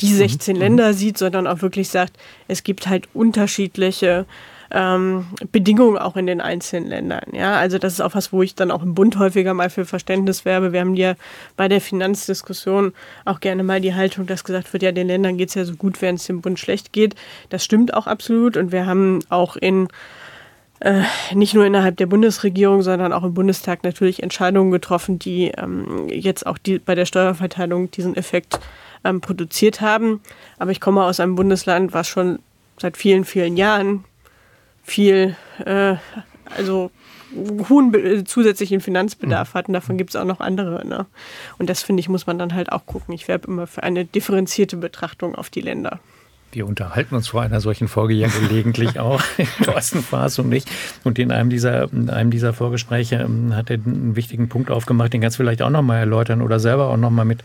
die 0.00 0.12
16 0.12 0.56
mhm. 0.56 0.60
Länder 0.62 0.94
sieht, 0.94 1.18
sondern 1.18 1.46
auch 1.46 1.62
wirklich 1.62 1.88
sagt, 1.88 2.16
es 2.48 2.64
gibt 2.64 2.88
halt 2.88 3.08
unterschiedliche 3.14 4.26
ähm, 4.72 5.26
Bedingungen 5.52 5.98
auch 5.98 6.16
in 6.16 6.26
den 6.26 6.40
einzelnen 6.40 6.88
Ländern. 6.88 7.24
Ja, 7.32 7.56
also 7.56 7.78
das 7.78 7.94
ist 7.94 8.00
auch 8.00 8.14
was, 8.14 8.32
wo 8.32 8.42
ich 8.42 8.54
dann 8.54 8.70
auch 8.70 8.82
im 8.82 8.94
Bund 8.94 9.18
häufiger 9.18 9.54
mal 9.54 9.70
für 9.70 9.84
Verständnis 9.84 10.44
werbe. 10.44 10.72
Wir 10.72 10.80
haben 10.80 10.94
ja 10.94 11.14
bei 11.56 11.68
der 11.68 11.80
Finanzdiskussion 11.80 12.92
auch 13.24 13.40
gerne 13.40 13.62
mal 13.62 13.80
die 13.80 13.94
Haltung, 13.94 14.26
dass 14.26 14.44
gesagt 14.44 14.72
wird, 14.72 14.82
ja, 14.82 14.92
den 14.92 15.08
Ländern 15.08 15.36
geht 15.36 15.50
es 15.50 15.54
ja 15.54 15.64
so 15.64 15.74
gut, 15.74 16.00
während 16.00 16.20
es 16.20 16.26
dem 16.26 16.40
Bund 16.40 16.58
schlecht 16.58 16.92
geht. 16.92 17.14
Das 17.50 17.64
stimmt 17.64 17.92
auch 17.94 18.06
absolut 18.06 18.56
und 18.56 18.72
wir 18.72 18.86
haben 18.86 19.20
auch 19.28 19.56
in 19.56 19.88
äh, 20.80 21.02
nicht 21.34 21.54
nur 21.54 21.64
innerhalb 21.64 21.96
der 21.98 22.06
Bundesregierung, 22.06 22.82
sondern 22.82 23.12
auch 23.12 23.22
im 23.22 23.34
Bundestag 23.34 23.84
natürlich 23.84 24.22
Entscheidungen 24.22 24.72
getroffen, 24.72 25.18
die 25.18 25.52
ähm, 25.56 26.08
jetzt 26.08 26.46
auch 26.46 26.58
die, 26.58 26.78
bei 26.78 26.94
der 26.94 27.04
Steuerverteilung 27.04 27.90
diesen 27.90 28.16
Effekt 28.16 28.58
ähm, 29.04 29.20
produziert 29.20 29.80
haben. 29.80 30.20
Aber 30.58 30.70
ich 30.70 30.80
komme 30.80 31.04
aus 31.04 31.20
einem 31.20 31.36
Bundesland, 31.36 31.92
was 31.92 32.08
schon 32.08 32.40
seit 32.78 32.96
vielen, 32.96 33.24
vielen 33.24 33.56
Jahren 33.56 34.04
viel, 34.82 35.36
äh, 35.64 35.96
also 36.56 36.90
hohen 37.68 37.94
äh, 37.94 38.24
zusätzlichen 38.24 38.80
Finanzbedarf 38.80 39.54
mhm. 39.54 39.58
hatten. 39.58 39.72
Davon 39.72 39.96
gibt 39.96 40.10
es 40.10 40.16
auch 40.16 40.24
noch 40.24 40.40
andere. 40.40 40.86
Ne? 40.86 41.06
Und 41.58 41.70
das 41.70 41.82
finde 41.82 42.00
ich, 42.00 42.08
muss 42.08 42.26
man 42.26 42.38
dann 42.38 42.54
halt 42.54 42.72
auch 42.72 42.86
gucken. 42.86 43.14
Ich 43.14 43.28
werbe 43.28 43.48
immer 43.48 43.66
für 43.66 43.82
eine 43.82 44.04
differenzierte 44.04 44.76
Betrachtung 44.76 45.34
auf 45.34 45.50
die 45.50 45.60
Länder. 45.60 46.00
Wir 46.54 46.66
unterhalten 46.66 47.14
uns 47.14 47.28
vor 47.28 47.40
einer 47.40 47.60
solchen 47.60 47.88
Folge 47.88 48.12
ja 48.12 48.28
gelegentlich 48.28 49.00
auch, 49.00 49.22
Thorsten 49.64 50.02
Faas 50.02 50.38
und 50.38 50.52
ich. 50.52 50.64
Und 51.02 51.18
in 51.18 51.32
einem 51.32 51.48
dieser, 51.48 51.90
in 51.90 52.10
einem 52.10 52.30
dieser 52.30 52.52
Vorgespräche 52.52 53.16
ähm, 53.16 53.56
hat 53.56 53.70
er 53.70 53.76
einen 53.76 54.16
wichtigen 54.16 54.50
Punkt 54.50 54.70
aufgemacht, 54.70 55.14
den 55.14 55.22
kannst 55.22 55.38
du 55.38 55.44
vielleicht 55.44 55.62
auch 55.62 55.70
nochmal 55.70 56.00
erläutern 56.00 56.42
oder 56.42 56.60
selber 56.60 56.88
auch 56.88 56.98
nochmal 56.98 57.24
mit 57.24 57.42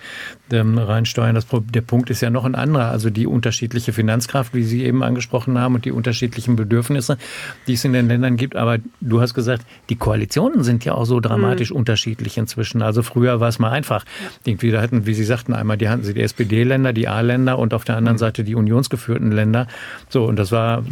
ähm, 0.51 0.77
reinsteuern. 0.77 1.35
Das, 1.35 1.47
der 1.73 1.81
Punkt 1.81 2.09
ist 2.09 2.19
ja 2.19 2.29
noch 2.29 2.43
ein 2.43 2.53
anderer. 2.53 2.89
Also 2.89 3.09
die 3.09 3.27
unterschiedliche 3.27 3.93
Finanzkraft, 3.93 4.53
wie 4.53 4.63
Sie 4.63 4.83
eben 4.83 5.01
angesprochen 5.03 5.57
haben, 5.57 5.75
und 5.75 5.85
die 5.85 5.93
unterschiedlichen 5.93 6.57
Bedürfnisse, 6.57 7.17
die 7.65 7.73
es 7.73 7.85
in 7.85 7.93
den 7.93 8.09
Ländern 8.09 8.35
gibt. 8.35 8.57
Aber 8.57 8.77
du 8.99 9.21
hast 9.21 9.33
gesagt, 9.33 9.65
die 9.87 9.95
Koalitionen 9.95 10.63
sind 10.65 10.83
ja 10.83 10.95
auch 10.95 11.05
so 11.05 11.21
dramatisch 11.21 11.71
mhm. 11.71 11.77
unterschiedlich 11.77 12.37
inzwischen. 12.37 12.81
Also 12.81 13.03
früher 13.03 13.39
war 13.39 13.47
es 13.47 13.57
mal 13.57 13.71
einfach. 13.71 14.03
Irgendwie, 14.43 14.71
da 14.71 14.81
hatten, 14.81 15.05
wie 15.05 15.13
Sie 15.13 15.23
sagten, 15.23 15.53
einmal 15.53 15.77
die 15.77 15.87
hatten 15.87 16.03
sie 16.03 16.13
die 16.13 16.23
SPD-Länder, 16.23 16.91
die 16.91 17.07
A-Länder 17.07 17.57
und 17.57 17.73
auf 17.73 17.85
der 17.85 17.95
anderen 17.95 18.15
mhm. 18.15 18.19
Seite 18.19 18.43
die 18.43 18.55
Unionsgesellschaft 18.55 18.96
geführten 18.97 19.31
Länder. 19.31 19.67
So, 20.09 20.25
und 20.25 20.37
das 20.37 20.51
war 20.51 20.83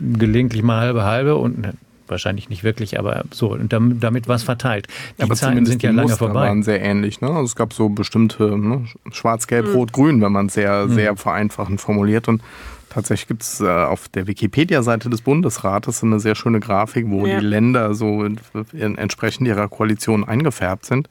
gelegentlich 0.00 0.62
mal 0.62 0.80
halbe 0.80 1.04
halbe 1.04 1.36
und 1.36 1.68
wahrscheinlich 2.10 2.50
nicht 2.50 2.64
wirklich, 2.64 2.98
aber 2.98 3.24
so, 3.30 3.52
und 3.52 3.72
damit 3.72 4.28
war 4.28 4.36
es 4.36 4.42
verteilt. 4.42 4.88
Die 5.18 5.22
aber 5.22 5.34
Zeiten 5.34 5.64
sind 5.64 5.82
ja 5.82 5.90
lange 5.90 6.02
Muster 6.02 6.18
vorbei. 6.18 6.48
waren 6.48 6.62
sehr 6.62 6.82
ähnlich. 6.82 7.20
Ne? 7.20 7.28
Also 7.28 7.44
es 7.44 7.56
gab 7.56 7.72
so 7.72 7.88
bestimmte 7.88 8.58
ne? 8.58 8.84
Schwarz, 9.12 9.46
Gelb, 9.46 9.68
mhm. 9.68 9.74
Rot, 9.74 9.92
Grün, 9.92 10.20
wenn 10.20 10.32
man 10.32 10.46
es 10.46 10.54
sehr, 10.54 10.86
mhm. 10.86 10.94
sehr 10.94 11.16
vereinfachend 11.16 11.80
formuliert. 11.80 12.28
Und 12.28 12.42
tatsächlich 12.90 13.28
gibt 13.28 13.42
es 13.42 13.60
äh, 13.60 13.68
auf 13.68 14.08
der 14.08 14.26
Wikipedia-Seite 14.26 15.08
des 15.08 15.22
Bundesrates 15.22 16.02
eine 16.02 16.20
sehr 16.20 16.34
schöne 16.34 16.60
Grafik, 16.60 17.06
wo 17.08 17.26
ja. 17.26 17.38
die 17.38 17.46
Länder 17.46 17.94
so 17.94 18.24
in, 18.24 18.40
in, 18.72 18.98
entsprechend 18.98 19.46
ihrer 19.46 19.68
Koalition 19.68 20.24
eingefärbt 20.24 20.84
sind. 20.84 21.08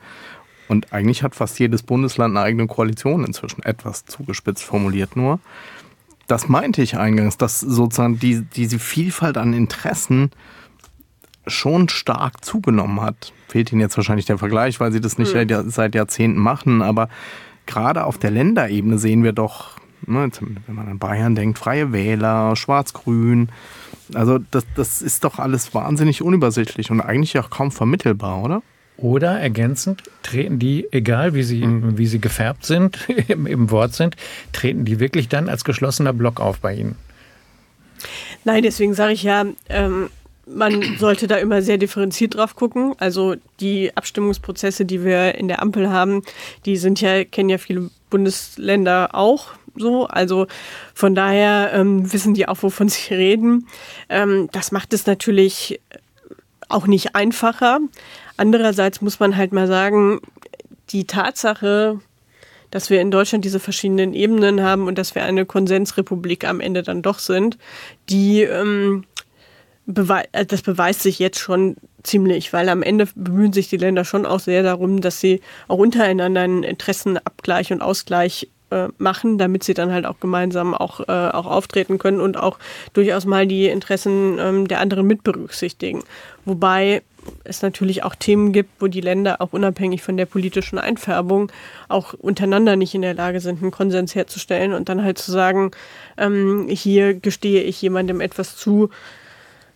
Und 0.68 0.94
eigentlich 0.94 1.24
hat 1.24 1.34
fast 1.34 1.58
jedes 1.58 1.82
Bundesland 1.82 2.38
eine 2.38 2.46
eigene 2.46 2.68
Koalition 2.68 3.26
inzwischen, 3.26 3.64
etwas 3.64 4.06
zugespitzt 4.06 4.64
formuliert 4.64 5.16
nur 5.16 5.40
das 6.30 6.48
meinte 6.48 6.82
ich 6.82 6.98
eingangs, 6.98 7.38
dass 7.38 7.60
sozusagen 7.60 8.20
die, 8.20 8.42
diese 8.42 8.80
Vielfalt 8.80 9.38
an 9.38 9.54
Interessen 9.54 10.32
schon 11.48 11.90
stark 11.90 12.46
zugenommen 12.46 13.02
hat. 13.02 13.34
Fehlt 13.48 13.72
Ihnen 13.72 13.82
jetzt 13.82 13.98
wahrscheinlich 13.98 14.28
der 14.28 14.38
Vergleich, 14.38 14.80
weil 14.80 14.92
Sie 14.92 15.02
das 15.02 15.18
nicht 15.18 15.34
mhm. 15.34 15.70
seit 15.70 15.96
Jahrzehnten 15.96 16.40
machen, 16.40 16.84
aber 16.84 17.10
gerade 17.66 18.04
auf 18.06 18.20
der 18.20 18.32
Länderebene 18.32 19.00
sehen 19.00 19.24
wir 19.24 19.34
doch 19.34 19.80
Ne, 20.08 20.30
wenn 20.66 20.76
man 20.76 20.88
an 20.88 20.98
Bayern 20.98 21.36
denkt, 21.36 21.60
Freie 21.60 21.92
Wähler, 21.92 22.56
Schwarz-Grün. 22.56 23.50
Also 24.14 24.40
das, 24.40 24.66
das 24.76 25.02
ist 25.02 25.26
doch 25.26 25.40
alles 25.40 25.76
wahnsinnig 25.76 26.22
unübersichtlich 26.22 26.90
und 26.90 27.02
eigentlich 27.02 27.38
auch 27.38 27.50
kaum 27.50 27.70
vermittelbar, 27.70 28.42
oder? 28.42 28.62
Oder 29.02 29.40
ergänzend 29.40 30.04
treten 30.24 30.60
die, 30.60 30.88
egal 30.92 31.34
wie 31.34 31.44
sie, 31.44 31.66
mhm. 31.66 31.98
wie 31.98 32.06
sie 32.06 32.20
gefärbt 32.20 32.66
sind, 32.66 33.00
im, 33.28 33.46
im 33.46 33.72
Wort 33.72 33.94
sind, 33.94 34.16
treten 34.52 34.86
die 34.86 35.00
wirklich 35.00 35.30
dann 35.30 35.50
als 35.50 35.64
geschlossener 35.64 36.14
Block 36.14 36.40
auf 36.40 36.60
bei 36.60 36.76
Ihnen? 36.76 36.96
Nein, 38.44 38.64
deswegen 38.64 38.94
sage 38.94 39.14
ich 39.14 39.24
ja, 39.24 39.46
ähm, 39.70 40.10
man 40.46 40.98
sollte 40.98 41.28
da 41.28 41.38
immer 41.38 41.62
sehr 41.62 41.78
differenziert 41.78 42.36
drauf 42.36 42.56
gucken. 42.56 42.94
Also 42.98 43.36
die 43.60 43.96
Abstimmungsprozesse, 43.96 44.86
die 44.86 45.04
wir 45.04 45.36
in 45.36 45.48
der 45.48 45.62
Ampel 45.62 45.90
haben, 45.90 46.24
die 46.66 46.78
sind 46.78 47.02
ja, 47.02 47.24
kennen 47.24 47.50
ja 47.50 47.58
viele 47.58 47.90
Bundesländer 48.10 49.10
auch 49.14 49.54
so. 49.76 50.08
Also 50.08 50.48
von 50.94 51.16
daher 51.16 51.72
ähm, 51.74 52.12
wissen 52.12 52.34
die 52.34 52.48
auch, 52.48 52.64
wovon 52.64 52.90
sie 52.90 53.14
reden. 53.14 53.68
Ähm, 54.10 54.50
das 54.52 54.72
macht 54.72 54.94
es 54.94 55.06
natürlich 55.06 55.80
auch 56.68 56.88
nicht 56.88 57.16
einfacher. 57.16 57.80
Andererseits 58.40 59.02
muss 59.02 59.20
man 59.20 59.36
halt 59.36 59.52
mal 59.52 59.68
sagen, 59.68 60.22
die 60.92 61.04
Tatsache, 61.04 62.00
dass 62.72 62.90
wir 62.90 63.02
in 63.02 63.12
Deutschland 63.12 63.44
diese 63.44 63.60
verschiedenen 63.60 64.14
Ebenen 64.14 64.64
haben 64.64 64.88
und 64.88 64.98
dass 64.98 65.14
wir 65.14 65.26
eine 65.26 65.46
Konsensrepublik 65.46 66.48
am 66.48 66.62
Ende 66.62 66.82
dann 66.82 67.02
doch 67.02 67.20
sind, 67.20 67.58
die 68.10 68.44
ähm, 68.44 69.04
bewei 69.86 70.24
äh, 70.32 70.46
das 70.46 70.62
beweist 70.62 71.02
sich 71.02 71.20
jetzt 71.20 71.38
schon 71.38 71.76
ziemlich, 72.04 72.54
weil 72.54 72.70
am 72.70 72.82
Ende 72.82 73.10
bemühen 73.14 73.52
sich 73.52 73.68
die 73.68 73.76
Länder 73.76 74.06
schon 74.06 74.26
auch 74.26 74.40
sehr 74.40 74.64
darum, 74.64 75.02
dass 75.02 75.20
sie 75.20 75.42
auch 75.68 75.78
untereinander 75.78 76.40
einen 76.40 76.64
Interessenabgleich 76.64 77.74
und 77.74 77.82
Ausgleich 77.82 78.48
äh, 78.70 78.88
machen, 79.00 79.38
damit 79.38 79.66
sie 79.66 79.74
dann 79.74 79.92
halt 79.92 80.06
auch 80.06 80.22
gemeinsam 80.22 80.74
auch, 80.74 81.02
äh, 81.02 81.12
auch 81.12 81.46
auftreten 81.46 81.98
können 81.98 82.22
und 82.22 82.38
auch 82.38 82.58
durchaus 82.94 83.26
mal 83.26 83.48
die 83.48 83.66
Interessen 83.66 84.38
ähm, 84.40 84.66
der 84.66 84.80
anderen 84.80 85.08
mit 85.08 85.24
berücksichtigen. 85.24 86.06
Wobei 86.46 87.02
es 87.44 87.62
natürlich 87.62 88.04
auch 88.04 88.16
Themen 88.16 88.52
gibt, 88.52 88.82
wo 88.82 88.88
die 88.88 89.02
Länder 89.02 89.42
auch 89.42 89.54
unabhängig 89.54 90.02
von 90.02 90.18
der 90.18 90.26
politischen 90.26 90.78
Einfärbung 90.78 91.52
auch 91.88 92.14
untereinander 92.14 92.76
nicht 92.76 92.96
in 92.96 93.02
der 93.02 93.14
Lage 93.14 93.40
sind, 93.40 93.62
einen 93.62 93.72
Konsens 93.72 94.16
herzustellen 94.16 94.74
und 94.74 94.90
dann 94.90 95.04
halt 95.04 95.18
zu 95.18 95.32
sagen, 95.32 95.72
ähm, 96.18 96.68
hier 96.70 97.14
gestehe 97.14 97.64
ich 97.64 97.82
jemandem 97.82 98.22
etwas 98.22 98.56
zu, 98.56 98.90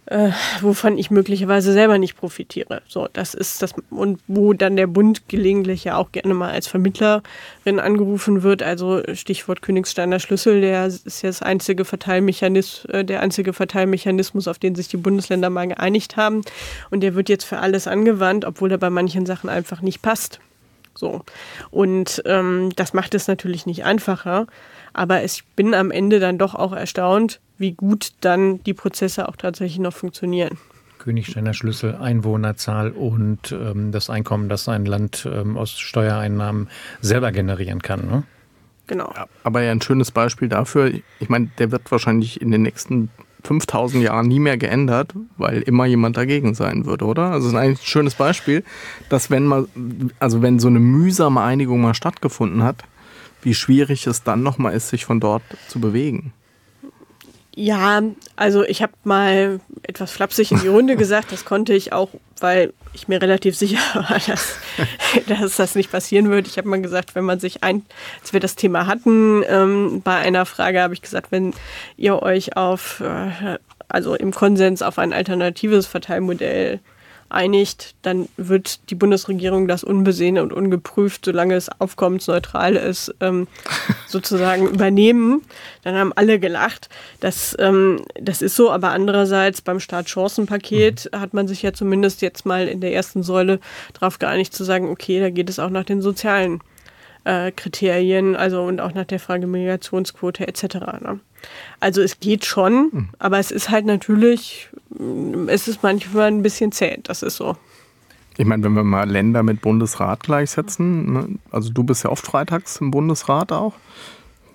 äh, 0.06 0.32
wovon 0.62 0.98
ich 0.98 1.12
möglicherweise 1.12 1.72
selber 1.72 1.98
nicht 1.98 2.18
profitiere. 2.18 2.82
So, 2.88 3.08
das 3.14 3.34
ist 3.34 3.62
das 3.62 3.74
und 3.90 4.20
wo 4.28 4.54
dann 4.54 4.76
der 4.76 4.88
Bund 4.88 5.30
gelegentlich 5.30 5.86
ja 5.86 5.98
auch 5.98 6.12
gerne 6.12 6.34
mal 6.34 6.52
als 6.52 6.68
Vermittlerin 6.68 7.80
angerufen 7.80 8.44
wird. 8.44 8.64
Also 8.64 9.02
Stichwort 9.14 9.62
Königsteiner 9.62 10.20
Schlüssel, 10.20 10.62
der 10.62 10.88
ist 10.88 11.22
ja 11.22 11.30
das 11.30 11.42
einzige 11.42 11.86
Verteilmechanismus, 11.86 12.86
äh, 12.94 13.06
der 13.06 13.22
einzige 13.22 13.54
Verteilmechanismus, 13.54 14.48
auf 14.48 14.60
den 14.60 14.76
sich 14.76 14.90
die 14.90 14.98
Bundesländer 14.98 15.50
mal 15.50 15.68
geeinigt 15.68 16.18
haben. 16.18 16.42
Und 16.90 17.02
der 17.02 17.16
wird 17.16 17.30
jetzt 17.30 17.46
für 17.46 17.60
alles 17.60 17.88
angewandt, 17.88 18.46
obwohl 18.46 18.72
er 18.72 18.78
bei 18.78 18.90
manchen 18.90 19.26
Sachen 19.26 19.50
einfach 19.50 19.82
nicht 19.82 20.02
passt. 20.02 20.40
So 20.96 21.24
und 21.72 22.22
ähm, 22.26 22.72
das 22.76 22.94
macht 22.94 23.16
es 23.16 23.28
natürlich 23.28 23.66
nicht 23.66 23.84
einfacher. 23.84 24.48
Aber 24.94 25.24
ich 25.24 25.44
bin 25.56 25.74
am 25.74 25.92
Ende 25.92 26.20
dann 26.20 26.38
doch 26.38 26.56
auch 26.56 26.72
erstaunt, 26.72 27.40
wie 27.58 27.74
gut 27.74 28.14
dann 28.22 28.64
die 28.64 28.74
Prozesse 28.74 29.28
auch 29.28 29.36
tatsächlich 29.36 29.80
noch 29.80 29.94
funktionieren. 29.94 30.58
Königsteiner 31.00 31.54
Schlüssel, 31.54 31.96
Einwohnerzahl 31.96 32.92
und 32.92 33.52
ähm, 33.52 33.92
das 33.92 34.10
Einkommen, 34.10 34.48
das 34.48 34.70
ein 34.70 34.86
Land 34.86 35.28
ähm, 35.30 35.58
aus 35.58 35.72
Steuereinnahmen 35.72 36.70
selber 37.02 37.32
generieren 37.32 37.82
kann. 37.82 38.06
Ne? 38.06 38.24
Genau. 38.88 39.12
Ja, 39.16 39.28
aber 39.44 39.62
ja 39.62 39.72
ein 39.72 39.82
schönes 39.82 40.12
Beispiel 40.12 40.48
dafür. 40.48 40.92
Ich 41.20 41.30
meine, 41.30 41.50
der 41.58 41.72
wird 41.72 41.92
wahrscheinlich 41.92 42.42
in 42.42 42.52
den 42.52 42.62
nächsten 42.62 43.10
5000 43.44 44.04
Jahren 44.04 44.28
nie 44.28 44.40
mehr 44.40 44.58
geändert, 44.58 45.14
weil 45.38 45.62
immer 45.62 45.86
jemand 45.86 46.16
dagegen 46.16 46.54
sein 46.54 46.86
würde, 46.86 47.06
oder? 47.06 47.32
Also 47.32 47.48
es 47.48 47.54
ist 47.54 47.60
eigentlich 47.60 47.82
ein 47.82 47.86
schönes 47.86 48.16
Beispiel, 48.16 48.64
dass 49.10 49.30
wenn 49.30 49.46
mal, 49.46 49.68
also 50.20 50.42
wenn 50.42 50.60
so 50.60 50.70
eine 50.70 50.80
mühsame 50.80 51.42
Einigung 51.42 51.82
mal 51.82 51.94
stattgefunden 51.94 52.64
hat, 52.64 52.84
wie 53.46 53.54
schwierig 53.54 54.08
es 54.08 54.24
dann 54.24 54.44
nochmal 54.44 54.74
ist, 54.74 54.90
sich 54.90 55.06
von 55.06 55.20
dort 55.20 55.44
zu 55.68 55.80
bewegen. 55.80 56.34
Ja, 57.56 58.02
also 58.36 58.64
ich 58.64 58.82
habe 58.82 58.94
mal 59.04 59.60
etwas 59.84 60.12
flapsig 60.12 60.52
in 60.52 60.60
die 60.62 60.68
Runde 60.68 60.96
gesagt, 60.96 61.32
das 61.32 61.46
konnte 61.46 61.74
ich 61.74 61.94
auch, 61.94 62.10
weil 62.40 62.74
ich 62.94 63.08
mir 63.08 63.22
relativ 63.22 63.56
sicher 63.56 63.78
war, 63.94 64.20
dass, 64.26 64.58
dass 65.28 65.56
das 65.58 65.76
nicht 65.76 65.92
passieren 65.92 66.32
wird. 66.32 66.48
Ich 66.48 66.58
habe 66.58 66.68
mal 66.68 66.82
gesagt, 66.82 67.14
wenn 67.14 67.26
man 67.26 67.40
sich 67.40 67.64
ein, 67.64 67.86
als 68.22 68.34
wir 68.34 68.40
das 68.40 68.56
Thema 68.56 68.88
hatten, 68.88 69.44
ähm, 69.48 70.02
bei 70.04 70.16
einer 70.16 70.48
Frage 70.48 70.82
habe 70.82 70.96
ich 70.96 71.04
gesagt, 71.04 71.32
wenn 71.32 71.54
ihr 71.96 72.24
euch 72.24 72.58
auf, 72.58 73.02
äh, 73.02 73.60
also 73.88 74.16
im 74.16 74.32
Konsens 74.32 74.82
auf 74.82 74.98
ein 74.98 75.14
alternatives 75.14 75.86
Verteilmodell 75.86 76.80
einigt, 77.34 77.96
dann 78.02 78.28
wird 78.38 78.90
die 78.90 78.96
Bundesregierung 78.96 79.68
das 79.68 79.84
unbesehen 79.84 80.38
und 80.38 80.54
ungeprüft, 80.54 81.26
solange 81.26 81.56
es 81.56 81.70
aufkommensneutral 81.80 82.76
ist, 82.76 83.14
ähm, 83.20 83.48
sozusagen 84.08 84.68
übernehmen. 84.68 85.42
Dann 85.84 85.96
haben 85.96 86.14
alle 86.14 86.40
gelacht. 86.40 86.90
Das, 87.20 87.56
ähm, 87.60 88.02
das 88.20 88.42
ist 88.42 88.56
so, 88.56 88.72
aber 88.72 88.92
andererseits 88.92 89.62
beim 89.62 89.80
Startchancenpaket 89.80 91.10
mhm. 91.12 91.20
hat 91.20 91.34
man 91.34 91.48
sich 91.48 91.62
ja 91.62 91.74
zumindest 91.74 92.22
jetzt 92.22 92.46
mal 92.46 92.68
in 92.68 92.82
der 92.82 92.94
ersten 92.94 93.24
Säule 93.24 93.60
darauf 93.94 94.20
geeinigt 94.20 94.54
zu 94.54 94.64
sagen, 94.64 94.90
okay, 94.90 95.20
da 95.20 95.30
geht 95.30 95.50
es 95.50 95.60
auch 95.60 95.70
nach 95.70 95.86
den 95.86 96.02
sozialen 96.02 96.62
äh, 97.26 97.52
Kriterien, 97.52 98.36
also 98.36 98.64
und 98.64 98.82
auch 98.82 98.94
nach 98.94 99.06
der 99.06 99.20
Frage 99.20 99.48
Migrationsquote 99.48 100.48
etc. 100.48 100.64
Ne? 101.02 101.20
Also 101.80 102.02
es 102.02 102.20
geht 102.20 102.46
schon, 102.46 102.90
mhm. 102.92 103.10
aber 103.20 103.40
es 103.40 103.52
ist 103.52 103.70
halt 103.70 103.86
natürlich, 103.86 104.70
es 105.48 105.68
ist 105.68 105.84
manchmal 105.84 106.28
ein 106.28 106.44
bisschen 106.44 106.72
zäh, 106.72 107.00
das 107.04 107.24
ist 107.24 107.38
so. 107.38 107.58
Ich 108.38 108.46
meine, 108.46 108.64
wenn 108.64 108.74
wir 108.74 108.84
mal 108.84 109.10
Länder 109.10 109.44
mit 109.44 109.62
Bundesrat 109.62 110.22
gleichsetzen, 110.22 111.14
ne? 111.14 111.28
also 111.52 111.72
du 111.72 111.84
bist 111.84 112.04
ja 112.04 112.10
oft 112.10 112.26
freitags 112.26 112.78
im 112.78 112.92
Bundesrat 112.92 113.52
auch. 113.52 113.74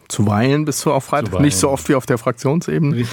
Zuweilen 0.09 0.65
bist 0.65 0.85
du 0.85 0.93
auf 0.93 1.05
Freitag, 1.05 1.27
Zuweilen. 1.27 1.45
nicht 1.45 1.57
so 1.57 1.69
oft 1.69 1.89
wie 1.89 1.95
auf 1.95 2.07
der 2.07 2.17
Fraktionsebene. 2.17 3.05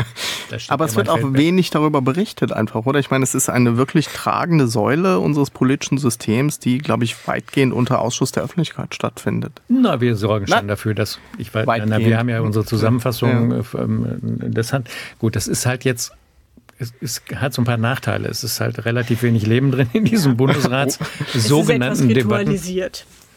Aber 0.68 0.84
es 0.84 0.96
wird 0.96 1.08
auch 1.08 1.20
wenig 1.22 1.70
darüber 1.70 2.02
berichtet 2.02 2.52
einfach, 2.52 2.86
oder? 2.86 2.98
Ich 2.98 3.10
meine, 3.10 3.22
es 3.22 3.34
ist 3.34 3.48
eine 3.48 3.76
wirklich 3.76 4.08
tragende 4.08 4.66
Säule 4.66 5.20
unseres 5.20 5.50
politischen 5.50 5.98
Systems, 5.98 6.58
die, 6.58 6.78
glaube 6.78 7.04
ich, 7.04 7.28
weitgehend 7.28 7.72
unter 7.72 8.00
Ausschuss 8.00 8.32
der 8.32 8.42
Öffentlichkeit 8.42 8.94
stattfindet. 8.94 9.62
Na, 9.68 10.00
wir 10.00 10.16
sorgen 10.16 10.48
schon 10.48 10.56
na, 10.56 10.62
dafür, 10.62 10.94
dass 10.94 11.20
ich 11.38 11.54
weiß, 11.54 11.66
na, 11.86 11.98
wir 11.98 12.18
haben 12.18 12.28
ja 12.28 12.40
unsere 12.40 12.64
Zusammenfassung. 12.64 13.52
Ja. 13.52 13.58
Äh, 13.58 13.82
ähm, 13.82 14.20
das 14.52 14.72
hat, 14.72 14.88
gut, 15.18 15.36
das 15.36 15.46
ist 15.46 15.66
halt 15.66 15.84
jetzt 15.84 16.12
es, 16.78 16.92
es, 17.00 17.22
hat 17.36 17.54
so 17.54 17.62
ein 17.62 17.64
paar 17.64 17.76
Nachteile. 17.76 18.28
Es 18.28 18.42
ist 18.42 18.60
halt 18.60 18.84
relativ 18.84 19.22
wenig 19.22 19.46
Leben 19.46 19.70
drin 19.70 19.88
in 19.92 20.04
diesem 20.04 20.36
Bundesrats 20.36 20.98
sogenannten 21.32 22.08
Debatten. 22.08 22.58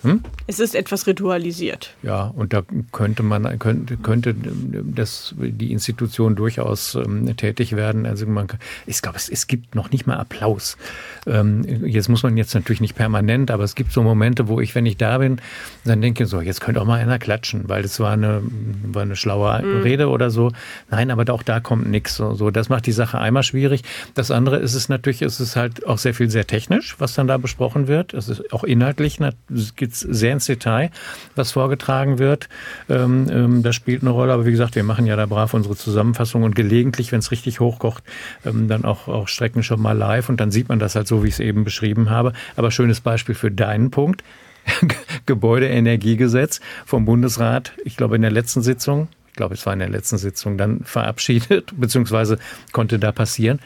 Hm? 0.04 0.22
Es 0.46 0.60
ist 0.60 0.76
etwas 0.76 1.08
ritualisiert. 1.08 1.94
Ja, 2.04 2.28
und 2.36 2.54
da 2.54 2.62
könnte 2.92 3.24
man 3.24 3.58
könnte, 3.60 3.98
könnte 3.98 4.36
das, 4.36 5.36
die 5.38 5.72
Institution 5.72 6.36
durchaus 6.36 6.96
ähm, 6.96 7.36
tätig 7.36 7.76
werden. 7.76 8.06
Also 8.06 8.28
man, 8.28 8.48
ich 8.86 9.02
glaube, 9.02 9.18
es, 9.18 9.28
es 9.28 9.48
gibt 9.48 9.76
noch 9.76 9.92
nicht 9.92 10.06
mal 10.06 10.18
Applaus. 10.18 10.78
Ähm, 11.26 11.86
jetzt 11.86 12.10
muss 12.10 12.24
man 12.24 12.38
jetzt 12.38 12.54
natürlich 12.54 12.82
nicht 12.82 12.96
permanent, 12.96 13.52
aber 13.52 13.64
es 13.64 13.76
gibt 13.76 13.92
so 13.92 14.04
Momente, 14.04 14.48
wo 14.48 14.62
ich, 14.62 14.76
wenn 14.76 14.86
ich 14.86 14.98
da 14.98 15.18
bin, 15.18 15.42
dann 15.84 16.02
denke 16.02 16.26
so, 16.28 16.42
jetzt 16.42 16.62
könnte 16.62 16.82
auch 16.82 16.86
mal 16.86 17.00
einer 17.00 17.20
klatschen, 17.20 17.68
weil 17.68 17.82
das 17.82 18.00
war 18.00 18.14
eine, 18.14 18.42
war 18.84 19.02
eine 19.02 19.16
schlaue 19.16 19.62
mhm. 19.62 19.82
Rede 19.82 20.10
oder 20.10 20.30
so. 20.30 20.52
Nein, 20.90 21.12
aber 21.12 21.32
auch 21.34 21.44
da 21.44 21.60
kommt 21.60 21.90
nichts. 21.90 22.16
So, 22.16 22.36
so, 22.36 22.52
das 22.52 22.70
macht 22.70 22.86
die 22.86 22.92
Sache 22.92 23.20
einmal 23.20 23.44
schwierig. 23.44 23.84
Das 24.14 24.32
andere 24.32 24.58
ist 24.58 24.76
es 24.76 24.90
natürlich, 24.90 25.22
ist 25.22 25.40
es 25.40 25.56
halt 25.56 25.86
auch 25.86 25.98
sehr 25.98 26.14
viel 26.14 26.30
sehr 26.30 26.48
technisch, 26.48 26.96
was 27.00 27.16
dann 27.16 27.28
da 27.28 27.38
besprochen 27.38 27.88
wird. 27.88 28.14
Es 28.14 28.30
ist 28.30 28.54
auch 28.54 28.64
inhaltlich, 28.64 29.20
es 29.54 29.76
geht 29.98 30.16
sehr 30.16 30.34
ins 30.34 30.46
Detail, 30.46 30.92
was 31.36 31.52
vorgetragen 31.52 32.20
wird. 32.20 32.50
Ähm, 32.90 33.28
ähm, 33.30 33.64
das 33.64 33.76
spielt 33.76 34.02
eine 34.02 34.12
Rolle, 34.12 34.34
aber 34.34 34.46
wie 34.46 34.52
gesagt, 34.52 34.76
wir 34.76 34.84
machen 34.84 35.06
ja 35.06 35.16
da 35.16 35.26
brav 35.26 35.54
unsere 35.54 35.76
Zusammenfassung 35.76 36.44
und 36.44 36.56
gelegentlich, 36.56 37.12
wenn 37.12 37.20
es 37.20 37.32
richtig 37.32 37.60
hochkocht, 37.60 38.04
ähm, 38.46 38.68
dann 38.68 38.86
auch, 38.86 39.08
auch 39.08 39.28
Strecken 39.28 39.64
schon 39.64 39.82
mal 39.82 39.98
live 39.98 40.30
und 40.30 40.40
dann 40.40 40.52
sieht 40.52 40.70
man 40.70 40.80
das 40.80 40.96
halt 40.96 41.08
so, 41.08 41.24
wie 41.24 41.28
ich 41.28 41.36
es 41.36 41.40
eben 41.40 41.64
beschrieben 41.64 42.10
habe. 42.10 42.34
Aber 42.56 42.72
schönes 42.72 43.02
Beispiel 43.02 43.36
für 43.36 43.52
deinen 43.52 43.92
Punkt. 43.92 44.24
Gebäudeenergiegesetz 45.26 46.60
vom 46.86 47.06
Bundesrat, 47.06 47.72
ich 47.86 47.96
glaube 47.96 48.18
in 48.18 48.22
der 48.22 48.32
letzten 48.32 48.62
Sitzung, 48.62 49.08
ich 49.30 49.36
glaube 49.36 49.54
es 49.54 49.66
war 49.66 49.72
in 49.72 49.80
der 49.80 49.88
letzten 49.88 50.18
Sitzung 50.18 50.58
dann 50.58 50.82
verabschiedet, 50.84 51.72
beziehungsweise 51.78 52.38
konnte 52.74 53.00
da 53.00 53.14
passieren. 53.14 53.60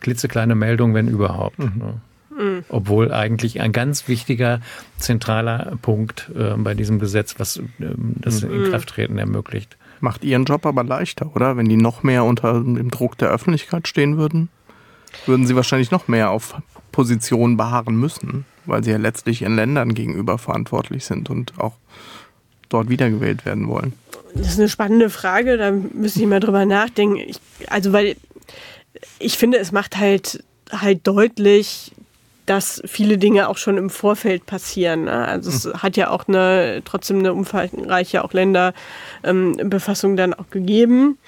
Klitzekleine 0.00 0.54
Meldung, 0.54 0.94
wenn 0.94 1.08
überhaupt. 1.08 1.58
Mhm. 1.58 2.00
Mhm. 2.36 2.64
Obwohl 2.68 3.12
eigentlich 3.12 3.60
ein 3.60 3.72
ganz 3.72 4.08
wichtiger, 4.08 4.60
zentraler 4.98 5.76
Punkt 5.82 6.30
äh, 6.36 6.54
bei 6.56 6.74
diesem 6.74 6.98
Gesetz, 6.98 7.36
was 7.38 7.58
äh, 7.58 7.62
das 7.78 8.42
mhm. 8.42 8.64
Inkrafttreten 8.64 9.18
ermöglicht. 9.18 9.76
Macht 10.00 10.24
Ihren 10.24 10.44
Job 10.44 10.66
aber 10.66 10.84
leichter, 10.84 11.34
oder? 11.34 11.56
Wenn 11.56 11.68
die 11.68 11.76
noch 11.76 12.02
mehr 12.02 12.24
unter 12.24 12.54
dem 12.54 12.90
Druck 12.90 13.16
der 13.18 13.30
Öffentlichkeit 13.30 13.88
stehen 13.88 14.16
würden, 14.16 14.48
würden 15.26 15.46
Sie 15.46 15.56
wahrscheinlich 15.56 15.90
noch 15.90 16.08
mehr 16.08 16.30
auf 16.30 16.54
Positionen 16.92 17.56
beharren 17.56 17.96
müssen, 17.96 18.44
weil 18.66 18.84
Sie 18.84 18.90
ja 18.90 18.98
letztlich 18.98 19.42
Ihren 19.42 19.56
Ländern 19.56 19.94
gegenüber 19.94 20.38
verantwortlich 20.38 21.04
sind 21.04 21.30
und 21.30 21.58
auch 21.58 21.74
dort 22.68 22.88
wiedergewählt 22.88 23.46
werden 23.46 23.68
wollen? 23.68 23.92
Das 24.34 24.48
ist 24.48 24.58
eine 24.58 24.68
spannende 24.68 25.10
Frage, 25.10 25.56
da 25.56 25.70
müsste 25.70 26.20
ich 26.20 26.26
mal 26.26 26.40
drüber 26.40 26.66
nachdenken. 26.66 27.16
Ich, 27.16 27.38
also, 27.68 27.92
weil 27.92 28.16
ich 29.18 29.38
finde, 29.38 29.58
es 29.58 29.70
macht 29.70 29.96
halt, 29.96 30.42
halt 30.70 31.06
deutlich, 31.06 31.92
dass 32.46 32.82
viele 32.84 33.18
Dinge 33.18 33.48
auch 33.48 33.56
schon 33.56 33.78
im 33.78 33.90
Vorfeld 33.90 34.46
passieren. 34.46 35.04
Ne? 35.04 35.26
Also 35.26 35.50
es 35.50 35.64
mhm. 35.64 35.82
hat 35.82 35.96
ja 35.96 36.10
auch 36.10 36.28
eine 36.28 36.82
trotzdem 36.84 37.18
eine 37.20 37.32
umfangreiche 37.32 38.24
auch 38.24 38.32
Länderbefassung 38.32 40.10
ähm, 40.12 40.16
dann 40.16 40.34
auch 40.34 40.50
gegeben. 40.50 41.18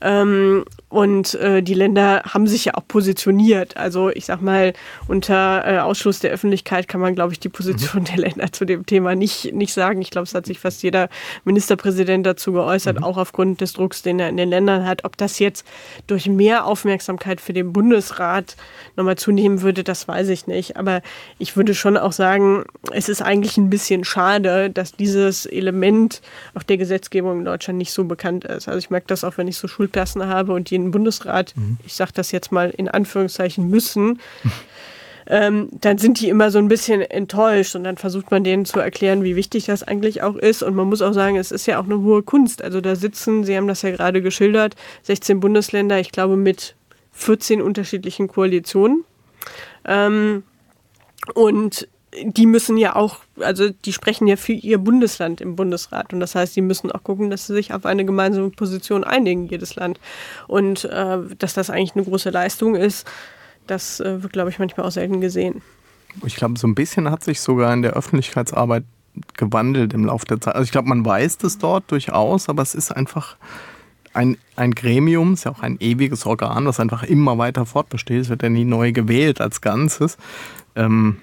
Ähm, 0.00 0.64
und 0.90 1.34
äh, 1.34 1.62
die 1.62 1.74
Länder 1.74 2.22
haben 2.24 2.48
sich 2.48 2.64
ja 2.64 2.74
auch 2.74 2.86
positioniert. 2.86 3.76
Also 3.76 4.10
ich 4.10 4.26
sag 4.26 4.42
mal, 4.42 4.72
unter 5.06 5.62
äh, 5.64 5.78
Ausschluss 5.78 6.18
der 6.18 6.32
Öffentlichkeit 6.32 6.88
kann 6.88 7.00
man, 7.00 7.14
glaube 7.14 7.32
ich, 7.32 7.38
die 7.38 7.48
Position 7.48 8.02
mhm. 8.02 8.06
der 8.06 8.16
Länder 8.16 8.52
zu 8.52 8.64
dem 8.64 8.84
Thema 8.84 9.14
nicht, 9.14 9.54
nicht 9.54 9.72
sagen. 9.72 10.02
Ich 10.02 10.10
glaube, 10.10 10.24
es 10.24 10.34
hat 10.34 10.46
sich 10.46 10.58
fast 10.58 10.82
jeder 10.82 11.08
Ministerpräsident 11.44 12.26
dazu 12.26 12.52
geäußert, 12.52 12.98
mhm. 12.98 13.04
auch 13.04 13.18
aufgrund 13.18 13.60
des 13.60 13.72
Drucks, 13.72 14.02
den 14.02 14.18
er 14.18 14.28
in 14.28 14.36
den 14.36 14.48
Ländern 14.48 14.84
hat. 14.84 15.04
Ob 15.04 15.16
das 15.16 15.38
jetzt 15.38 15.64
durch 16.08 16.26
mehr 16.26 16.66
Aufmerksamkeit 16.66 17.40
für 17.40 17.52
den 17.52 17.72
Bundesrat 17.72 18.56
nochmal 18.96 19.16
zunehmen 19.16 19.62
würde, 19.62 19.84
das 19.84 20.08
weiß 20.08 20.28
ich 20.30 20.48
nicht. 20.48 20.76
Aber 20.76 21.02
ich 21.38 21.56
würde 21.56 21.74
schon 21.76 21.96
auch 21.96 22.12
sagen, 22.12 22.64
es 22.90 23.08
ist 23.08 23.22
eigentlich 23.22 23.56
ein 23.58 23.70
bisschen 23.70 24.02
schade, 24.02 24.70
dass 24.70 24.92
dieses 24.92 25.46
Element 25.46 26.20
auf 26.54 26.64
der 26.64 26.78
Gesetzgebung 26.78 27.38
in 27.38 27.44
Deutschland 27.44 27.78
nicht 27.78 27.92
so 27.92 28.02
bekannt 28.02 28.44
ist. 28.44 28.66
Also 28.66 28.78
ich 28.78 28.90
merke 28.90 29.06
das 29.06 29.22
auch, 29.22 29.38
wenn 29.38 29.46
ich 29.46 29.56
so 29.56 29.68
Schulklassen 29.90 30.26
habe 30.26 30.52
und 30.52 30.70
die 30.70 30.76
den 30.76 30.90
Bundesrat, 30.90 31.54
mhm. 31.56 31.78
ich 31.84 31.94
sage 31.94 32.12
das 32.14 32.32
jetzt 32.32 32.52
mal 32.52 32.70
in 32.70 32.88
Anführungszeichen, 32.88 33.68
müssen, 33.68 34.20
ähm, 35.26 35.68
dann 35.72 35.98
sind 35.98 36.20
die 36.20 36.28
immer 36.28 36.50
so 36.50 36.58
ein 36.58 36.68
bisschen 36.68 37.02
enttäuscht 37.02 37.74
und 37.74 37.84
dann 37.84 37.96
versucht 37.96 38.30
man 38.30 38.44
denen 38.44 38.64
zu 38.64 38.80
erklären, 38.80 39.22
wie 39.22 39.36
wichtig 39.36 39.66
das 39.66 39.82
eigentlich 39.82 40.22
auch 40.22 40.36
ist. 40.36 40.62
Und 40.62 40.74
man 40.74 40.88
muss 40.88 41.02
auch 41.02 41.12
sagen, 41.12 41.36
es 41.36 41.50
ist 41.50 41.66
ja 41.66 41.80
auch 41.80 41.84
eine 41.84 42.00
hohe 42.00 42.22
Kunst. 42.22 42.62
Also 42.62 42.80
da 42.80 42.96
sitzen, 42.96 43.44
Sie 43.44 43.56
haben 43.56 43.68
das 43.68 43.82
ja 43.82 43.90
gerade 43.90 44.22
geschildert, 44.22 44.76
16 45.02 45.40
Bundesländer, 45.40 46.00
ich 46.00 46.12
glaube 46.12 46.36
mit 46.36 46.74
14 47.12 47.60
unterschiedlichen 47.60 48.28
Koalitionen. 48.28 49.04
Ähm, 49.84 50.42
und 51.34 51.88
die 52.22 52.46
müssen 52.46 52.76
ja 52.76 52.96
auch, 52.96 53.18
also 53.38 53.70
die 53.70 53.92
sprechen 53.92 54.26
ja 54.26 54.36
für 54.36 54.52
ihr 54.52 54.78
Bundesland 54.78 55.40
im 55.40 55.56
Bundesrat. 55.56 56.12
Und 56.12 56.20
das 56.20 56.34
heißt, 56.34 56.56
die 56.56 56.60
müssen 56.60 56.90
auch 56.90 57.04
gucken, 57.04 57.30
dass 57.30 57.46
sie 57.46 57.54
sich 57.54 57.72
auf 57.72 57.86
eine 57.86 58.04
gemeinsame 58.04 58.50
Position 58.50 59.04
einigen, 59.04 59.46
jedes 59.46 59.76
Land. 59.76 60.00
Und 60.48 60.84
äh, 60.84 61.18
dass 61.38 61.54
das 61.54 61.70
eigentlich 61.70 61.94
eine 61.94 62.04
große 62.04 62.30
Leistung 62.30 62.74
ist, 62.74 63.06
das 63.66 64.00
äh, 64.00 64.22
wird, 64.22 64.32
glaube 64.32 64.50
ich, 64.50 64.58
manchmal 64.58 64.86
auch 64.86 64.92
selten 64.92 65.20
gesehen. 65.20 65.62
Ich 66.24 66.34
glaube, 66.34 66.58
so 66.58 66.66
ein 66.66 66.74
bisschen 66.74 67.10
hat 67.10 67.22
sich 67.22 67.40
sogar 67.40 67.72
in 67.72 67.82
der 67.82 67.92
Öffentlichkeitsarbeit 67.92 68.84
gewandelt 69.36 69.94
im 69.94 70.04
Laufe 70.04 70.26
der 70.26 70.40
Zeit. 70.40 70.54
Also 70.54 70.64
ich 70.64 70.72
glaube, 70.72 70.88
man 70.88 71.04
weiß 71.04 71.38
das 71.38 71.58
dort 71.58 71.90
durchaus, 71.90 72.48
aber 72.48 72.62
es 72.62 72.74
ist 72.74 72.90
einfach 72.90 73.36
ein, 74.12 74.36
ein 74.56 74.72
Gremium, 74.72 75.34
ist 75.34 75.44
ja 75.44 75.52
auch 75.52 75.62
ein 75.62 75.76
ewiges 75.78 76.26
Organ, 76.26 76.64
das 76.64 76.80
einfach 76.80 77.04
immer 77.04 77.38
weiter 77.38 77.66
fortbesteht. 77.66 78.22
Es 78.22 78.28
wird 78.28 78.42
ja 78.42 78.48
nie 78.48 78.64
neu 78.64 78.90
gewählt 78.90 79.40
als 79.40 79.60
Ganzes. 79.60 80.16
Ähm, 80.74 81.18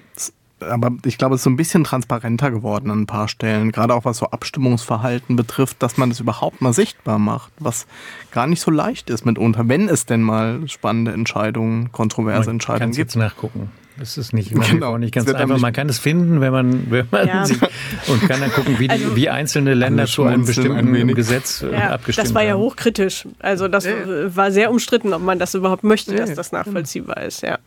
aber 0.60 0.92
ich 1.04 1.18
glaube, 1.18 1.34
es 1.34 1.40
ist 1.40 1.44
so 1.44 1.50
ein 1.50 1.56
bisschen 1.56 1.84
transparenter 1.84 2.50
geworden 2.50 2.90
an 2.90 3.02
ein 3.02 3.06
paar 3.06 3.28
Stellen, 3.28 3.72
gerade 3.72 3.94
auch 3.94 4.04
was 4.04 4.18
so 4.18 4.26
Abstimmungsverhalten 4.26 5.36
betrifft, 5.36 5.82
dass 5.82 5.96
man 5.96 6.10
das 6.10 6.20
überhaupt 6.20 6.60
mal 6.60 6.72
sichtbar 6.72 7.18
macht, 7.18 7.52
was 7.58 7.86
gar 8.30 8.46
nicht 8.46 8.60
so 8.60 8.70
leicht 8.70 9.10
ist 9.10 9.24
mitunter, 9.24 9.68
wenn 9.68 9.88
es 9.88 10.06
denn 10.06 10.22
mal 10.22 10.68
spannende 10.68 11.12
Entscheidungen, 11.12 11.92
kontroverse 11.92 12.50
Entscheidungen 12.50 12.92
gibt. 12.92 12.98
jetzt 12.98 13.16
nachgucken. 13.16 13.70
Das 13.98 14.16
ist 14.16 14.32
nicht, 14.32 14.54
genau. 14.54 14.96
nicht 14.96 15.12
ganz 15.12 15.28
einfach. 15.28 15.54
Nicht 15.54 15.60
man 15.60 15.72
kann 15.72 15.88
es 15.88 15.98
finden, 15.98 16.40
wenn 16.40 16.52
man, 16.52 16.90
wenn 16.90 17.08
man 17.10 17.26
ja. 17.26 17.44
sieht, 17.44 17.60
und 18.06 18.28
kann 18.28 18.40
dann 18.40 18.52
gucken, 18.52 18.78
wie, 18.78 18.86
die, 18.86 18.92
also, 18.92 19.16
wie 19.16 19.28
einzelne 19.28 19.74
Länder 19.74 20.06
zu 20.06 20.22
einem 20.22 20.44
bestimmten 20.44 20.94
ein 20.94 21.14
Gesetz 21.14 21.62
äh, 21.62 21.72
ja, 21.72 21.90
abgestimmt 21.90 22.26
haben. 22.26 22.34
Das 22.34 22.34
war 22.34 22.42
ja 22.44 22.54
hochkritisch. 22.54 23.26
Also 23.40 23.66
das 23.66 23.86
ja. 23.86 23.92
war 24.34 24.52
sehr 24.52 24.70
umstritten, 24.70 25.12
ob 25.12 25.22
man 25.22 25.38
das 25.38 25.54
überhaupt 25.54 25.82
möchte, 25.82 26.14
dass 26.14 26.32
das 26.34 26.52
nachvollziehbar 26.52 27.22
ist. 27.22 27.42
Ja. 27.42 27.58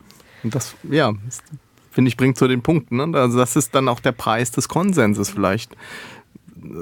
Und 0.44 0.56
das, 0.56 0.74
ja, 0.90 1.14
finde 1.92 2.10
ich, 2.10 2.18
bringt 2.18 2.38
zu 2.38 2.48
den 2.48 2.64
Punkten. 2.64 2.98
Ne? 2.98 3.12
Also 3.14 3.38
das 3.38 3.56
ist 3.56 3.76
dann 3.76 3.88
auch 3.88 4.00
der 4.00 4.14
Preis 4.14 4.52
des 4.52 4.68
Konsenses 4.68 5.30
vielleicht. 5.30 5.76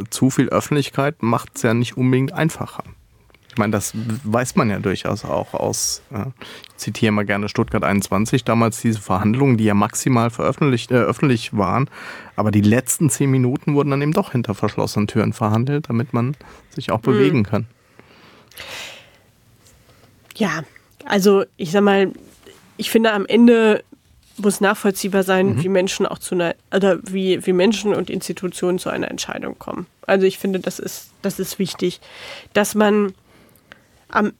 Zu 0.10 0.30
viel 0.30 0.49
Öffentlichkeit 0.49 1.22
macht 1.22 1.55
es 1.55 1.64
ja 1.64 1.74
nicht 1.74 1.97
unbedingt 1.97 2.32
einfacher. 2.34 2.84
Ich 3.49 3.57
meine, 3.57 3.72
das 3.72 3.93
weiß 3.95 4.55
man 4.55 4.70
ja 4.70 4.80
durchaus 4.80 5.26
auch 5.26 5.53
aus, 5.53 6.03
äh, 6.12 6.26
ich 6.70 6.78
zitiere 6.78 7.12
mal 7.12 7.26
gerne 7.26 7.49
Stuttgart 7.49 7.84
21, 7.84 8.43
damals 8.43 8.80
diese 8.80 9.01
Verhandlungen, 9.01 9.57
die 9.57 9.64
ja 9.64 9.74
maximal 9.74 10.30
veröffentlicht, 10.30 10.91
äh, 10.91 10.95
öffentlich 10.95 11.57
waren, 11.57 11.89
aber 12.36 12.51
die 12.51 12.62
letzten 12.62 13.10
zehn 13.10 13.32
Minuten 13.32 13.74
wurden 13.74 13.89
dann 13.89 14.01
eben 14.03 14.14
doch 14.14 14.34
hinter 14.34 14.53
verschlossenen 14.53 15.07
Türen 15.07 15.34
verhandelt, 15.34 15.89
damit 15.89 16.14
man 16.14 16.38
sich 16.70 16.91
auch 16.91 16.99
bewegen 16.99 17.39
mhm. 17.39 17.43
kann. 17.43 17.68
Ja, 20.36 20.64
also 21.05 21.43
ich 21.57 21.72
sag 21.72 21.82
mal, 21.82 22.14
ich 22.78 22.91
finde 22.91 23.12
am 23.12 23.26
Ende 23.26 23.84
muss 24.40 24.62
nachvollziehbar 24.62 25.24
sein, 25.24 25.56
mhm. 25.56 25.64
wie 25.64 25.70
Menschen 25.70 26.06
auch 26.06 26.20
zu 26.20 26.36
einer, 26.36 26.56
oder 26.76 27.00
wie, 27.04 27.46
wie 27.46 27.54
Menschen 27.54 27.94
und 27.94 28.10
Institutionen 28.10 28.80
zu 28.80 28.90
einer 28.90 29.10
Entscheidung 29.10 29.58
kommen. 29.60 29.88
Also 30.06 30.26
ich 30.26 30.38
finde, 30.38 30.60
das 30.60 30.80
ist, 30.80 31.12
das 31.22 31.40
ist 31.40 31.60
wichtig, 31.60 32.00
dass 32.54 32.76
man, 32.76 33.14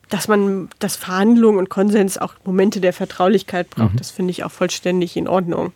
dass 0.08 0.28
man, 0.28 0.68
dass 0.78 0.96
Verhandlungen 0.96 1.58
und 1.58 1.70
Konsens 1.70 2.18
auch 2.18 2.34
Momente 2.44 2.80
der 2.80 2.92
Vertraulichkeit 2.92 3.70
braucht. 3.70 3.94
Mhm. 3.94 3.98
Das 3.98 4.10
finde 4.10 4.32
ich 4.32 4.44
auch 4.44 4.50
vollständig 4.50 5.16
in 5.16 5.28
Ordnung. 5.28 5.72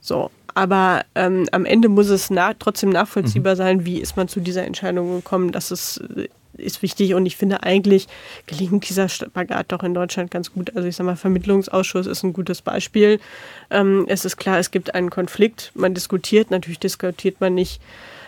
So. 0.00 0.30
Aber 0.54 1.04
ähm, 1.14 1.46
am 1.52 1.64
Ende 1.64 1.88
muss 1.88 2.08
es 2.08 2.28
na 2.28 2.54
trotzdem 2.54 2.90
nachvollziehbar 2.90 3.54
mhm. 3.54 3.58
sein, 3.58 3.84
wie 3.84 3.98
ist 3.98 4.16
man 4.16 4.28
zu 4.28 4.40
dieser 4.40 4.64
Entscheidung 4.64 5.16
gekommen, 5.16 5.52
dass 5.52 5.70
es 5.70 6.00
ist 6.60 6.82
wichtig 6.82 7.14
und 7.14 7.26
ich 7.26 7.36
finde 7.36 7.62
eigentlich 7.62 8.08
gelingt 8.46 8.88
dieser 8.88 9.08
Spagat 9.08 9.72
doch 9.72 9.82
in 9.82 9.94
Deutschland 9.94 10.30
ganz 10.30 10.52
gut. 10.52 10.76
Also 10.76 10.88
ich 10.88 10.96
sage 10.96 11.06
mal, 11.06 11.16
Vermittlungsausschuss 11.16 12.06
ist 12.06 12.22
ein 12.22 12.32
gutes 12.32 12.62
Beispiel. 12.62 13.20
Ähm, 13.70 14.04
es 14.08 14.24
ist 14.24 14.36
klar, 14.36 14.58
es 14.58 14.70
gibt 14.70 14.94
einen 14.94 15.10
Konflikt, 15.10 15.72
man 15.74 15.94
diskutiert, 15.94 16.50
natürlich 16.50 16.78
diskutiert 16.80 17.40
man 17.40 17.54
nicht 17.54 17.80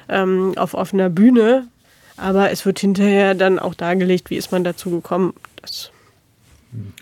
ähm, 0.09 0.53
auf 0.57 0.75
offener 0.75 1.11
Bühne, 1.11 1.69
aber 2.17 2.51
es 2.51 2.67
wird 2.67 2.79
hinterher 2.79 3.35
dann 3.35 3.59
auch 3.59 3.75
dargelegt, 3.75 4.31
wie 4.31 4.37
ist 4.37 4.53
man 4.53 4.65
dazu 4.65 4.91
gekommen. 4.91 5.35
Das 5.61 5.91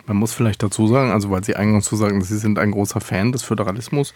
man 0.06 0.16
muss 0.16 0.32
vielleicht 0.32 0.62
dazu 0.62 0.88
sagen, 0.88 1.12
also 1.12 1.30
weil 1.30 1.44
Sie 1.44 1.54
eingangs 1.54 1.84
zu 1.84 1.94
sagen, 1.94 2.22
Sie 2.22 2.38
sind 2.38 2.58
ein 2.58 2.72
großer 2.72 3.00
Fan 3.00 3.30
des 3.30 3.44
Föderalismus, 3.44 4.14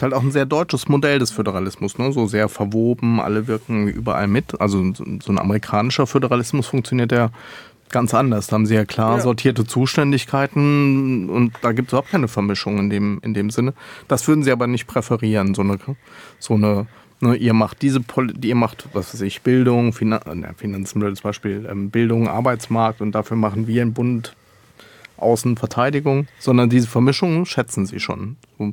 halt 0.00 0.14
auch 0.14 0.22
ein 0.22 0.30
sehr 0.30 0.46
deutsches 0.46 0.88
Modell 0.88 1.18
des 1.18 1.30
Föderalismus, 1.30 1.98
ne? 1.98 2.12
so 2.12 2.26
sehr 2.26 2.48
verwoben, 2.48 3.20
alle 3.20 3.46
wirken 3.46 3.88
überall 3.88 4.26
mit. 4.26 4.60
Also 4.60 4.92
so 4.94 5.04
ein 5.04 5.38
amerikanischer 5.38 6.06
Föderalismus 6.06 6.66
funktioniert 6.66 7.12
ja 7.12 7.30
ganz 7.90 8.14
anders. 8.14 8.46
Da 8.46 8.54
haben 8.54 8.66
sie 8.66 8.74
ja 8.74 8.84
klar 8.84 9.16
ja. 9.16 9.20
sortierte 9.20 9.66
Zuständigkeiten 9.66 11.28
und 11.28 11.52
da 11.60 11.72
gibt 11.72 11.88
es 11.88 11.92
überhaupt 11.92 12.10
keine 12.10 12.28
Vermischung 12.28 12.78
in 12.78 12.90
dem, 12.90 13.20
in 13.22 13.34
dem 13.34 13.50
Sinne. 13.50 13.74
Das 14.08 14.26
würden 14.26 14.42
sie 14.42 14.50
aber 14.50 14.66
nicht 14.66 14.86
präferieren, 14.86 15.54
so 15.54 15.62
eine, 15.62 15.78
so 16.38 16.54
eine 16.54 16.86
Ne, 17.22 17.36
ihr 17.36 17.54
macht 17.54 17.82
diese, 17.82 18.00
Pol 18.00 18.32
ihr 18.44 18.56
macht, 18.56 18.88
was 18.94 19.14
weiß 19.14 19.20
ich, 19.20 19.42
Bildung, 19.42 19.92
Finan 19.92 20.44
Finanzen, 20.56 21.00
zum 21.00 21.22
Beispiel 21.22 21.68
ähm, 21.70 21.88
Bildung, 21.88 22.26
Arbeitsmarkt 22.26 23.00
und 23.00 23.12
dafür 23.12 23.36
machen 23.36 23.68
wir 23.68 23.80
im 23.80 23.92
Bund 23.92 24.34
Außenverteidigung, 25.22 26.26
sondern 26.38 26.68
diese 26.70 26.88
Vermischung 26.88 27.46
schätzen 27.46 27.86
sie 27.86 28.00
schon. 28.00 28.36
So 28.58 28.72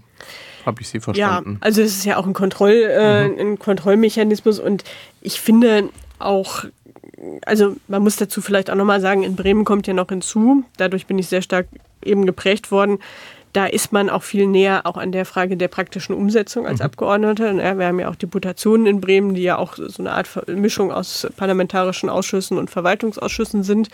habe 0.66 0.82
ich 0.82 0.90
sie 0.90 1.00
verstanden. 1.00 1.54
Ja, 1.54 1.58
also 1.62 1.82
es 1.82 1.98
ist 1.98 2.06
ja 2.06 2.18
auch 2.18 2.26
ein, 2.26 2.34
Kontroll, 2.34 2.88
äh, 2.90 3.28
mhm. 3.28 3.40
ein 3.40 3.60
Kontrollmechanismus 3.60 4.60
und 4.60 4.84
ich 5.22 5.40
finde 5.40 5.90
auch, 6.20 6.66
also 7.46 7.76
man 7.88 8.04
muss 8.04 8.18
dazu 8.18 8.42
vielleicht 8.42 8.70
auch 8.70 8.76
nochmal 8.76 9.02
sagen, 9.02 9.24
in 9.24 9.36
Bremen 9.36 9.66
kommt 9.66 9.88
ja 9.88 9.94
noch 9.94 10.10
hinzu, 10.10 10.64
dadurch 10.78 11.06
bin 11.06 11.18
ich 11.18 11.28
sehr 11.28 11.42
stark 11.42 11.68
eben 12.04 12.26
geprägt 12.26 12.72
worden, 12.72 13.00
da 13.54 13.66
ist 13.66 13.92
man 13.92 14.10
auch 14.10 14.24
viel 14.24 14.46
näher 14.46 14.86
auch 14.86 14.98
an 14.98 15.12
der 15.12 15.26
Frage 15.26 15.58
der 15.58 15.68
praktischen 15.68 16.14
Umsetzung 16.14 16.68
als 16.68 16.80
mhm. 16.80 16.86
Abgeordneter. 16.86 17.56
Wir 17.78 17.88
haben 17.88 18.00
ja 18.00 18.10
auch 18.10 18.16
Deputationen 18.16 18.86
in 18.86 19.02
Bremen, 19.02 19.34
die 19.34 19.42
ja 19.42 19.58
auch 19.58 19.76
so 19.76 20.04
eine 20.04 20.12
Art 20.12 20.48
Mischung 20.48 20.92
aus 20.92 21.28
parlamentarischen 21.36 22.10
Ausschüssen 22.10 22.58
und 22.58 22.70
Verwaltungsausschüssen 22.70 23.64
sind. 23.64 23.90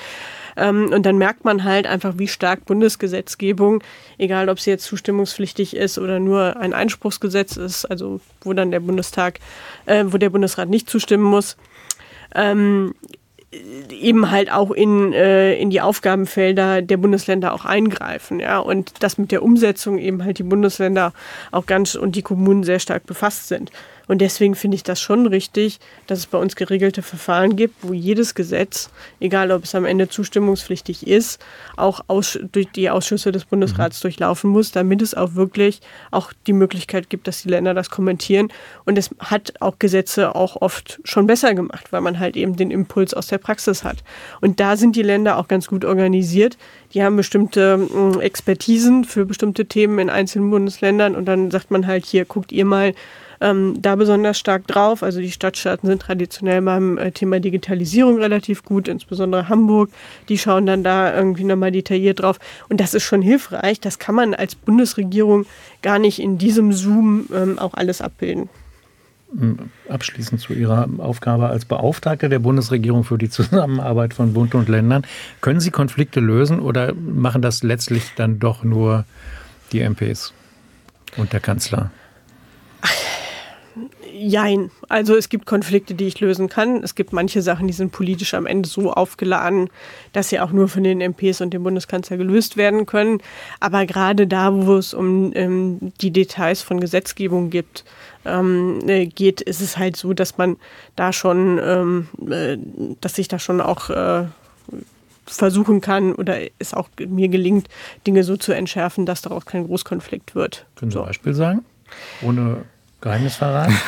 Ähm, 0.57 0.91
und 0.91 1.05
dann 1.05 1.17
merkt 1.17 1.45
man 1.45 1.63
halt 1.63 1.87
einfach, 1.87 2.13
wie 2.17 2.27
stark 2.27 2.65
Bundesgesetzgebung, 2.65 3.83
egal 4.17 4.49
ob 4.49 4.59
sie 4.59 4.71
jetzt 4.71 4.85
zustimmungspflichtig 4.85 5.75
ist 5.75 5.97
oder 5.97 6.19
nur 6.19 6.57
ein 6.57 6.73
Einspruchsgesetz 6.73 7.57
ist, 7.57 7.85
also 7.85 8.19
wo 8.41 8.53
dann 8.53 8.71
der 8.71 8.79
Bundestag, 8.79 9.39
äh, 9.85 10.05
wo 10.07 10.17
der 10.17 10.29
Bundesrat 10.29 10.69
nicht 10.69 10.89
zustimmen 10.89 11.23
muss, 11.23 11.57
ähm, 12.33 12.93
eben 13.89 14.31
halt 14.31 14.51
auch 14.51 14.71
in, 14.71 15.13
äh, 15.13 15.55
in 15.55 15.69
die 15.69 15.81
Aufgabenfelder 15.81 16.81
der 16.81 16.97
Bundesländer 16.97 17.53
auch 17.53 17.65
eingreifen, 17.65 18.39
ja, 18.39 18.59
und 18.59 19.03
dass 19.03 19.17
mit 19.17 19.31
der 19.31 19.43
Umsetzung 19.43 19.97
eben 19.97 20.23
halt 20.23 20.39
die 20.39 20.43
Bundesländer 20.43 21.13
auch 21.51 21.65
ganz 21.65 21.95
und 21.95 22.15
die 22.15 22.21
Kommunen 22.21 22.63
sehr 22.63 22.79
stark 22.79 23.05
befasst 23.05 23.47
sind. 23.47 23.71
Und 24.07 24.19
deswegen 24.19 24.55
finde 24.55 24.75
ich 24.75 24.83
das 24.83 25.01
schon 25.01 25.27
richtig, 25.27 25.79
dass 26.07 26.19
es 26.19 26.25
bei 26.25 26.37
uns 26.37 26.55
geregelte 26.55 27.01
Verfahren 27.01 27.55
gibt, 27.55 27.75
wo 27.81 27.93
jedes 27.93 28.35
Gesetz, 28.35 28.89
egal 29.19 29.51
ob 29.51 29.63
es 29.63 29.75
am 29.75 29.85
Ende 29.85 30.09
zustimmungspflichtig 30.09 31.07
ist, 31.07 31.39
auch 31.75 32.01
aus, 32.07 32.39
durch 32.51 32.67
die 32.71 32.89
Ausschüsse 32.89 33.31
des 33.31 33.45
Bundesrats 33.45 33.99
mhm. 33.99 34.01
durchlaufen 34.03 34.49
muss, 34.49 34.71
damit 34.71 35.01
es 35.01 35.13
auch 35.13 35.35
wirklich 35.35 35.81
auch 36.11 36.33
die 36.47 36.53
Möglichkeit 36.53 37.09
gibt, 37.09 37.27
dass 37.27 37.41
die 37.41 37.49
Länder 37.49 37.73
das 37.73 37.89
kommentieren. 37.89 38.49
Und 38.85 38.97
es 38.97 39.09
hat 39.19 39.53
auch 39.59 39.79
Gesetze 39.79 40.35
auch 40.35 40.61
oft 40.61 40.99
schon 41.03 41.27
besser 41.27 41.53
gemacht, 41.53 41.91
weil 41.91 42.01
man 42.01 42.19
halt 42.19 42.35
eben 42.35 42.55
den 42.55 42.71
Impuls 42.71 43.13
aus 43.13 43.27
der 43.27 43.37
Praxis 43.37 43.83
hat. 43.83 43.97
Und 44.41 44.59
da 44.59 44.77
sind 44.77 44.95
die 44.95 45.01
Länder 45.01 45.37
auch 45.37 45.47
ganz 45.47 45.67
gut 45.67 45.85
organisiert. 45.85 46.57
Die 46.93 47.03
haben 47.03 47.15
bestimmte 47.15 47.87
hm, 47.91 48.19
Expertisen 48.21 49.03
für 49.03 49.25
bestimmte 49.25 49.65
Themen 49.65 49.99
in 49.99 50.09
einzelnen 50.09 50.49
Bundesländern 50.49 51.15
und 51.15 51.25
dann 51.25 51.51
sagt 51.51 51.71
man 51.71 51.87
halt 51.87 52.05
hier, 52.05 52.25
guckt 52.25 52.51
ihr 52.51 52.65
mal, 52.65 52.93
ähm, 53.45 53.81
da 53.81 53.95
besonders 53.95 54.39
stark 54.39 54.65
drauf. 54.65 55.03
Also 55.03 55.19
die 55.19 55.31
Stadtstaaten 55.31 55.87
sind 55.87 56.01
traditionell 56.01 56.61
beim 56.61 56.97
äh, 56.97 57.11
Thema 57.11 57.39
Digitalisierung 57.39 58.17
relativ 58.17 58.63
gut, 58.63 58.87
insbesondere 58.87 59.49
Hamburg. 59.49 59.91
Die 60.29 60.37
schauen 60.37 60.65
dann 60.65 60.83
da 60.83 61.15
irgendwie 61.15 61.43
nochmal 61.43 61.71
detailliert 61.71 62.21
drauf. 62.21 62.39
Und 62.69 62.79
das 62.79 62.93
ist 62.93 63.03
schon 63.03 63.21
hilfreich. 63.21 63.79
Das 63.79 63.99
kann 63.99 64.15
man 64.15 64.33
als 64.33 64.55
Bundesregierung 64.55 65.45
gar 65.83 65.99
nicht 65.99 66.19
in 66.19 66.39
diesem 66.39 66.73
Zoom 66.73 67.27
ähm, 67.33 67.59
auch 67.59 67.75
alles 67.75 68.01
abbilden. 68.01 68.49
Abschließend 69.89 70.39
zu 70.39 70.53
Ihrer 70.53 70.87
Aufgabe 70.97 71.47
als 71.47 71.65
Beauftragte 71.65 72.29
der 72.29 72.39
Bundesregierung 72.39 73.03
für 73.03 73.17
die 73.17 73.29
Zusammenarbeit 73.29 74.13
von 74.13 74.33
Bund 74.33 74.55
und 74.55 74.69
Ländern. 74.69 75.05
Können 75.41 75.59
Sie 75.59 75.71
Konflikte 75.71 76.19
lösen 76.19 76.59
oder 76.59 76.93
machen 76.93 77.41
das 77.41 77.61
letztlich 77.61 78.13
dann 78.15 78.39
doch 78.39 78.63
nur 78.63 79.05
die 79.71 79.81
MPs 79.81 80.33
und 81.17 81.33
der 81.33 81.41
Kanzler? 81.41 81.91
Jein. 84.13 84.71
Also 84.87 85.15
es 85.15 85.29
gibt 85.29 85.45
Konflikte, 85.45 85.95
die 85.95 86.05
ich 86.05 86.19
lösen 86.19 86.47
kann. 86.47 86.83
Es 86.83 86.95
gibt 86.95 87.11
manche 87.11 87.41
Sachen, 87.41 87.67
die 87.67 87.73
sind 87.73 87.91
politisch 87.91 88.33
am 88.33 88.45
Ende 88.45 88.69
so 88.69 88.93
aufgeladen, 88.93 89.69
dass 90.13 90.29
sie 90.29 90.39
auch 90.39 90.51
nur 90.51 90.67
von 90.67 90.83
den 90.83 91.01
MPs 91.01 91.41
und 91.41 91.53
dem 91.53 91.63
Bundeskanzler 91.63 92.17
gelöst 92.17 92.55
werden 92.57 92.85
können. 92.85 93.21
Aber 93.59 93.85
gerade 93.85 94.27
da, 94.27 94.53
wo 94.53 94.75
es 94.75 94.93
um 94.93 95.31
ähm, 95.35 95.91
die 96.01 96.11
Details 96.11 96.61
von 96.61 96.79
Gesetzgebung 96.79 97.49
gibt, 97.49 97.83
ähm, 98.23 98.79
äh, 98.87 99.07
geht, 99.07 99.41
ist 99.41 99.61
es 99.61 99.77
halt 99.77 99.97
so, 99.97 100.13
dass 100.13 100.37
man 100.37 100.57
da 100.95 101.11
schon, 101.11 101.59
ähm, 101.61 102.07
äh, 102.29 102.57
dass 103.01 103.17
ich 103.17 103.27
da 103.27 103.39
schon 103.39 103.59
auch 103.59 103.89
äh, 103.89 104.25
versuchen 105.25 105.81
kann 105.81 106.13
oder 106.13 106.37
es 106.59 106.73
auch 106.73 106.89
mir 106.99 107.27
gelingt, 107.27 107.67
Dinge 108.07 108.23
so 108.23 108.37
zu 108.37 108.53
entschärfen, 108.53 109.05
dass 109.05 109.21
daraus 109.21 109.45
kein 109.45 109.65
Großkonflikt 109.65 110.35
wird. 110.35 110.65
Können 110.75 110.91
Sie 110.91 110.99
ein 110.99 111.05
Beispiel 111.05 111.33
sagen? 111.33 111.65
Ohne 112.21 112.65
Geheimnisverrat? 113.05 113.71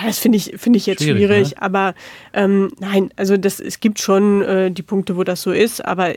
Ja, 0.00 0.06
das 0.06 0.20
finde 0.20 0.38
ich, 0.38 0.54
find 0.58 0.76
ich 0.76 0.86
jetzt 0.86 1.02
schwierig, 1.02 1.26
schwierig 1.26 1.50
ne? 1.52 1.62
aber 1.62 1.94
ähm, 2.32 2.70
nein, 2.78 3.10
also 3.16 3.36
das, 3.36 3.58
es 3.58 3.80
gibt 3.80 3.98
schon 3.98 4.42
äh, 4.42 4.70
die 4.70 4.82
Punkte, 4.82 5.16
wo 5.16 5.24
das 5.24 5.42
so 5.42 5.50
ist, 5.50 5.84
aber 5.84 6.14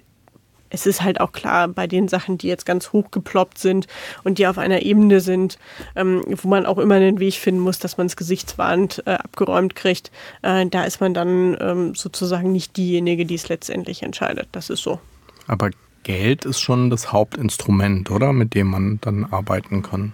es 0.70 0.86
ist 0.86 1.02
halt 1.02 1.20
auch 1.20 1.32
klar, 1.32 1.68
bei 1.68 1.88
den 1.88 2.08
Sachen, 2.08 2.38
die 2.38 2.48
jetzt 2.48 2.68
ganz 2.68 2.94
hoch 2.94 3.10
geploppt 3.10 3.58
sind 3.58 3.88
und 4.24 4.38
die 4.38 4.46
auf 4.46 4.60
einer 4.60 4.84
Ebene 4.84 5.20
sind, 5.20 5.58
ähm, 5.96 6.24
wo 6.28 6.48
man 6.48 6.68
auch 6.68 6.78
immer 6.78 6.96
einen 6.96 7.20
Weg 7.20 7.34
finden 7.36 7.62
muss, 7.62 7.80
dass 7.80 7.98
man 7.98 8.06
es 8.06 8.16
gesichtswahrend 8.16 9.02
äh, 9.08 9.14
abgeräumt 9.14 9.76
kriegt, 9.76 10.12
äh, 10.44 10.68
da 10.68 10.84
ist 10.84 11.02
man 11.02 11.16
dann 11.16 11.58
ähm, 11.60 11.96
sozusagen 11.96 12.52
nicht 12.52 12.78
diejenige, 12.78 13.26
die 13.26 13.36
es 13.36 13.50
letztendlich 13.50 14.04
entscheidet. 14.04 14.50
Das 14.52 14.70
ist 14.70 14.84
so. 14.84 15.00
Aber 15.48 15.72
Geld 16.04 16.46
ist 16.46 16.60
schon 16.60 16.92
das 16.92 17.12
Hauptinstrument, 17.12 18.12
oder? 18.12 18.32
Mit 18.32 18.54
dem 18.54 18.68
man 18.68 19.00
dann 19.02 19.26
arbeiten 19.26 19.82
kann. 19.82 20.14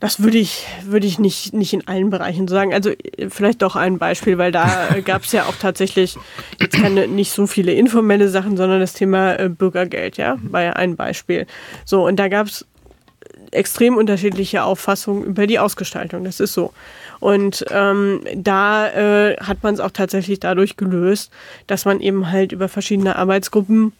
Das 0.00 0.22
würde 0.22 0.38
ich, 0.38 0.64
würde 0.84 1.08
ich 1.08 1.18
nicht, 1.18 1.52
nicht 1.54 1.72
in 1.72 1.88
allen 1.88 2.10
Bereichen 2.10 2.46
sagen. 2.46 2.72
Also 2.72 2.92
vielleicht 3.30 3.62
doch 3.62 3.74
ein 3.74 3.98
Beispiel, 3.98 4.38
weil 4.38 4.52
da 4.52 4.96
gab 5.04 5.24
es 5.24 5.32
ja 5.32 5.44
auch 5.44 5.56
tatsächlich 5.56 6.16
jetzt 6.60 6.76
keine 6.76 7.08
nicht 7.08 7.32
so 7.32 7.48
viele 7.48 7.72
informelle 7.72 8.28
Sachen, 8.28 8.56
sondern 8.56 8.78
das 8.78 8.92
Thema 8.92 9.38
äh, 9.38 9.48
Bürgergeld, 9.48 10.16
ja, 10.16 10.36
war 10.42 10.62
ja 10.62 10.72
ein 10.74 10.94
Beispiel. 10.94 11.46
So, 11.84 12.06
und 12.06 12.16
da 12.16 12.28
gab 12.28 12.46
es 12.46 12.64
extrem 13.50 13.96
unterschiedliche 13.96 14.62
Auffassungen 14.62 15.24
über 15.24 15.46
die 15.46 15.58
Ausgestaltung. 15.58 16.22
Das 16.22 16.38
ist 16.38 16.52
so. 16.52 16.72
Und 17.20 17.64
ähm, 17.70 18.20
da 18.34 18.88
äh, 18.88 19.36
hat 19.38 19.62
man 19.62 19.74
es 19.74 19.80
auch 19.80 19.90
tatsächlich 19.90 20.38
dadurch 20.38 20.76
gelöst, 20.76 21.32
dass 21.66 21.84
man 21.84 22.00
eben 22.00 22.30
halt 22.30 22.52
über 22.52 22.68
verschiedene 22.68 23.16
Arbeitsgruppen 23.16 23.92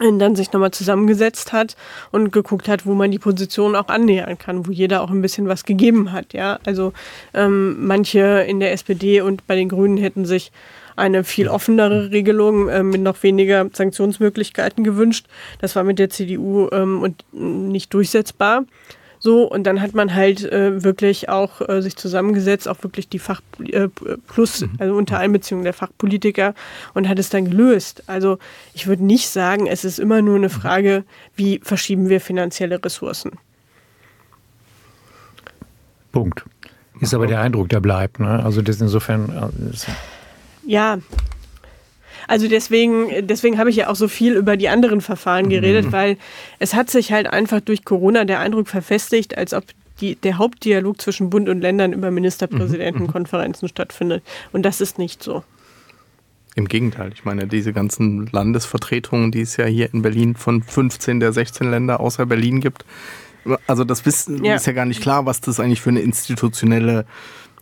und 0.00 0.18
dann 0.18 0.34
sich 0.34 0.52
nochmal 0.52 0.72
zusammengesetzt 0.72 1.52
hat 1.52 1.76
und 2.10 2.32
geguckt 2.32 2.68
hat, 2.68 2.84
wo 2.84 2.94
man 2.94 3.10
die 3.10 3.18
Position 3.18 3.76
auch 3.76 3.88
annähern 3.88 4.38
kann, 4.38 4.66
wo 4.66 4.72
jeder 4.72 5.02
auch 5.02 5.10
ein 5.10 5.22
bisschen 5.22 5.46
was 5.48 5.64
gegeben 5.64 6.12
hat. 6.12 6.32
Ja, 6.32 6.58
also 6.66 6.92
ähm, 7.32 7.86
manche 7.86 8.44
in 8.48 8.60
der 8.60 8.72
SPD 8.72 9.20
und 9.20 9.46
bei 9.46 9.54
den 9.54 9.68
Grünen 9.68 9.96
hätten 9.96 10.24
sich 10.24 10.50
eine 10.96 11.24
viel 11.24 11.48
offenere 11.48 12.10
Regelung 12.10 12.68
äh, 12.68 12.82
mit 12.82 13.00
noch 13.00 13.22
weniger 13.22 13.68
Sanktionsmöglichkeiten 13.72 14.84
gewünscht. 14.84 15.26
Das 15.60 15.74
war 15.76 15.84
mit 15.84 15.98
der 15.98 16.10
CDU 16.10 16.68
ähm, 16.72 17.02
und 17.02 17.24
nicht 17.32 17.92
durchsetzbar. 17.94 18.64
So, 19.24 19.44
und 19.50 19.64
dann 19.64 19.80
hat 19.80 19.94
man 19.94 20.14
halt 20.14 20.44
äh, 20.52 20.84
wirklich 20.84 21.30
auch 21.30 21.66
äh, 21.66 21.80
sich 21.80 21.96
zusammengesetzt, 21.96 22.68
auch 22.68 22.82
wirklich 22.82 23.08
die 23.08 23.18
Fach 23.18 23.40
äh, 23.58 23.88
plus, 24.26 24.60
mhm. 24.60 24.72
also 24.78 24.94
unter 24.96 25.18
Einbeziehung 25.18 25.64
der 25.64 25.72
Fachpolitiker 25.72 26.54
und 26.92 27.08
hat 27.08 27.18
es 27.18 27.30
dann 27.30 27.46
gelöst. 27.46 28.02
Also 28.06 28.38
ich 28.74 28.86
würde 28.86 29.02
nicht 29.02 29.30
sagen, 29.30 29.66
es 29.66 29.82
ist 29.82 29.98
immer 29.98 30.20
nur 30.20 30.36
eine 30.36 30.48
mhm. 30.48 30.52
Frage, 30.52 31.04
wie 31.36 31.58
verschieben 31.62 32.10
wir 32.10 32.20
finanzielle 32.20 32.84
Ressourcen. 32.84 33.30
Punkt. 36.12 36.44
Ist 37.00 37.14
aber 37.14 37.26
der 37.26 37.40
Eindruck, 37.40 37.70
der 37.70 37.80
bleibt. 37.80 38.20
Ne? 38.20 38.44
Also 38.44 38.60
das 38.60 38.78
insofern. 38.82 39.30
Äh, 39.30 40.70
ja, 40.70 40.98
also 42.28 42.48
deswegen, 42.48 43.26
deswegen 43.26 43.58
habe 43.58 43.70
ich 43.70 43.76
ja 43.76 43.88
auch 43.88 43.96
so 43.96 44.08
viel 44.08 44.34
über 44.34 44.56
die 44.56 44.68
anderen 44.68 45.00
Verfahren 45.00 45.48
geredet, 45.48 45.86
mhm. 45.86 45.92
weil 45.92 46.16
es 46.58 46.74
hat 46.74 46.90
sich 46.90 47.12
halt 47.12 47.26
einfach 47.26 47.60
durch 47.60 47.84
Corona 47.84 48.24
der 48.24 48.40
Eindruck 48.40 48.68
verfestigt, 48.68 49.36
als 49.36 49.54
ob 49.54 49.64
die, 50.00 50.16
der 50.16 50.38
Hauptdialog 50.38 51.00
zwischen 51.00 51.30
Bund 51.30 51.48
und 51.48 51.60
Ländern 51.60 51.92
über 51.92 52.10
Ministerpräsidentenkonferenzen 52.10 53.66
mhm. 53.66 53.70
stattfindet. 53.70 54.22
Und 54.52 54.62
das 54.62 54.80
ist 54.80 54.98
nicht 54.98 55.22
so. 55.22 55.44
Im 56.56 56.68
Gegenteil, 56.68 57.10
ich 57.12 57.24
meine, 57.24 57.48
diese 57.48 57.72
ganzen 57.72 58.28
Landesvertretungen, 58.30 59.32
die 59.32 59.40
es 59.40 59.56
ja 59.56 59.66
hier 59.66 59.92
in 59.92 60.02
Berlin 60.02 60.36
von 60.36 60.62
15 60.62 61.18
der 61.18 61.32
16 61.32 61.68
Länder 61.68 61.98
außer 61.98 62.26
Berlin 62.26 62.60
gibt, 62.60 62.84
also 63.66 63.84
das 63.84 64.06
wissen, 64.06 64.44
ja. 64.44 64.54
ist 64.54 64.66
ja 64.66 64.72
gar 64.72 64.86
nicht 64.86 65.02
klar, 65.02 65.26
was 65.26 65.40
das 65.40 65.60
eigentlich 65.60 65.80
für 65.80 65.90
eine 65.90 66.00
institutionelle 66.00 67.06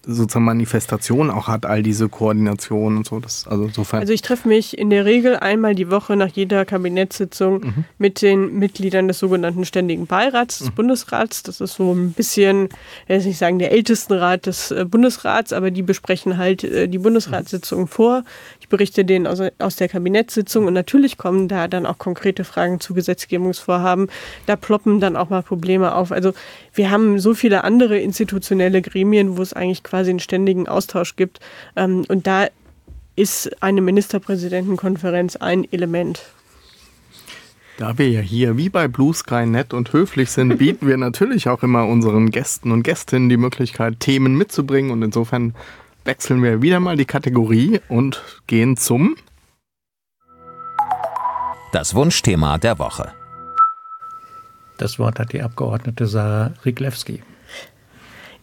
sozusagen 0.04 0.44
Manifestation 0.44 1.30
auch 1.30 1.48
hat, 1.48 1.66
all 1.66 1.82
diese 1.82 2.08
Koordination 2.08 2.96
und 2.96 3.06
so. 3.06 3.20
Das, 3.20 3.46
also, 3.46 3.64
insofern. 3.64 4.00
also 4.00 4.12
ich 4.12 4.22
treffe 4.22 4.48
mich 4.48 4.76
in 4.76 4.90
der 4.90 5.04
Regel 5.04 5.36
einmal 5.36 5.74
die 5.74 5.90
Woche 5.90 6.16
nach 6.16 6.28
jeder 6.28 6.64
Kabinettssitzung 6.64 7.60
mhm. 7.60 7.84
mit 7.98 8.22
den 8.22 8.58
Mitgliedern 8.58 9.08
des 9.08 9.18
sogenannten 9.18 9.64
Ständigen 9.64 10.06
Beirats 10.06 10.58
des 10.58 10.70
mhm. 10.70 10.74
Bundesrats. 10.74 11.42
Das 11.42 11.60
ist 11.60 11.74
so 11.74 11.92
ein 11.92 12.12
bisschen, 12.12 12.68
ich 13.04 13.08
will 13.08 13.24
nicht 13.24 13.38
sagen 13.38 13.58
der 13.58 13.72
ältesten 13.72 14.14
Rat 14.14 14.46
des 14.46 14.70
äh, 14.70 14.84
Bundesrats, 14.84 15.52
aber 15.52 15.70
die 15.70 15.82
besprechen 15.82 16.36
halt 16.36 16.64
äh, 16.64 16.88
die 16.88 16.98
Bundesratssitzungen 16.98 17.86
vor 17.86 18.24
berichte 18.68 19.04
denen 19.04 19.26
aus, 19.26 19.40
aus 19.58 19.76
der 19.76 19.88
Kabinettssitzung 19.88 20.66
und 20.66 20.74
natürlich 20.74 21.18
kommen 21.18 21.48
da 21.48 21.68
dann 21.68 21.86
auch 21.86 21.98
konkrete 21.98 22.44
Fragen 22.44 22.80
zu 22.80 22.94
Gesetzgebungsvorhaben. 22.94 24.08
Da 24.46 24.56
ploppen 24.56 25.00
dann 25.00 25.16
auch 25.16 25.30
mal 25.30 25.42
Probleme 25.42 25.94
auf. 25.94 26.12
Also 26.12 26.32
wir 26.74 26.90
haben 26.90 27.18
so 27.18 27.34
viele 27.34 27.64
andere 27.64 27.98
institutionelle 27.98 28.82
Gremien, 28.82 29.36
wo 29.36 29.42
es 29.42 29.52
eigentlich 29.52 29.82
quasi 29.82 30.10
einen 30.10 30.20
ständigen 30.20 30.68
Austausch 30.68 31.16
gibt. 31.16 31.40
Ähm, 31.76 32.04
und 32.08 32.26
da 32.26 32.48
ist 33.16 33.62
eine 33.62 33.80
Ministerpräsidentenkonferenz 33.80 35.36
ein 35.36 35.70
Element. 35.70 36.22
Da 37.78 37.98
wir 37.98 38.08
ja 38.08 38.20
hier 38.20 38.56
wie 38.56 38.68
bei 38.68 38.86
Blue 38.86 39.14
Sky 39.14 39.46
nett 39.46 39.74
und 39.74 39.92
höflich 39.92 40.30
sind, 40.30 40.58
bieten 40.58 40.86
wir 40.86 40.96
natürlich 40.96 41.48
auch 41.48 41.62
immer 41.62 41.86
unseren 41.86 42.30
Gästen 42.30 42.70
und 42.70 42.82
Gästinnen 42.82 43.28
die 43.28 43.36
Möglichkeit, 43.36 44.00
Themen 44.00 44.36
mitzubringen. 44.36 44.90
Und 44.90 45.02
insofern 45.02 45.54
wechseln 46.04 46.42
wir 46.42 46.62
wieder 46.62 46.80
mal 46.80 46.96
die 46.96 47.04
Kategorie 47.04 47.80
und 47.88 48.22
gehen 48.46 48.76
zum 48.76 49.16
Das 51.72 51.94
Wunschthema 51.94 52.58
der 52.58 52.78
Woche. 52.78 53.12
Das 54.78 54.98
Wort 54.98 55.18
hat 55.18 55.32
die 55.32 55.42
Abgeordnete 55.42 56.06
Sarah 56.06 56.52
Riglewski. 56.64 57.22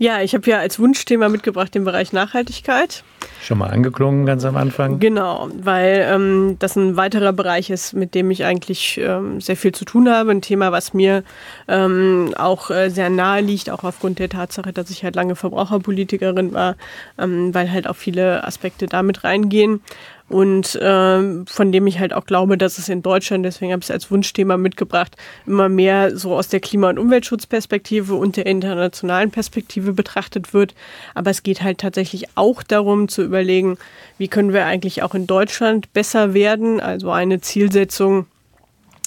Ja, 0.02 0.22
ich 0.22 0.34
habe 0.34 0.50
ja 0.50 0.60
als 0.60 0.80
Wunschthema 0.80 1.28
mitgebracht 1.28 1.76
den 1.76 1.84
Bereich 1.84 2.14
Nachhaltigkeit. 2.14 3.04
Schon 3.42 3.58
mal 3.58 3.68
angeklungen 3.68 4.26
ganz 4.26 4.46
am 4.46 4.56
Anfang. 4.56 5.00
Genau, 5.00 5.50
weil 5.62 6.08
ähm, 6.10 6.56
das 6.58 6.78
ein 6.78 6.96
weiterer 6.96 7.34
Bereich 7.34 7.70
ist, 7.70 7.94
mit 7.94 8.16
dem 8.16 8.32
ich 8.32 8.46
eigentlich 8.46 8.98
ähm, 9.04 9.42
sehr 9.42 9.58
viel 9.58 9.74
zu 9.74 9.84
tun 9.84 10.10
habe. 10.10 10.32
Ein 10.32 10.42
Thema, 10.42 10.72
was 10.72 10.94
mir 10.94 11.26
ähm, 11.68 12.34
auch 12.38 12.72
äh, 12.72 12.90
sehr 12.90 13.10
nahe 13.10 13.42
liegt, 13.42 13.70
auch 13.70 13.84
aufgrund 13.84 14.20
der 14.20 14.30
Tatsache, 14.30 14.72
dass 14.72 14.90
ich 14.90 15.04
halt 15.04 15.18
lange 15.18 15.36
Verbraucherpolitikerin 15.36 16.54
war, 16.54 16.78
ähm, 17.18 17.54
weil 17.54 17.70
halt 17.70 17.86
auch 17.86 17.98
viele 17.98 18.46
Aspekte 18.46 18.86
damit 18.86 19.26
reingehen. 19.26 19.82
Und 20.30 20.76
äh, 20.76 21.46
von 21.46 21.72
dem 21.72 21.88
ich 21.88 22.00
halt 22.00 22.14
auch 22.14 22.26
glaube, 22.26 22.58
dass 22.58 22.78
es 22.78 22.88
in 22.88 23.02
Deutschland, 23.02 23.46
deswegen 23.46 23.72
habe 23.72 23.82
ich 23.82 23.88
es 23.88 23.92
als 23.92 24.12
Wunschthema 24.12 24.58
mitgebracht, 24.58 25.16
immer 25.46 25.70
mehr 25.70 26.16
so 26.16 26.36
aus 26.36 26.48
der 26.48 26.60
Klima- 26.60 26.90
und 26.90 27.00
Umweltschutzperspektive 27.00 28.14
und 28.14 28.38
der 28.38 28.46
internationalen 28.46 29.32
Perspektive 29.32 29.94
betrachtet 29.94 30.54
wird. 30.54 30.76
Aber 31.16 31.32
es 31.32 31.44
geht 31.44 31.64
halt 31.64 31.80
tatsächlich 31.80 32.26
auch 32.36 32.62
darum 32.64 33.08
zu 33.08 33.24
überlegen, 33.24 33.78
wie 34.18 34.28
können 34.28 34.54
wir 34.54 34.66
eigentlich 34.66 35.02
auch 35.04 35.16
in 35.16 35.28
Deutschland 35.28 35.92
besser 35.94 36.34
werden, 36.34 36.80
also 36.80 37.12
eine 37.12 37.42
Zielsetzung 37.42 38.28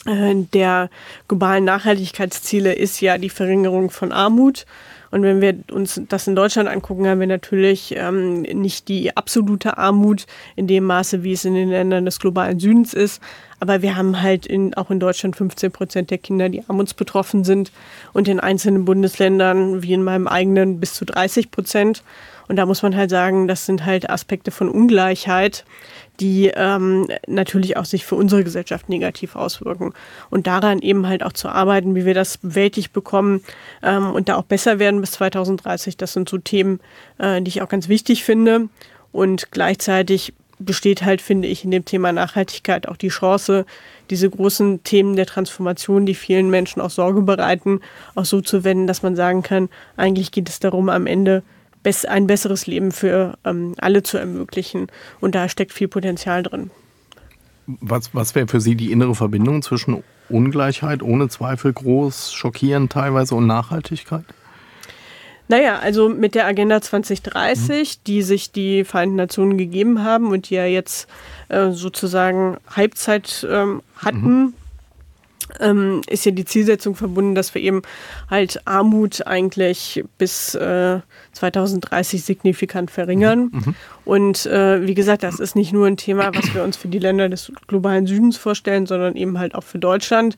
äh, 0.06 0.34
der 0.52 0.90
globalen 1.28 1.64
Nachhaltigkeitsziele 1.64 2.72
ist 2.72 3.00
ja 3.00 3.18
die 3.18 3.30
Verringerung 3.30 3.90
von 3.90 4.10
Armut. 4.12 4.66
Und 5.12 5.22
wenn 5.22 5.42
wir 5.42 5.54
uns 5.70 6.00
das 6.08 6.26
in 6.26 6.34
Deutschland 6.34 6.70
angucken, 6.70 7.06
haben 7.06 7.20
wir 7.20 7.26
natürlich 7.26 7.94
ähm, 7.96 8.42
nicht 8.42 8.88
die 8.88 9.14
absolute 9.14 9.76
Armut 9.76 10.26
in 10.56 10.66
dem 10.66 10.84
Maße, 10.84 11.22
wie 11.22 11.32
es 11.32 11.44
in 11.44 11.54
den 11.54 11.68
Ländern 11.68 12.06
des 12.06 12.18
globalen 12.18 12.58
Südens 12.58 12.94
ist. 12.94 13.22
Aber 13.60 13.82
wir 13.82 13.94
haben 13.94 14.22
halt 14.22 14.46
in, 14.46 14.72
auch 14.72 14.90
in 14.90 15.00
Deutschland 15.00 15.36
15 15.36 15.70
Prozent 15.70 16.10
der 16.10 16.16
Kinder, 16.16 16.48
die 16.48 16.64
armutsbetroffen 16.66 17.44
sind 17.44 17.70
und 18.14 18.26
in 18.26 18.40
einzelnen 18.40 18.86
Bundesländern, 18.86 19.82
wie 19.82 19.92
in 19.92 20.02
meinem 20.02 20.26
eigenen, 20.26 20.80
bis 20.80 20.94
zu 20.94 21.04
30 21.04 21.50
Prozent. 21.50 22.02
Und 22.48 22.56
da 22.56 22.64
muss 22.64 22.82
man 22.82 22.96
halt 22.96 23.10
sagen, 23.10 23.48
das 23.48 23.66
sind 23.66 23.84
halt 23.84 24.08
Aspekte 24.08 24.50
von 24.50 24.70
Ungleichheit, 24.70 25.64
die 26.20 26.52
ähm, 26.54 27.08
natürlich 27.26 27.76
auch 27.76 27.84
sich 27.84 28.04
für 28.04 28.14
unsere 28.14 28.44
Gesellschaft 28.44 28.88
negativ 28.88 29.34
auswirken. 29.36 29.92
Und 30.30 30.46
daran 30.46 30.78
eben 30.80 31.06
halt 31.06 31.22
auch 31.22 31.32
zu 31.32 31.48
arbeiten, 31.48 31.94
wie 31.94 32.04
wir 32.04 32.14
das 32.14 32.38
bewältigt 32.38 32.92
bekommen 32.92 33.42
ähm, 33.82 34.10
und 34.10 34.28
da 34.28 34.36
auch 34.36 34.44
besser 34.44 34.78
werden 34.78 35.00
bis 35.00 35.12
2030, 35.12 35.96
das 35.96 36.12
sind 36.12 36.28
so 36.28 36.38
Themen, 36.38 36.80
äh, 37.18 37.40
die 37.40 37.48
ich 37.48 37.62
auch 37.62 37.68
ganz 37.68 37.88
wichtig 37.88 38.24
finde. 38.24 38.68
Und 39.10 39.50
gleichzeitig 39.50 40.32
besteht 40.58 41.02
halt, 41.02 41.20
finde 41.20 41.48
ich, 41.48 41.64
in 41.64 41.70
dem 41.70 41.84
Thema 41.84 42.12
Nachhaltigkeit 42.12 42.88
auch 42.88 42.96
die 42.96 43.08
Chance, 43.08 43.66
diese 44.10 44.30
großen 44.30 44.84
Themen 44.84 45.16
der 45.16 45.26
Transformation, 45.26 46.06
die 46.06 46.14
vielen 46.14 46.50
Menschen 46.50 46.80
auch 46.80 46.90
Sorge 46.90 47.22
bereiten, 47.22 47.80
auch 48.14 48.24
so 48.24 48.40
zu 48.40 48.64
wenden, 48.64 48.86
dass 48.86 49.02
man 49.02 49.16
sagen 49.16 49.42
kann, 49.42 49.68
eigentlich 49.96 50.30
geht 50.30 50.48
es 50.48 50.60
darum, 50.60 50.88
am 50.88 51.06
Ende 51.06 51.42
ein 52.08 52.26
besseres 52.26 52.66
Leben 52.66 52.92
für 52.92 53.38
ähm, 53.44 53.74
alle 53.78 54.02
zu 54.02 54.18
ermöglichen. 54.18 54.88
Und 55.20 55.34
da 55.34 55.48
steckt 55.48 55.72
viel 55.72 55.88
Potenzial 55.88 56.42
drin. 56.42 56.70
Was, 57.66 58.14
was 58.14 58.34
wäre 58.34 58.48
für 58.48 58.60
Sie 58.60 58.74
die 58.74 58.92
innere 58.92 59.14
Verbindung 59.14 59.62
zwischen 59.62 60.02
Ungleichheit, 60.28 61.02
ohne 61.02 61.28
Zweifel 61.28 61.72
groß, 61.72 62.32
schockierend 62.32 62.92
teilweise 62.92 63.34
und 63.34 63.46
Nachhaltigkeit? 63.46 64.24
Naja, 65.48 65.78
also 65.80 66.08
mit 66.08 66.34
der 66.34 66.46
Agenda 66.46 66.80
2030, 66.80 67.98
mhm. 67.98 68.00
die 68.06 68.22
sich 68.22 68.52
die 68.52 68.84
Vereinten 68.84 69.16
Nationen 69.16 69.58
gegeben 69.58 70.02
haben 70.02 70.28
und 70.28 70.50
die 70.50 70.54
ja 70.54 70.64
jetzt 70.64 71.08
äh, 71.48 71.70
sozusagen 71.70 72.56
Halbzeit 72.68 73.46
ähm, 73.50 73.82
hatten, 73.96 74.44
mhm 74.44 74.54
ähm, 75.60 76.02
ist 76.08 76.26
ja 76.26 76.32
die 76.32 76.44
Zielsetzung 76.44 76.94
verbunden, 76.94 77.34
dass 77.34 77.54
wir 77.54 77.62
eben 77.62 77.82
halt 78.30 78.60
Armut 78.66 79.26
eigentlich 79.26 80.04
bis 80.18 80.54
äh, 80.54 81.00
2030 81.32 82.22
signifikant 82.22 82.90
verringern. 82.90 83.50
Mhm. 83.52 83.62
mhm. 83.64 83.74
Und 84.04 84.46
äh, 84.46 84.84
wie 84.84 84.94
gesagt, 84.94 85.22
das 85.22 85.38
ist 85.38 85.54
nicht 85.54 85.72
nur 85.72 85.86
ein 85.86 85.96
Thema, 85.96 86.34
was 86.34 86.52
wir 86.54 86.64
uns 86.64 86.76
für 86.76 86.88
die 86.88 86.98
Länder 86.98 87.28
des 87.28 87.52
globalen 87.68 88.08
Südens 88.08 88.36
vorstellen, 88.36 88.86
sondern 88.86 89.14
eben 89.14 89.38
halt 89.38 89.54
auch 89.54 89.62
für 89.62 89.78
Deutschland. 89.78 90.36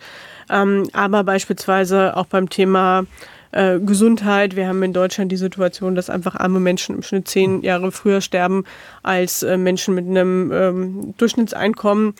Ähm, 0.50 0.86
aber 0.92 1.24
beispielsweise 1.24 2.14
auch 2.14 2.26
beim 2.26 2.50
Thema 2.50 3.06
äh, 3.54 3.78
Gesundheit. 3.78 4.56
Wir 4.56 4.66
haben 4.66 4.82
in 4.82 4.92
Deutschland 4.92 5.30
die 5.30 5.36
Situation, 5.36 5.94
dass 5.94 6.10
einfach 6.10 6.34
arme 6.34 6.58
Menschen 6.58 6.96
im 6.96 7.02
Schnitt 7.02 7.28
zehn 7.28 7.62
Jahre 7.62 7.92
früher 7.92 8.20
sterben 8.20 8.64
als 9.04 9.44
äh, 9.44 9.56
Menschen 9.56 9.94
mit 9.94 10.06
einem 10.06 10.50
ähm, 10.52 11.14
Durchschnittseinkommen. 11.18 12.14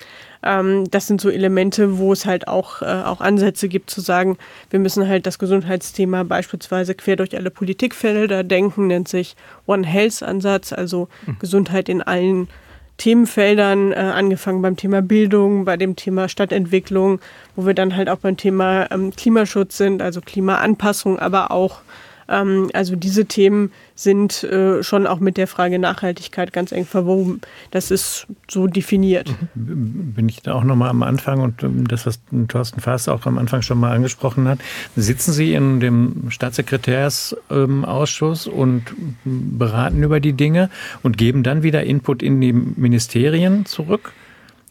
Ähm, 0.45 0.89
das 0.91 1.09
sind 1.09 1.21
so 1.21 1.31
Elemente, 1.31 1.99
wo 1.99 2.13
es 2.13 2.25
halt 2.25 2.47
auch, 2.47 2.83
äh, 2.83 2.85
auch 2.85 3.21
Ansätze 3.21 3.69
gibt 3.69 3.91
zu 3.91 4.01
sagen, 4.01 4.39
wir 4.71 4.79
müssen 4.79 5.09
halt 5.09 5.27
das 5.27 5.41
Gesundheitsthema 5.41 6.23
beispielsweise 6.23 6.95
quer 6.95 7.17
durch 7.17 7.37
alle 7.37 7.51
Politikfelder 7.51 8.45
denken, 8.45 8.87
nennt 8.87 9.09
sich 9.09 9.35
One 9.67 9.87
Health 9.87 10.23
Ansatz, 10.23 10.73
also 10.73 11.09
mhm. 11.27 11.39
Gesundheit 11.41 11.89
in 11.89 12.01
allen 12.01 12.49
Themenfeldern, 12.97 13.93
äh, 13.93 13.97
angefangen 13.97 14.63
beim 14.63 14.77
Thema 14.77 15.03
Bildung, 15.03 15.65
bei 15.65 15.77
dem 15.77 15.97
Thema 15.97 16.29
Stadtentwicklung, 16.29 17.21
wo 17.57 17.67
wir 17.67 17.75
dann 17.75 17.97
halt 17.97 18.09
auch 18.09 18.19
beim 18.19 18.37
Thema 18.37 18.91
ähm, 18.91 19.11
Klimaschutz 19.15 19.77
sind, 19.77 20.01
also 20.01 20.21
Klimaanpassung, 20.21 21.19
aber 21.19 21.51
auch 21.51 21.81
ähm, 22.29 22.71
also 22.73 22.97
diese 22.97 23.27
Themen 23.27 23.71
sind 23.95 24.43
äh, 24.45 24.83
schon 24.83 25.07
auch 25.07 25.21
mit 25.21 25.37
der 25.37 25.47
Frage 25.47 25.79
Nachhaltigkeit 25.79 26.51
ganz 26.53 26.73
eng 26.73 26.87
verwoben. 26.87 27.43
Das 27.71 27.91
ist 27.91 28.27
so 28.49 28.67
definiert. 28.67 29.35
Bin 29.55 30.27
ich 30.29 30.41
da 30.43 30.55
auch 30.55 30.65
nochmal 30.65 30.89
am 30.91 31.03
Anfang 31.03 31.41
und 31.41 31.63
ähm, 31.63 31.87
das, 31.87 32.07
was 32.07 32.21
Thorsten 32.49 32.81
Faas 32.81 33.09
auch 33.09 33.27
am 33.27 33.37
Anfang 33.39 33.61
schon 33.63 33.79
mal 33.79 33.95
angesprochen 33.95 34.49
hat. 34.49 34.59
Sitzen 34.97 35.33
Sie 35.33 35.55
in 35.55 35.81
dem 35.81 36.31
Staatssekretärsausschuss 36.31 38.47
und 38.47 38.83
beraten 39.25 40.03
über 40.03 40.21
die 40.21 40.33
Dinge 40.33 40.71
und 41.03 41.19
geben 41.19 41.43
dann 41.43 41.63
wieder 41.63 41.85
Input 41.85 42.23
in 42.23 42.41
die 42.41 42.53
Ministerien 42.53 43.67
zurück? 43.67 44.13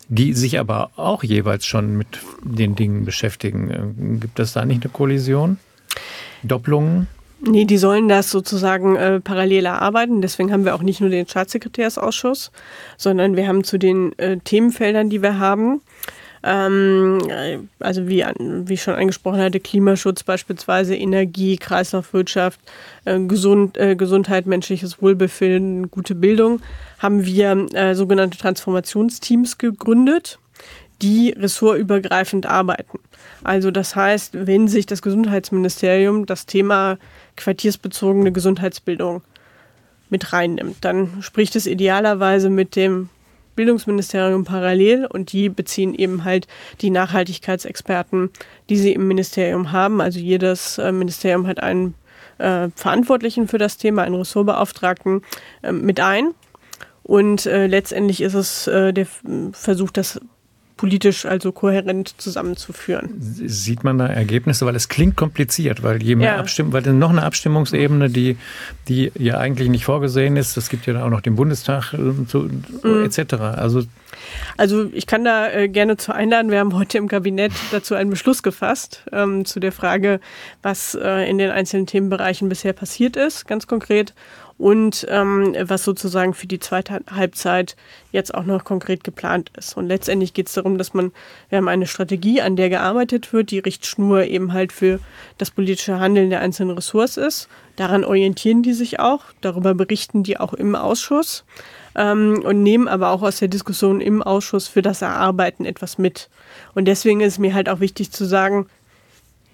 die 0.10 0.34
sich 0.34 0.60
aber 0.60 0.92
auch 0.96 1.24
jeweils 1.24 1.66
schon 1.66 1.98
mit 1.98 2.20
den 2.44 2.76
Dingen 2.76 3.06
beschäftigen. 3.06 4.20
Gibt 4.20 4.40
es 4.40 4.54
da 4.54 4.66
nicht 4.66 4.84
eine 4.84 4.92
Kollision? 4.92 5.58
Doppelungen? 6.44 7.08
Nee, 7.46 7.66
die 7.66 7.78
sollen 7.78 8.08
das 8.08 8.32
sozusagen 8.32 8.96
äh, 8.96 9.20
parallel 9.20 9.66
erarbeiten. 9.66 10.22
Deswegen 10.22 10.54
haben 10.54 10.64
wir 10.64 10.76
auch 10.76 10.82
nicht 10.82 11.02
nur 11.02 11.10
den 11.10 11.28
Staatssekretärsausschuss, 11.28 12.52
sondern 12.98 13.36
wir 13.36 13.48
haben 13.50 13.66
zu 13.66 13.78
den 13.78 14.18
äh, 14.18 14.38
Themenfeldern, 14.38 15.10
die 15.10 15.22
wir 15.22 15.40
haben, 15.40 15.82
ähm, 16.42 17.20
also 17.80 18.08
wie, 18.08 18.24
wie 18.38 18.74
ich 18.74 18.84
schon 18.84 18.96
angesprochen 18.96 19.42
hatte, 19.42 19.60
Klimaschutz 19.60 20.24
beispielsweise, 20.24 20.96
Energie, 20.96 21.58
Kreislaufwirtschaft, 21.58 22.62
äh, 23.04 23.20
Gesund, 23.20 23.78
äh, 23.78 23.98
Gesundheit, 23.98 24.46
menschliches 24.46 25.02
Wohlbefinden, 25.02 25.92
gute 25.92 26.16
Bildung, 26.16 26.62
haben 27.00 27.26
wir 27.26 27.68
äh, 27.74 27.94
sogenannte 27.94 28.38
Transformationsteams 28.38 29.58
gegründet 29.58 30.40
die 31.02 31.32
ressortübergreifend 31.32 32.46
arbeiten. 32.46 33.00
Also 33.44 33.72
das 33.72 33.96
heißt, 33.96 34.48
wenn 34.48 34.68
sich 34.68 34.86
das 34.86 35.02
Gesundheitsministerium 35.02 36.26
das 36.26 36.46
Thema 36.46 36.98
quartiersbezogene 37.36 38.32
Gesundheitsbildung 38.32 39.22
mit 40.10 40.34
reinnimmt. 40.34 40.78
Dann 40.82 41.22
spricht 41.22 41.56
es 41.56 41.66
idealerweise 41.66 42.50
mit 42.50 42.76
dem 42.76 43.10
Bildungsministerium 43.56 44.46
parallel 44.46 45.06
und 45.06 45.32
die 45.32 45.50
beziehen 45.50 45.94
eben 45.94 46.24
halt 46.24 46.48
die 46.82 46.90
Nachhaltigkeitsexperten, 46.90 48.30
die 48.70 48.78
sie 48.78 48.94
im 48.94 49.08
Ministerium 49.08 49.72
haben. 49.72 50.02
Also 50.02 50.20
jedes 50.20 50.78
äh, 50.78 50.92
Ministerium 50.92 51.48
hat 51.48 51.62
einen 51.62 51.94
äh, 52.40 52.70
Verantwortlichen 52.76 53.48
für 53.48 53.58
das 53.58 53.78
Thema, 53.78 54.04
einen 54.04 54.16
Ressortbeauftragten 54.16 55.22
äh, 55.62 55.72
mit 55.72 56.00
ein. 56.00 56.34
Und 57.04 57.46
äh, 57.46 57.68
letztendlich 57.68 58.22
ist 58.22 58.34
es 58.34 58.68
äh, 58.68 58.94
der 58.94 59.08
Versuch, 59.52 59.92
das 59.92 60.20
politisch 60.84 61.26
also 61.26 61.54
kohärent 61.54 62.14
zusammenzuführen. 62.18 63.14
Sieht 63.18 63.86
man 63.86 64.00
da 64.00 64.08
Ergebnisse, 64.08 64.66
weil 64.66 64.76
es 64.76 64.90
klingt 64.90 65.16
kompliziert, 65.16 65.82
weil 65.82 66.04
je 66.04 66.18
mehr 66.18 66.34
ja. 66.34 66.40
Abstimmung, 66.40 66.74
weil 66.74 66.82
noch 66.82 67.10
eine 67.10 67.24
Abstimmungsebene, 67.24 68.10
die, 68.10 68.36
die 68.90 69.10
ja 69.18 69.38
eigentlich 69.38 69.70
nicht 69.70 69.86
vorgesehen 69.86 70.36
ist, 70.36 70.58
es 70.58 70.68
gibt 70.68 70.86
ja 70.86 71.02
auch 71.02 71.10
noch 71.10 71.22
den 71.22 71.38
Bundestag 71.38 71.94
äh, 71.94 72.28
zu, 72.28 72.50
mhm. 72.84 73.06
etc. 73.06 73.36
Also 73.36 73.84
also 74.58 74.90
ich 74.92 75.08
kann 75.08 75.24
da 75.24 75.50
äh, 75.50 75.70
gerne 75.70 75.96
zu 75.96 76.14
einladen. 76.14 76.52
Wir 76.52 76.60
haben 76.60 76.76
heute 76.76 76.98
im 76.98 77.08
Kabinett 77.08 77.54
dazu 77.72 77.96
einen 77.96 78.10
Beschluss 78.10 78.44
gefasst 78.44 79.04
ähm, 79.14 79.46
zu 79.46 79.62
der 79.62 79.72
Frage, 79.72 80.20
was 80.62 80.96
äh, 80.96 81.30
in 81.30 81.38
den 81.38 81.50
einzelnen 81.50 81.88
Themenbereichen 81.88 82.50
bisher 82.50 82.74
passiert 82.74 83.16
ist, 83.16 83.48
ganz 83.48 83.68
konkret 83.68 84.14
und 84.58 85.06
ähm, 85.10 85.56
was 85.62 85.84
sozusagen 85.84 86.34
für 86.34 86.48
die 86.48 86.60
zweite 86.60 87.02
Halbzeit 87.10 87.76
jetzt 88.12 88.34
auch 88.34 88.46
noch 88.46 88.64
konkret 88.64 89.04
geplant 89.04 89.52
ist. 89.58 89.76
Und 89.76 89.88
letztendlich 89.88 90.34
geht 90.34 90.48
es 90.48 90.54
darum, 90.54 90.78
dass 90.78 90.94
man, 90.94 91.12
wir 91.50 91.58
haben 91.58 91.68
eine 91.68 91.88
Strategie, 91.88 92.42
an 92.42 92.56
der 92.56 92.70
gearbeitet 92.70 93.34
wird, 93.34 93.52
die 93.52 93.60
Richtschnur 93.60 94.26
eben 94.26 94.54
halt 94.54 94.72
für 94.72 95.00
das 95.38 95.52
politische 95.52 96.00
Handeln 96.00 96.30
der 96.30 96.42
einzelnen 96.42 96.76
Ressorts 96.76 97.18
ist. 97.18 97.50
Daran 97.76 98.04
orientieren 98.04 98.62
die 98.62 98.74
sich 98.74 99.00
auch, 99.00 99.26
darüber 99.42 99.74
berichten 99.74 100.24
die 100.24 100.40
auch 100.40 100.54
im 100.54 100.76
Ausschuss 100.76 101.44
ähm, 101.96 102.44
und 102.46 102.62
nehmen 102.62 102.88
aber 102.88 103.10
auch 103.10 103.24
aus 103.24 103.40
der 103.40 103.48
Diskussion 103.48 104.02
im 104.02 104.22
Ausschuss 104.22 104.68
für 104.68 104.82
das 104.82 105.02
Erarbeiten 105.02 105.66
etwas 105.66 105.98
mit. 105.98 106.30
Und 106.76 106.86
deswegen 106.86 107.22
ist 107.22 107.40
mir 107.40 107.54
halt 107.54 107.70
auch 107.70 107.80
wichtig 107.80 108.12
zu 108.12 108.26
sagen, 108.26 108.68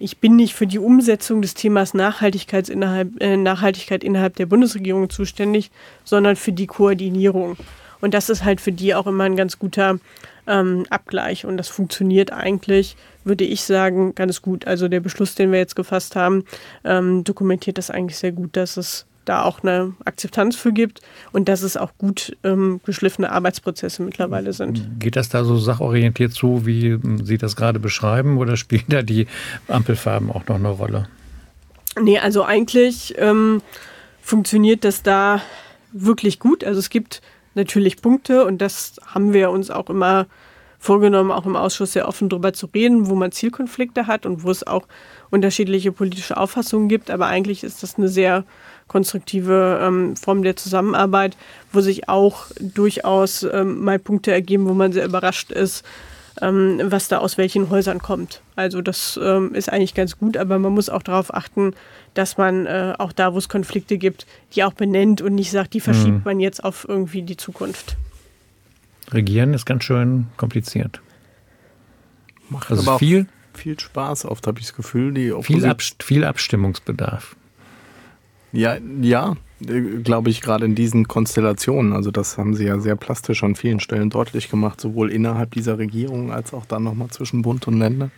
ich 0.00 0.18
bin 0.18 0.34
nicht 0.34 0.54
für 0.54 0.66
die 0.66 0.78
Umsetzung 0.78 1.42
des 1.42 1.54
Themas 1.54 1.94
Nachhaltigkeit 1.94 2.68
innerhalb, 2.68 3.20
äh, 3.20 3.36
Nachhaltigkeit 3.36 4.02
innerhalb 4.02 4.34
der 4.34 4.46
Bundesregierung 4.46 5.10
zuständig, 5.10 5.70
sondern 6.04 6.36
für 6.36 6.52
die 6.52 6.66
Koordinierung. 6.66 7.56
Und 8.00 8.14
das 8.14 8.30
ist 8.30 8.42
halt 8.42 8.62
für 8.62 8.72
die 8.72 8.94
auch 8.94 9.06
immer 9.06 9.24
ein 9.24 9.36
ganz 9.36 9.58
guter 9.58 9.98
ähm, 10.46 10.86
Abgleich. 10.88 11.44
Und 11.44 11.58
das 11.58 11.68
funktioniert 11.68 12.32
eigentlich, 12.32 12.96
würde 13.24 13.44
ich 13.44 13.62
sagen, 13.62 14.14
ganz 14.14 14.40
gut. 14.40 14.66
Also 14.66 14.88
der 14.88 15.00
Beschluss, 15.00 15.34
den 15.34 15.52
wir 15.52 15.58
jetzt 15.58 15.76
gefasst 15.76 16.16
haben, 16.16 16.44
ähm, 16.82 17.22
dokumentiert 17.22 17.76
das 17.76 17.90
eigentlich 17.90 18.16
sehr 18.16 18.32
gut, 18.32 18.56
dass 18.56 18.78
es 18.78 19.04
da 19.30 19.44
auch 19.44 19.62
eine 19.62 19.94
Akzeptanz 20.04 20.56
für 20.56 20.72
gibt 20.72 21.00
und 21.30 21.48
dass 21.48 21.62
es 21.62 21.76
auch 21.76 21.92
gut 21.98 22.36
ähm, 22.42 22.80
geschliffene 22.84 23.30
Arbeitsprozesse 23.30 24.02
mittlerweile 24.02 24.52
sind. 24.52 24.98
Geht 24.98 25.14
das 25.14 25.28
da 25.28 25.44
so 25.44 25.56
sachorientiert 25.56 26.32
zu, 26.32 26.66
wie 26.66 26.98
Sie 27.22 27.38
das 27.38 27.54
gerade 27.54 27.78
beschreiben, 27.78 28.38
oder 28.38 28.56
spielen 28.56 28.84
da 28.88 29.02
die 29.02 29.28
Ampelfarben 29.68 30.30
auch 30.30 30.46
noch 30.48 30.56
eine 30.56 30.70
Rolle? 30.70 31.08
Nee, 32.00 32.18
also 32.18 32.42
eigentlich 32.42 33.14
ähm, 33.18 33.62
funktioniert 34.20 34.84
das 34.84 35.04
da 35.04 35.40
wirklich 35.92 36.40
gut. 36.40 36.64
Also 36.64 36.80
es 36.80 36.90
gibt 36.90 37.22
natürlich 37.54 38.02
Punkte 38.02 38.44
und 38.44 38.58
das 38.58 38.96
haben 39.06 39.32
wir 39.32 39.50
uns 39.50 39.70
auch 39.70 39.90
immer 39.90 40.26
vorgenommen, 40.80 41.30
auch 41.30 41.46
im 41.46 41.56
Ausschuss 41.56 41.92
sehr 41.92 42.08
offen 42.08 42.28
darüber 42.28 42.52
zu 42.52 42.66
reden, 42.66 43.08
wo 43.08 43.14
man 43.14 43.30
Zielkonflikte 43.30 44.08
hat 44.08 44.26
und 44.26 44.42
wo 44.42 44.50
es 44.50 44.66
auch 44.66 44.88
unterschiedliche 45.30 45.92
politische 45.92 46.36
Auffassungen 46.36 46.88
gibt. 46.88 47.10
Aber 47.10 47.26
eigentlich 47.26 47.62
ist 47.62 47.82
das 47.82 47.96
eine 47.96 48.08
sehr 48.08 48.44
konstruktive 48.90 49.80
ähm, 49.80 50.16
Form 50.16 50.42
der 50.42 50.56
Zusammenarbeit, 50.56 51.36
wo 51.72 51.80
sich 51.80 52.08
auch 52.08 52.46
durchaus 52.60 53.44
ähm, 53.44 53.84
mal 53.84 54.00
Punkte 54.00 54.32
ergeben, 54.32 54.68
wo 54.68 54.74
man 54.74 54.92
sehr 54.92 55.04
überrascht 55.04 55.52
ist, 55.52 55.84
ähm, 56.42 56.80
was 56.82 57.06
da 57.06 57.18
aus 57.18 57.38
welchen 57.38 57.70
Häusern 57.70 58.00
kommt. 58.00 58.42
Also 58.56 58.82
das 58.82 59.18
ähm, 59.22 59.54
ist 59.54 59.72
eigentlich 59.72 59.94
ganz 59.94 60.18
gut, 60.18 60.36
aber 60.36 60.58
man 60.58 60.72
muss 60.72 60.88
auch 60.88 61.04
darauf 61.04 61.32
achten, 61.32 61.72
dass 62.14 62.36
man 62.36 62.66
äh, 62.66 62.94
auch 62.98 63.12
da, 63.12 63.32
wo 63.32 63.38
es 63.38 63.48
Konflikte 63.48 63.96
gibt, 63.96 64.26
die 64.54 64.64
auch 64.64 64.72
benennt 64.72 65.22
und 65.22 65.36
nicht 65.36 65.52
sagt, 65.52 65.72
die 65.74 65.80
verschiebt 65.80 66.08
mhm. 66.08 66.22
man 66.24 66.40
jetzt 66.40 66.64
auf 66.64 66.84
irgendwie 66.88 67.22
die 67.22 67.36
Zukunft. 67.36 67.96
Regieren 69.12 69.54
ist 69.54 69.66
ganz 69.66 69.84
schön 69.84 70.26
kompliziert. 70.36 71.00
Macht 72.48 72.72
also 72.72 72.82
aber 72.90 72.98
viel, 72.98 73.28
viel 73.54 73.78
Spaß 73.78 74.24
oft, 74.24 74.48
habe 74.48 74.58
ich 74.58 74.66
das 74.66 74.74
Gefühl. 74.74 75.14
Die 75.14 75.32
viel, 75.42 75.64
Ab 75.64 75.80
viel 76.02 76.24
Abstimmungsbedarf. 76.24 77.36
Ja, 78.52 78.76
ja, 79.00 79.36
glaube 80.02 80.30
ich, 80.30 80.40
gerade 80.40 80.64
in 80.64 80.74
diesen 80.74 81.06
Konstellationen. 81.06 81.92
Also 81.92 82.10
das 82.10 82.38
haben 82.38 82.54
sie 82.54 82.64
ja 82.64 82.78
sehr 82.80 82.96
plastisch 82.96 83.44
an 83.44 83.54
vielen 83.54 83.80
Stellen 83.80 84.10
deutlich 84.10 84.50
gemacht, 84.50 84.80
sowohl 84.80 85.10
innerhalb 85.12 85.52
dieser 85.52 85.78
Regierung 85.78 86.32
als 86.32 86.52
auch 86.52 86.66
dann 86.66 86.84
nochmal 86.84 87.08
zwischen 87.08 87.42
Bund 87.42 87.68
und 87.68 87.78
Ländern 87.78 88.10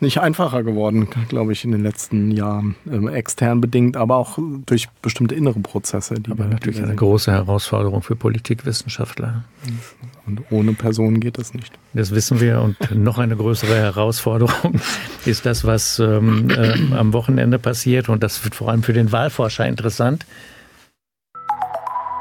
nicht 0.00 0.18
einfacher 0.18 0.62
geworden, 0.62 1.08
glaube 1.28 1.52
ich, 1.52 1.64
in 1.64 1.72
den 1.72 1.82
letzten 1.82 2.30
Jahren. 2.30 2.76
Ähm, 2.90 3.08
extern 3.08 3.60
bedingt, 3.60 3.96
aber 3.96 4.16
auch 4.16 4.38
durch 4.66 4.88
bestimmte 5.02 5.34
innere 5.34 5.60
Prozesse. 5.60 6.14
Die 6.14 6.30
aber 6.30 6.44
wir, 6.44 6.50
natürlich 6.50 6.82
eine 6.82 6.94
große 6.94 7.30
Herausforderung 7.30 8.02
für 8.02 8.16
Politikwissenschaftler. 8.16 9.44
Und 10.26 10.42
ohne 10.50 10.72
Personen 10.72 11.20
geht 11.20 11.38
das 11.38 11.54
nicht. 11.54 11.72
Das 11.92 12.12
wissen 12.12 12.40
wir. 12.40 12.60
Und 12.60 12.76
noch 12.94 13.18
eine 13.18 13.36
größere 13.36 13.74
Herausforderung 13.74 14.80
ist 15.24 15.46
das, 15.46 15.64
was 15.64 15.98
ähm, 15.98 16.50
äh, 16.50 16.94
am 16.96 17.12
Wochenende 17.12 17.58
passiert. 17.58 18.08
Und 18.08 18.22
das 18.22 18.42
wird 18.44 18.54
vor 18.54 18.70
allem 18.70 18.82
für 18.82 18.92
den 18.92 19.12
Wahlforscher 19.12 19.66
interessant. 19.66 20.26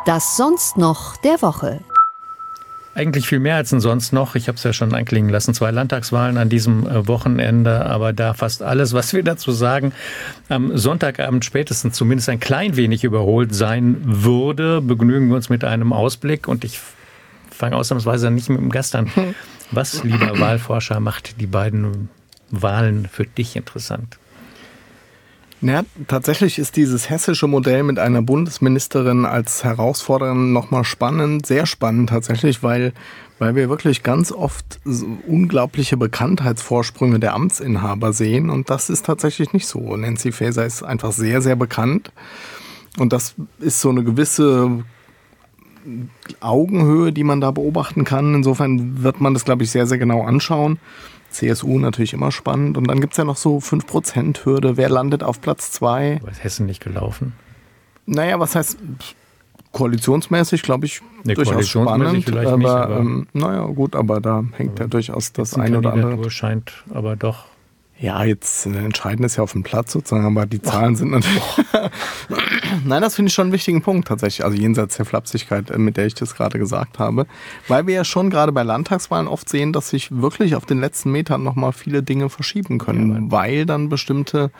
Das 0.06 0.38
sonst 0.38 0.78
noch 0.78 1.18
der 1.18 1.42
Woche 1.42 1.82
eigentlich 2.96 3.28
viel 3.28 3.40
mehr 3.40 3.56
als 3.56 3.70
sonst 3.70 4.14
noch. 4.14 4.36
Ich 4.36 4.48
habe 4.48 4.58
es 4.58 4.64
ja 4.64 4.74
schon 4.74 4.94
anklingen 4.94 5.30
lassen, 5.30 5.54
zwei 5.54 5.72
Landtagswahlen 5.72 6.38
an 6.38 6.50
diesem 6.50 6.88
äh, 6.88 7.08
Wochenende, 7.08 7.86
aber 7.86 8.14
da 8.14 8.34
fast 8.34 8.62
alles, 8.62 8.94
was 8.94 9.14
wir 9.14 9.24
dazu 9.24 9.52
sagen, 9.52 9.94
am 10.50 10.78
Sonntagabend 10.78 11.46
spätestens 11.46 11.96
zumindest 11.96 12.30
ein 12.30 12.40
klein 12.40 12.76
wenig 12.76 13.04
überholt 13.04 13.56
sein 13.56 13.98
würde, 14.04 14.82
begnügen 14.82 15.30
wir 15.30 15.36
uns 15.36 15.50
mit 15.50 15.64
einem 15.64 15.94
Ausblick 15.94 16.48
und 16.48 16.64
ich 16.64 16.80
fange 17.50 17.76
ausnahmsweise 17.76 18.32
nicht 18.32 18.50
mit 18.50 18.60
dem 18.60 18.70
Gast 18.70 18.96
an. 18.96 19.10
Was, 19.72 20.04
lieber 20.04 20.40
Wahlforscher, 20.40 21.00
macht 21.00 21.40
die 21.40 21.48
beiden 21.48 22.10
Wahlen 22.50 23.08
für 23.08 23.26
dich 23.26 23.56
interessant? 23.56 24.19
Ja, 25.62 25.84
tatsächlich 26.08 26.58
ist 26.58 26.78
dieses 26.78 27.10
hessische 27.10 27.48
Modell 27.48 27.84
mit 27.84 28.00
einer 28.00 28.22
Bundesministerin 28.22 29.26
als 29.26 29.66
Herausforderin 29.66 30.54
nochmal 30.54 30.86
spannend, 30.86 31.46
sehr 31.46 31.66
spannend 31.66 32.10
tatsächlich, 32.10 32.64
weil, 32.64 32.94
weil 33.40 33.56
wir 33.56 33.68
wirklich 33.68 34.02
ganz 34.02 34.32
oft 34.32 34.80
so 34.86 35.06
unglaubliche 35.28 35.98
Bekanntheitsvorsprünge 35.98 37.20
der 37.20 37.34
Amtsinhaber 37.34 38.14
sehen 38.14 38.50
und 38.50 38.70
das 38.70 38.90
ist 38.90 39.06
tatsächlich 39.06 39.52
nicht 39.52 39.68
so. 39.68 39.98
Nancy 39.98 40.32
Faeser 40.32 40.66
ist 40.66 40.82
einfach 40.82 41.12
sehr, 41.12 41.42
sehr 41.42 41.58
bekannt 41.58 42.14
und 42.98 43.12
das 43.12 43.36
ist 43.60 43.82
so 43.82 43.90
eine 43.90 44.06
gewisse 44.06 44.86
Augenhöhe, 46.40 47.12
die 47.12 47.24
man 47.26 47.42
da 47.42 47.52
beobachten 47.52 48.06
kann. 48.06 48.34
Insofern 48.34 49.04
wird 49.04 49.20
man 49.20 49.34
das, 49.34 49.44
glaube 49.44 49.64
ich, 49.64 49.72
sehr, 49.72 49.88
sehr 49.88 49.98
genau 49.98 50.24
anschauen. 50.24 50.80
CSU 51.30 51.80
natürlich 51.80 52.14
immer 52.14 52.32
spannend. 52.32 52.78
Und 52.78 52.88
dann 52.88 53.02
gibt 53.02 53.14
es 53.14 53.18
ja 53.18 53.24
noch 53.24 53.38
so 53.38 53.58
5%-Hürde. 53.58 54.78
Wer 54.78 54.90
landet 54.90 55.24
auf 55.24 55.42
Platz 55.42 55.72
2? 55.72 56.22
Ist 56.30 56.44
Hessen 56.44 56.66
nicht 56.66 56.84
gelaufen? 56.84 57.34
Naja, 58.06 58.40
was 58.40 58.56
heißt 58.56 58.78
koalitionsmäßig, 59.72 60.64
glaube 60.64 60.88
ich, 60.88 61.02
nee, 61.24 61.36
durchaus 61.36 61.70
spannend. 61.70 61.90
Aber, 61.90 62.12
nicht, 62.14 62.36
aber 62.36 62.98
ähm, 62.98 63.28
naja, 63.34 63.66
gut, 63.66 63.96
aber 63.96 64.20
da 64.20 64.44
hängt 64.54 64.80
ja 64.80 64.88
durchaus 64.88 65.32
das 65.32 65.54
eine 65.56 65.78
oder 65.78 65.94
andere. 65.94 66.32
scheint 66.32 66.84
aber 66.92 67.16
doch 67.16 67.46
ja, 68.02 68.24
jetzt 68.24 68.66
äh, 68.66 68.78
entscheidend 68.78 69.26
ist 69.26 69.36
ja 69.36 69.44
auf 69.44 69.52
dem 69.52 69.64
Platz 69.64 69.92
sozusagen, 69.92 70.26
aber 70.26 70.46
die 70.46 70.62
Zahlen 70.62 70.96
sind 70.96 71.12
natürlich. 71.12 71.44
Nein, 72.86 73.02
das 73.02 73.16
finde 73.16 73.28
ich 73.28 73.34
schon 73.34 73.48
einen 73.48 73.52
wichtigen 73.52 73.82
Punkt 73.82 74.08
tatsächlich. 74.08 74.46
Also 74.46 74.58
jenseits 74.58 74.96
der 74.96 75.06
Flapsigkeit, 75.06 75.70
äh, 75.70 75.78
mit 75.78 75.98
der 75.98 76.06
ich 76.06 76.14
das 76.14 76.34
gerade 76.34 76.60
gesagt 76.60 76.98
habe. 76.98 77.28
Weil 77.68 77.88
wir 77.88 77.96
ja 77.96 78.04
schon 78.06 78.30
gerade 78.30 78.54
bei 78.54 78.64
Landtagswahlen 78.64 79.28
oft 79.28 79.50
sehen, 79.50 79.74
dass 79.74 79.90
sich 79.90 80.10
wirklich 80.12 80.56
auf 80.56 80.66
den 80.66 80.80
letzten 80.80 81.12
Metern 81.12 81.44
nochmal 81.44 81.74
viele 81.74 82.02
Dinge 82.02 82.30
verschieben 82.30 82.78
können, 82.78 83.14
ja, 83.14 83.32
weil 83.32 83.66
dann 83.66 83.90
bestimmte 83.90 84.52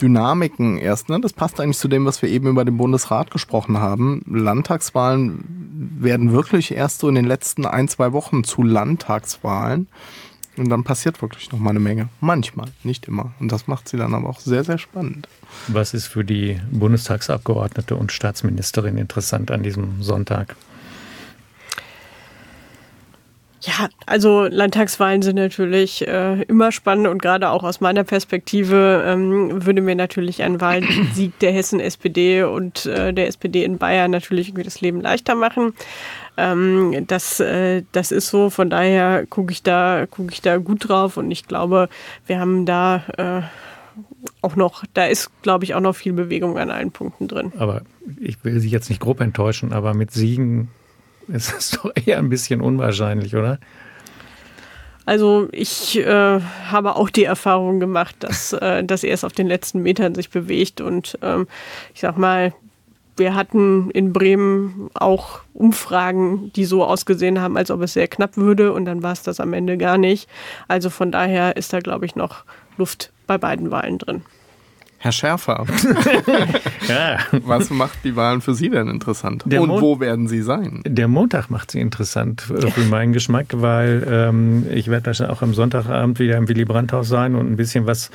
Dynamiken 0.00 0.78
erst, 0.78 1.08
ne? 1.08 1.20
das 1.20 1.32
passt 1.32 1.60
eigentlich 1.60 1.78
zu 1.78 1.88
dem, 1.88 2.04
was 2.04 2.20
wir 2.22 2.28
eben 2.28 2.48
über 2.48 2.64
den 2.64 2.76
Bundesrat 2.76 3.30
gesprochen 3.30 3.78
haben. 3.78 4.22
Landtagswahlen 4.26 5.44
werden 6.00 6.32
wirklich 6.32 6.74
erst 6.74 7.00
so 7.00 7.08
in 7.08 7.14
den 7.14 7.26
letzten 7.26 7.66
ein, 7.66 7.88
zwei 7.88 8.12
Wochen 8.12 8.42
zu 8.42 8.62
Landtagswahlen. 8.62 9.88
Und 10.56 10.68
dann 10.68 10.84
passiert 10.84 11.20
wirklich 11.20 11.50
noch 11.50 11.58
mal 11.58 11.70
eine 11.70 11.80
Menge. 11.80 12.08
Manchmal, 12.20 12.68
nicht 12.84 13.08
immer. 13.08 13.32
Und 13.40 13.50
das 13.50 13.66
macht 13.66 13.88
sie 13.88 13.96
dann 13.96 14.14
aber 14.14 14.28
auch 14.28 14.40
sehr, 14.40 14.62
sehr 14.62 14.78
spannend. 14.78 15.28
Was 15.68 15.94
ist 15.94 16.06
für 16.06 16.24
die 16.24 16.60
Bundestagsabgeordnete 16.70 17.96
und 17.96 18.12
Staatsministerin 18.12 18.96
interessant 18.96 19.50
an 19.50 19.62
diesem 19.62 20.02
Sonntag? 20.02 20.54
Ja, 23.66 23.88
also 24.04 24.44
Landtagswahlen 24.44 25.22
sind 25.22 25.36
natürlich 25.36 26.06
äh, 26.06 26.42
immer 26.42 26.70
spannend 26.70 27.06
und 27.06 27.22
gerade 27.22 27.48
auch 27.48 27.62
aus 27.62 27.80
meiner 27.80 28.04
Perspektive 28.04 29.02
ähm, 29.06 29.64
würde 29.64 29.80
mir 29.80 29.94
natürlich 29.94 30.42
ein 30.42 30.60
Wahlsieg 30.60 31.38
der 31.38 31.50
Hessen-SPD 31.52 32.42
und 32.42 32.84
äh, 32.84 33.14
der 33.14 33.26
SPD 33.26 33.64
in 33.64 33.78
Bayern 33.78 34.10
natürlich 34.10 34.48
irgendwie 34.48 34.64
das 34.64 34.82
Leben 34.82 35.00
leichter 35.00 35.34
machen. 35.34 35.72
Ähm, 36.36 37.04
das, 37.06 37.40
äh, 37.40 37.82
das 37.92 38.10
ist 38.10 38.28
so, 38.28 38.50
von 38.50 38.70
daher 38.70 39.26
gucke 39.26 39.52
ich 39.52 39.62
da, 39.62 40.06
gucke 40.10 40.32
ich 40.32 40.42
da 40.42 40.56
gut 40.56 40.88
drauf 40.88 41.16
und 41.16 41.30
ich 41.30 41.46
glaube, 41.46 41.88
wir 42.26 42.40
haben 42.40 42.66
da 42.66 43.04
äh, 43.16 43.42
auch 44.42 44.56
noch, 44.56 44.84
da 44.94 45.06
ist, 45.06 45.30
glaube 45.42 45.64
ich, 45.64 45.74
auch 45.74 45.80
noch 45.80 45.94
viel 45.94 46.12
Bewegung 46.12 46.58
an 46.58 46.70
allen 46.70 46.90
Punkten 46.90 47.28
drin. 47.28 47.52
Aber 47.58 47.82
ich 48.20 48.44
will 48.44 48.58
Sie 48.60 48.68
jetzt 48.68 48.88
nicht 48.88 49.00
grob 49.00 49.20
enttäuschen, 49.20 49.72
aber 49.72 49.94
mit 49.94 50.10
Siegen 50.10 50.68
ist 51.28 51.54
es 51.56 51.70
doch 51.82 51.90
eher 51.94 52.18
ein 52.18 52.28
bisschen 52.28 52.60
unwahrscheinlich, 52.60 53.36
oder? 53.36 53.58
Also 55.06 55.48
ich 55.52 55.98
äh, 55.98 56.40
habe 56.40 56.96
auch 56.96 57.10
die 57.10 57.24
Erfahrung 57.24 57.78
gemacht, 57.78 58.16
dass, 58.20 58.54
äh, 58.54 58.82
dass 58.82 59.04
er 59.04 59.12
es 59.12 59.22
auf 59.22 59.32
den 59.32 59.46
letzten 59.46 59.82
Metern 59.82 60.14
sich 60.14 60.30
bewegt 60.30 60.80
und 60.80 61.18
ähm, 61.20 61.46
ich 61.94 62.00
sag 62.00 62.16
mal, 62.16 62.54
wir 63.16 63.34
hatten 63.34 63.90
in 63.90 64.12
Bremen 64.12 64.90
auch 64.94 65.40
Umfragen, 65.52 66.52
die 66.54 66.64
so 66.64 66.84
ausgesehen 66.84 67.40
haben, 67.40 67.56
als 67.56 67.70
ob 67.70 67.82
es 67.82 67.92
sehr 67.92 68.08
knapp 68.08 68.36
würde 68.36 68.72
und 68.72 68.84
dann 68.84 69.02
war 69.02 69.12
es 69.12 69.22
das 69.22 69.40
am 69.40 69.52
Ende 69.52 69.78
gar 69.78 69.98
nicht. 69.98 70.28
Also 70.68 70.90
von 70.90 71.12
daher 71.12 71.56
ist 71.56 71.72
da, 71.72 71.80
glaube 71.80 72.06
ich, 72.06 72.16
noch 72.16 72.44
Luft 72.76 73.12
bei 73.26 73.38
beiden 73.38 73.70
Wahlen 73.70 73.98
drin. 73.98 74.22
Herr 75.04 75.12
Schärfer, 75.12 75.66
ja. 76.88 77.18
was 77.44 77.68
macht 77.68 77.98
die 78.04 78.16
Wahlen 78.16 78.40
für 78.40 78.54
Sie 78.54 78.70
denn 78.70 78.88
interessant? 78.88 79.42
Der 79.44 79.60
Und 79.60 79.68
Mon 79.68 79.82
wo 79.82 80.00
werden 80.00 80.28
Sie 80.28 80.40
sein? 80.40 80.80
Der 80.86 81.08
Montag 81.08 81.50
macht 81.50 81.72
sie 81.72 81.80
interessant 81.80 82.40
für 82.40 82.84
meinen 82.88 83.12
Geschmack, 83.12 83.48
weil 83.52 84.06
ähm, 84.10 84.66
ich 84.72 84.88
werde 84.88 85.12
auch 85.30 85.42
am 85.42 85.52
Sonntagabend 85.52 86.18
wieder 86.20 86.38
im 86.38 86.48
Willy 86.48 86.64
Brandt-Haus 86.64 87.06
sein 87.06 87.34
und 87.34 87.52
ein 87.52 87.56
bisschen 87.56 87.84
was 87.84 88.10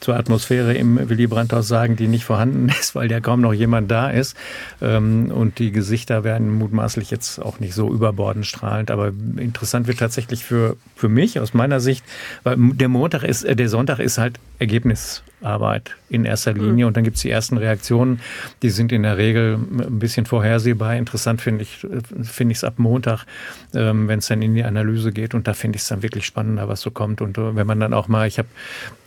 zur 0.00 0.16
Atmosphäre 0.16 0.74
im 0.74 1.08
Willy 1.08 1.28
Brandt-Haus 1.28 1.68
sagen, 1.68 1.94
die 1.94 2.08
nicht 2.08 2.24
vorhanden 2.24 2.68
ist, 2.80 2.96
weil 2.96 3.08
ja 3.08 3.20
kaum 3.20 3.40
noch 3.40 3.52
jemand 3.52 3.88
da 3.88 4.10
ist. 4.10 4.36
Ähm, 4.80 5.30
und 5.30 5.60
die 5.60 5.70
Gesichter 5.70 6.24
werden 6.24 6.50
mutmaßlich 6.50 7.12
jetzt 7.12 7.40
auch 7.40 7.60
nicht 7.60 7.74
so 7.74 7.94
überbordend 7.94 8.46
strahlend, 8.46 8.90
aber 8.90 9.12
interessant 9.36 9.86
wird 9.86 10.00
tatsächlich 10.00 10.44
für, 10.44 10.76
für 10.96 11.08
mich 11.08 11.38
aus 11.38 11.54
meiner 11.54 11.78
Sicht, 11.78 12.04
weil 12.42 12.56
der 12.58 12.88
Montag 12.88 13.22
ist, 13.22 13.44
äh, 13.44 13.54
der 13.54 13.68
Sonntag 13.68 14.00
ist 14.00 14.18
halt 14.18 14.40
Ergebnisarbeit 14.58 15.94
in 16.08 16.24
erster 16.32 16.52
Linie. 16.52 16.84
Mhm. 16.84 16.88
Und 16.88 16.96
dann 16.96 17.04
gibt 17.04 17.16
es 17.16 17.22
die 17.22 17.30
ersten 17.30 17.56
Reaktionen, 17.56 18.20
die 18.62 18.70
sind 18.70 18.92
in 18.92 19.02
der 19.02 19.16
Regel 19.18 19.54
ein 19.54 19.98
bisschen 19.98 20.26
vorhersehbar. 20.26 20.96
Interessant 20.96 21.40
finde 21.40 21.62
ich 21.62 21.86
finde 22.22 22.52
ich 22.52 22.58
es 22.58 22.64
ab 22.64 22.74
Montag, 22.78 23.24
ähm, 23.74 24.08
wenn 24.08 24.18
es 24.18 24.26
dann 24.26 24.42
in 24.42 24.54
die 24.54 24.64
Analyse 24.64 25.12
geht. 25.12 25.34
Und 25.34 25.46
da 25.46 25.54
finde 25.54 25.76
ich 25.76 25.82
es 25.82 25.88
dann 25.88 26.02
wirklich 26.02 26.26
spannender, 26.26 26.68
was 26.68 26.80
so 26.80 26.90
kommt. 26.90 27.20
Und 27.20 27.38
äh, 27.38 27.54
wenn 27.56 27.66
man 27.66 27.80
dann 27.80 27.94
auch 27.94 28.08
mal, 28.08 28.26
ich 28.26 28.38
habe 28.38 28.48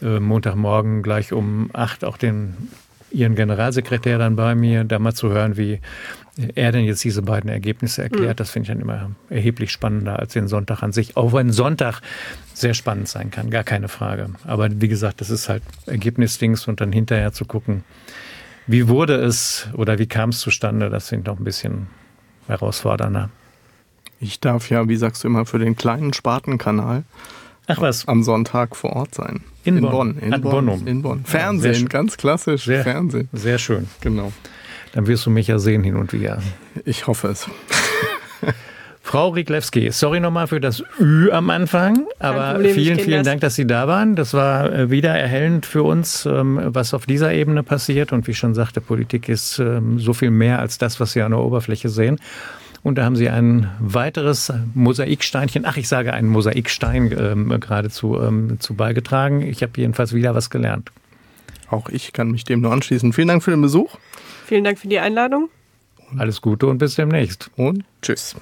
äh, 0.01 0.19
Montagmorgen 0.19 1.01
gleich 1.01 1.33
um 1.33 1.69
acht 1.73 2.03
auch 2.05 2.17
den 2.17 2.55
ihren 3.11 3.35
Generalsekretär 3.35 4.17
dann 4.17 4.35
bei 4.35 4.55
mir, 4.55 4.83
da 4.83 4.99
mal 4.99 5.13
zu 5.13 5.29
hören, 5.29 5.57
wie 5.57 5.79
er 6.55 6.71
denn 6.71 6.83
jetzt 6.85 7.03
diese 7.03 7.21
beiden 7.21 7.49
Ergebnisse 7.49 8.03
erklärt. 8.03 8.35
Mhm. 8.35 8.37
Das 8.37 8.51
finde 8.51 8.65
ich 8.65 8.73
dann 8.73 8.81
immer 8.81 9.11
erheblich 9.29 9.71
spannender 9.71 10.19
als 10.19 10.33
den 10.33 10.47
Sonntag 10.47 10.83
an 10.83 10.91
sich. 10.91 11.15
Auch 11.15 11.33
wenn 11.33 11.51
Sonntag 11.51 12.01
sehr 12.53 12.73
spannend 12.73 13.07
sein 13.07 13.31
kann, 13.31 13.49
gar 13.49 13.63
keine 13.63 13.87
Frage. 13.87 14.29
Aber 14.43 14.69
wie 14.81 14.87
gesagt, 14.87 15.21
das 15.21 15.29
ist 15.29 15.49
halt 15.49 15.63
Ergebnisdings 15.85 16.67
und 16.67 16.81
dann 16.81 16.91
hinterher 16.91 17.31
zu 17.31 17.45
gucken, 17.45 17.83
wie 18.67 18.87
wurde 18.87 19.15
es 19.15 19.67
oder 19.73 19.99
wie 19.99 20.07
kam 20.07 20.29
es 20.29 20.39
zustande, 20.39 20.89
das 20.89 21.09
finde 21.09 21.21
ich 21.21 21.27
noch 21.27 21.39
ein 21.39 21.43
bisschen 21.43 21.87
herausfordernder. 22.47 23.29
Ich 24.19 24.39
darf 24.39 24.69
ja, 24.69 24.87
wie 24.87 24.95
sagst 24.95 25.23
du 25.23 25.27
immer, 25.27 25.45
für 25.45 25.59
den 25.59 25.75
kleinen 25.75 26.13
Spartenkanal 26.13 27.03
Ach 27.67 27.81
was. 27.81 28.07
am 28.07 28.23
Sonntag 28.23 28.75
vor 28.75 28.93
Ort 28.93 29.15
sein. 29.15 29.41
In, 29.63 29.77
in 29.77 29.83
Bonn. 29.83 29.91
Bonn. 29.91 30.19
In 30.19 30.33
Ad 30.33 30.43
Bonn. 30.43 30.65
Bonn. 30.65 30.87
In 30.87 31.01
Bonn. 31.01 31.25
Fernsehen, 31.25 31.83
ja, 31.83 31.87
ganz 31.87 32.17
klassisch. 32.17 32.65
Sehr, 32.65 32.83
Fernsehen. 32.83 33.29
Sehr 33.33 33.57
schön. 33.57 33.87
Genau. 34.01 34.31
Dann 34.95 35.07
wirst 35.07 35.25
du 35.25 35.29
mich 35.29 35.47
ja 35.47 35.59
sehen 35.59 35.83
hin 35.83 35.97
und 35.97 36.13
wieder. 36.13 36.41
Ich 36.85 37.05
hoffe 37.05 37.27
es. 37.27 37.47
Frau 39.01 39.29
Riglewski, 39.29 39.91
sorry 39.91 40.19
nochmal 40.19 40.47
für 40.47 40.59
das 40.59 40.83
Ü 40.99 41.29
am 41.31 41.49
Anfang, 41.49 42.07
aber 42.17 42.53
Problem, 42.53 42.73
vielen, 42.73 42.99
vielen 42.99 43.19
das. 43.19 43.27
Dank, 43.27 43.41
dass 43.41 43.55
Sie 43.55 43.67
da 43.67 43.87
waren. 43.87 44.15
Das 44.15 44.33
war 44.33 44.71
äh, 44.73 44.89
wieder 44.89 45.11
erhellend 45.11 45.65
für 45.65 45.83
uns, 45.83 46.25
ähm, 46.25 46.59
was 46.63 46.93
auf 46.93 47.05
dieser 47.05 47.33
Ebene 47.33 47.61
passiert. 47.61 48.13
Und 48.13 48.25
wie 48.25 48.31
ich 48.31 48.37
schon 48.37 48.55
sagte, 48.55 48.81
Politik 48.81 49.29
ist 49.29 49.59
ähm, 49.59 49.99
so 49.99 50.13
viel 50.13 50.31
mehr 50.31 50.59
als 50.59 50.77
das, 50.77 50.99
was 50.99 51.11
Sie 51.11 51.21
an 51.21 51.31
der 51.31 51.41
Oberfläche 51.41 51.89
sehen. 51.89 52.19
Und 52.81 52.97
da 52.97 53.03
haben 53.03 53.17
Sie 53.17 53.29
ein 53.29 53.69
weiteres 53.79 54.51
Mosaiksteinchen, 54.73 55.65
ach 55.65 55.75
ich 55.75 55.89
sage 55.89 56.13
einen 56.13 56.29
Mosaikstein 56.29 57.13
ähm, 57.17 57.59
geradezu 57.59 58.19
ähm, 58.21 58.59
zu 58.59 58.75
beigetragen. 58.75 59.41
Ich 59.41 59.61
habe 59.61 59.73
jedenfalls 59.75 60.13
wieder 60.13 60.33
was 60.35 60.49
gelernt. 60.49 60.91
Auch 61.69 61.89
ich 61.89 62.13
kann 62.13 62.31
mich 62.31 62.45
dem 62.45 62.61
nur 62.61 62.71
anschließen. 62.71 63.11
Vielen 63.11 63.27
Dank 63.27 63.43
für 63.43 63.51
den 63.51 63.61
Besuch. 63.61 63.97
Vielen 64.45 64.63
Dank 64.63 64.77
für 64.77 64.87
die 64.87 64.99
Einladung. 64.99 65.49
Alles 66.17 66.39
Gute 66.39 66.67
und 66.67 66.77
bis 66.77 66.95
demnächst. 66.95 67.49
Und 67.55 67.83
tschüss. 68.01 68.35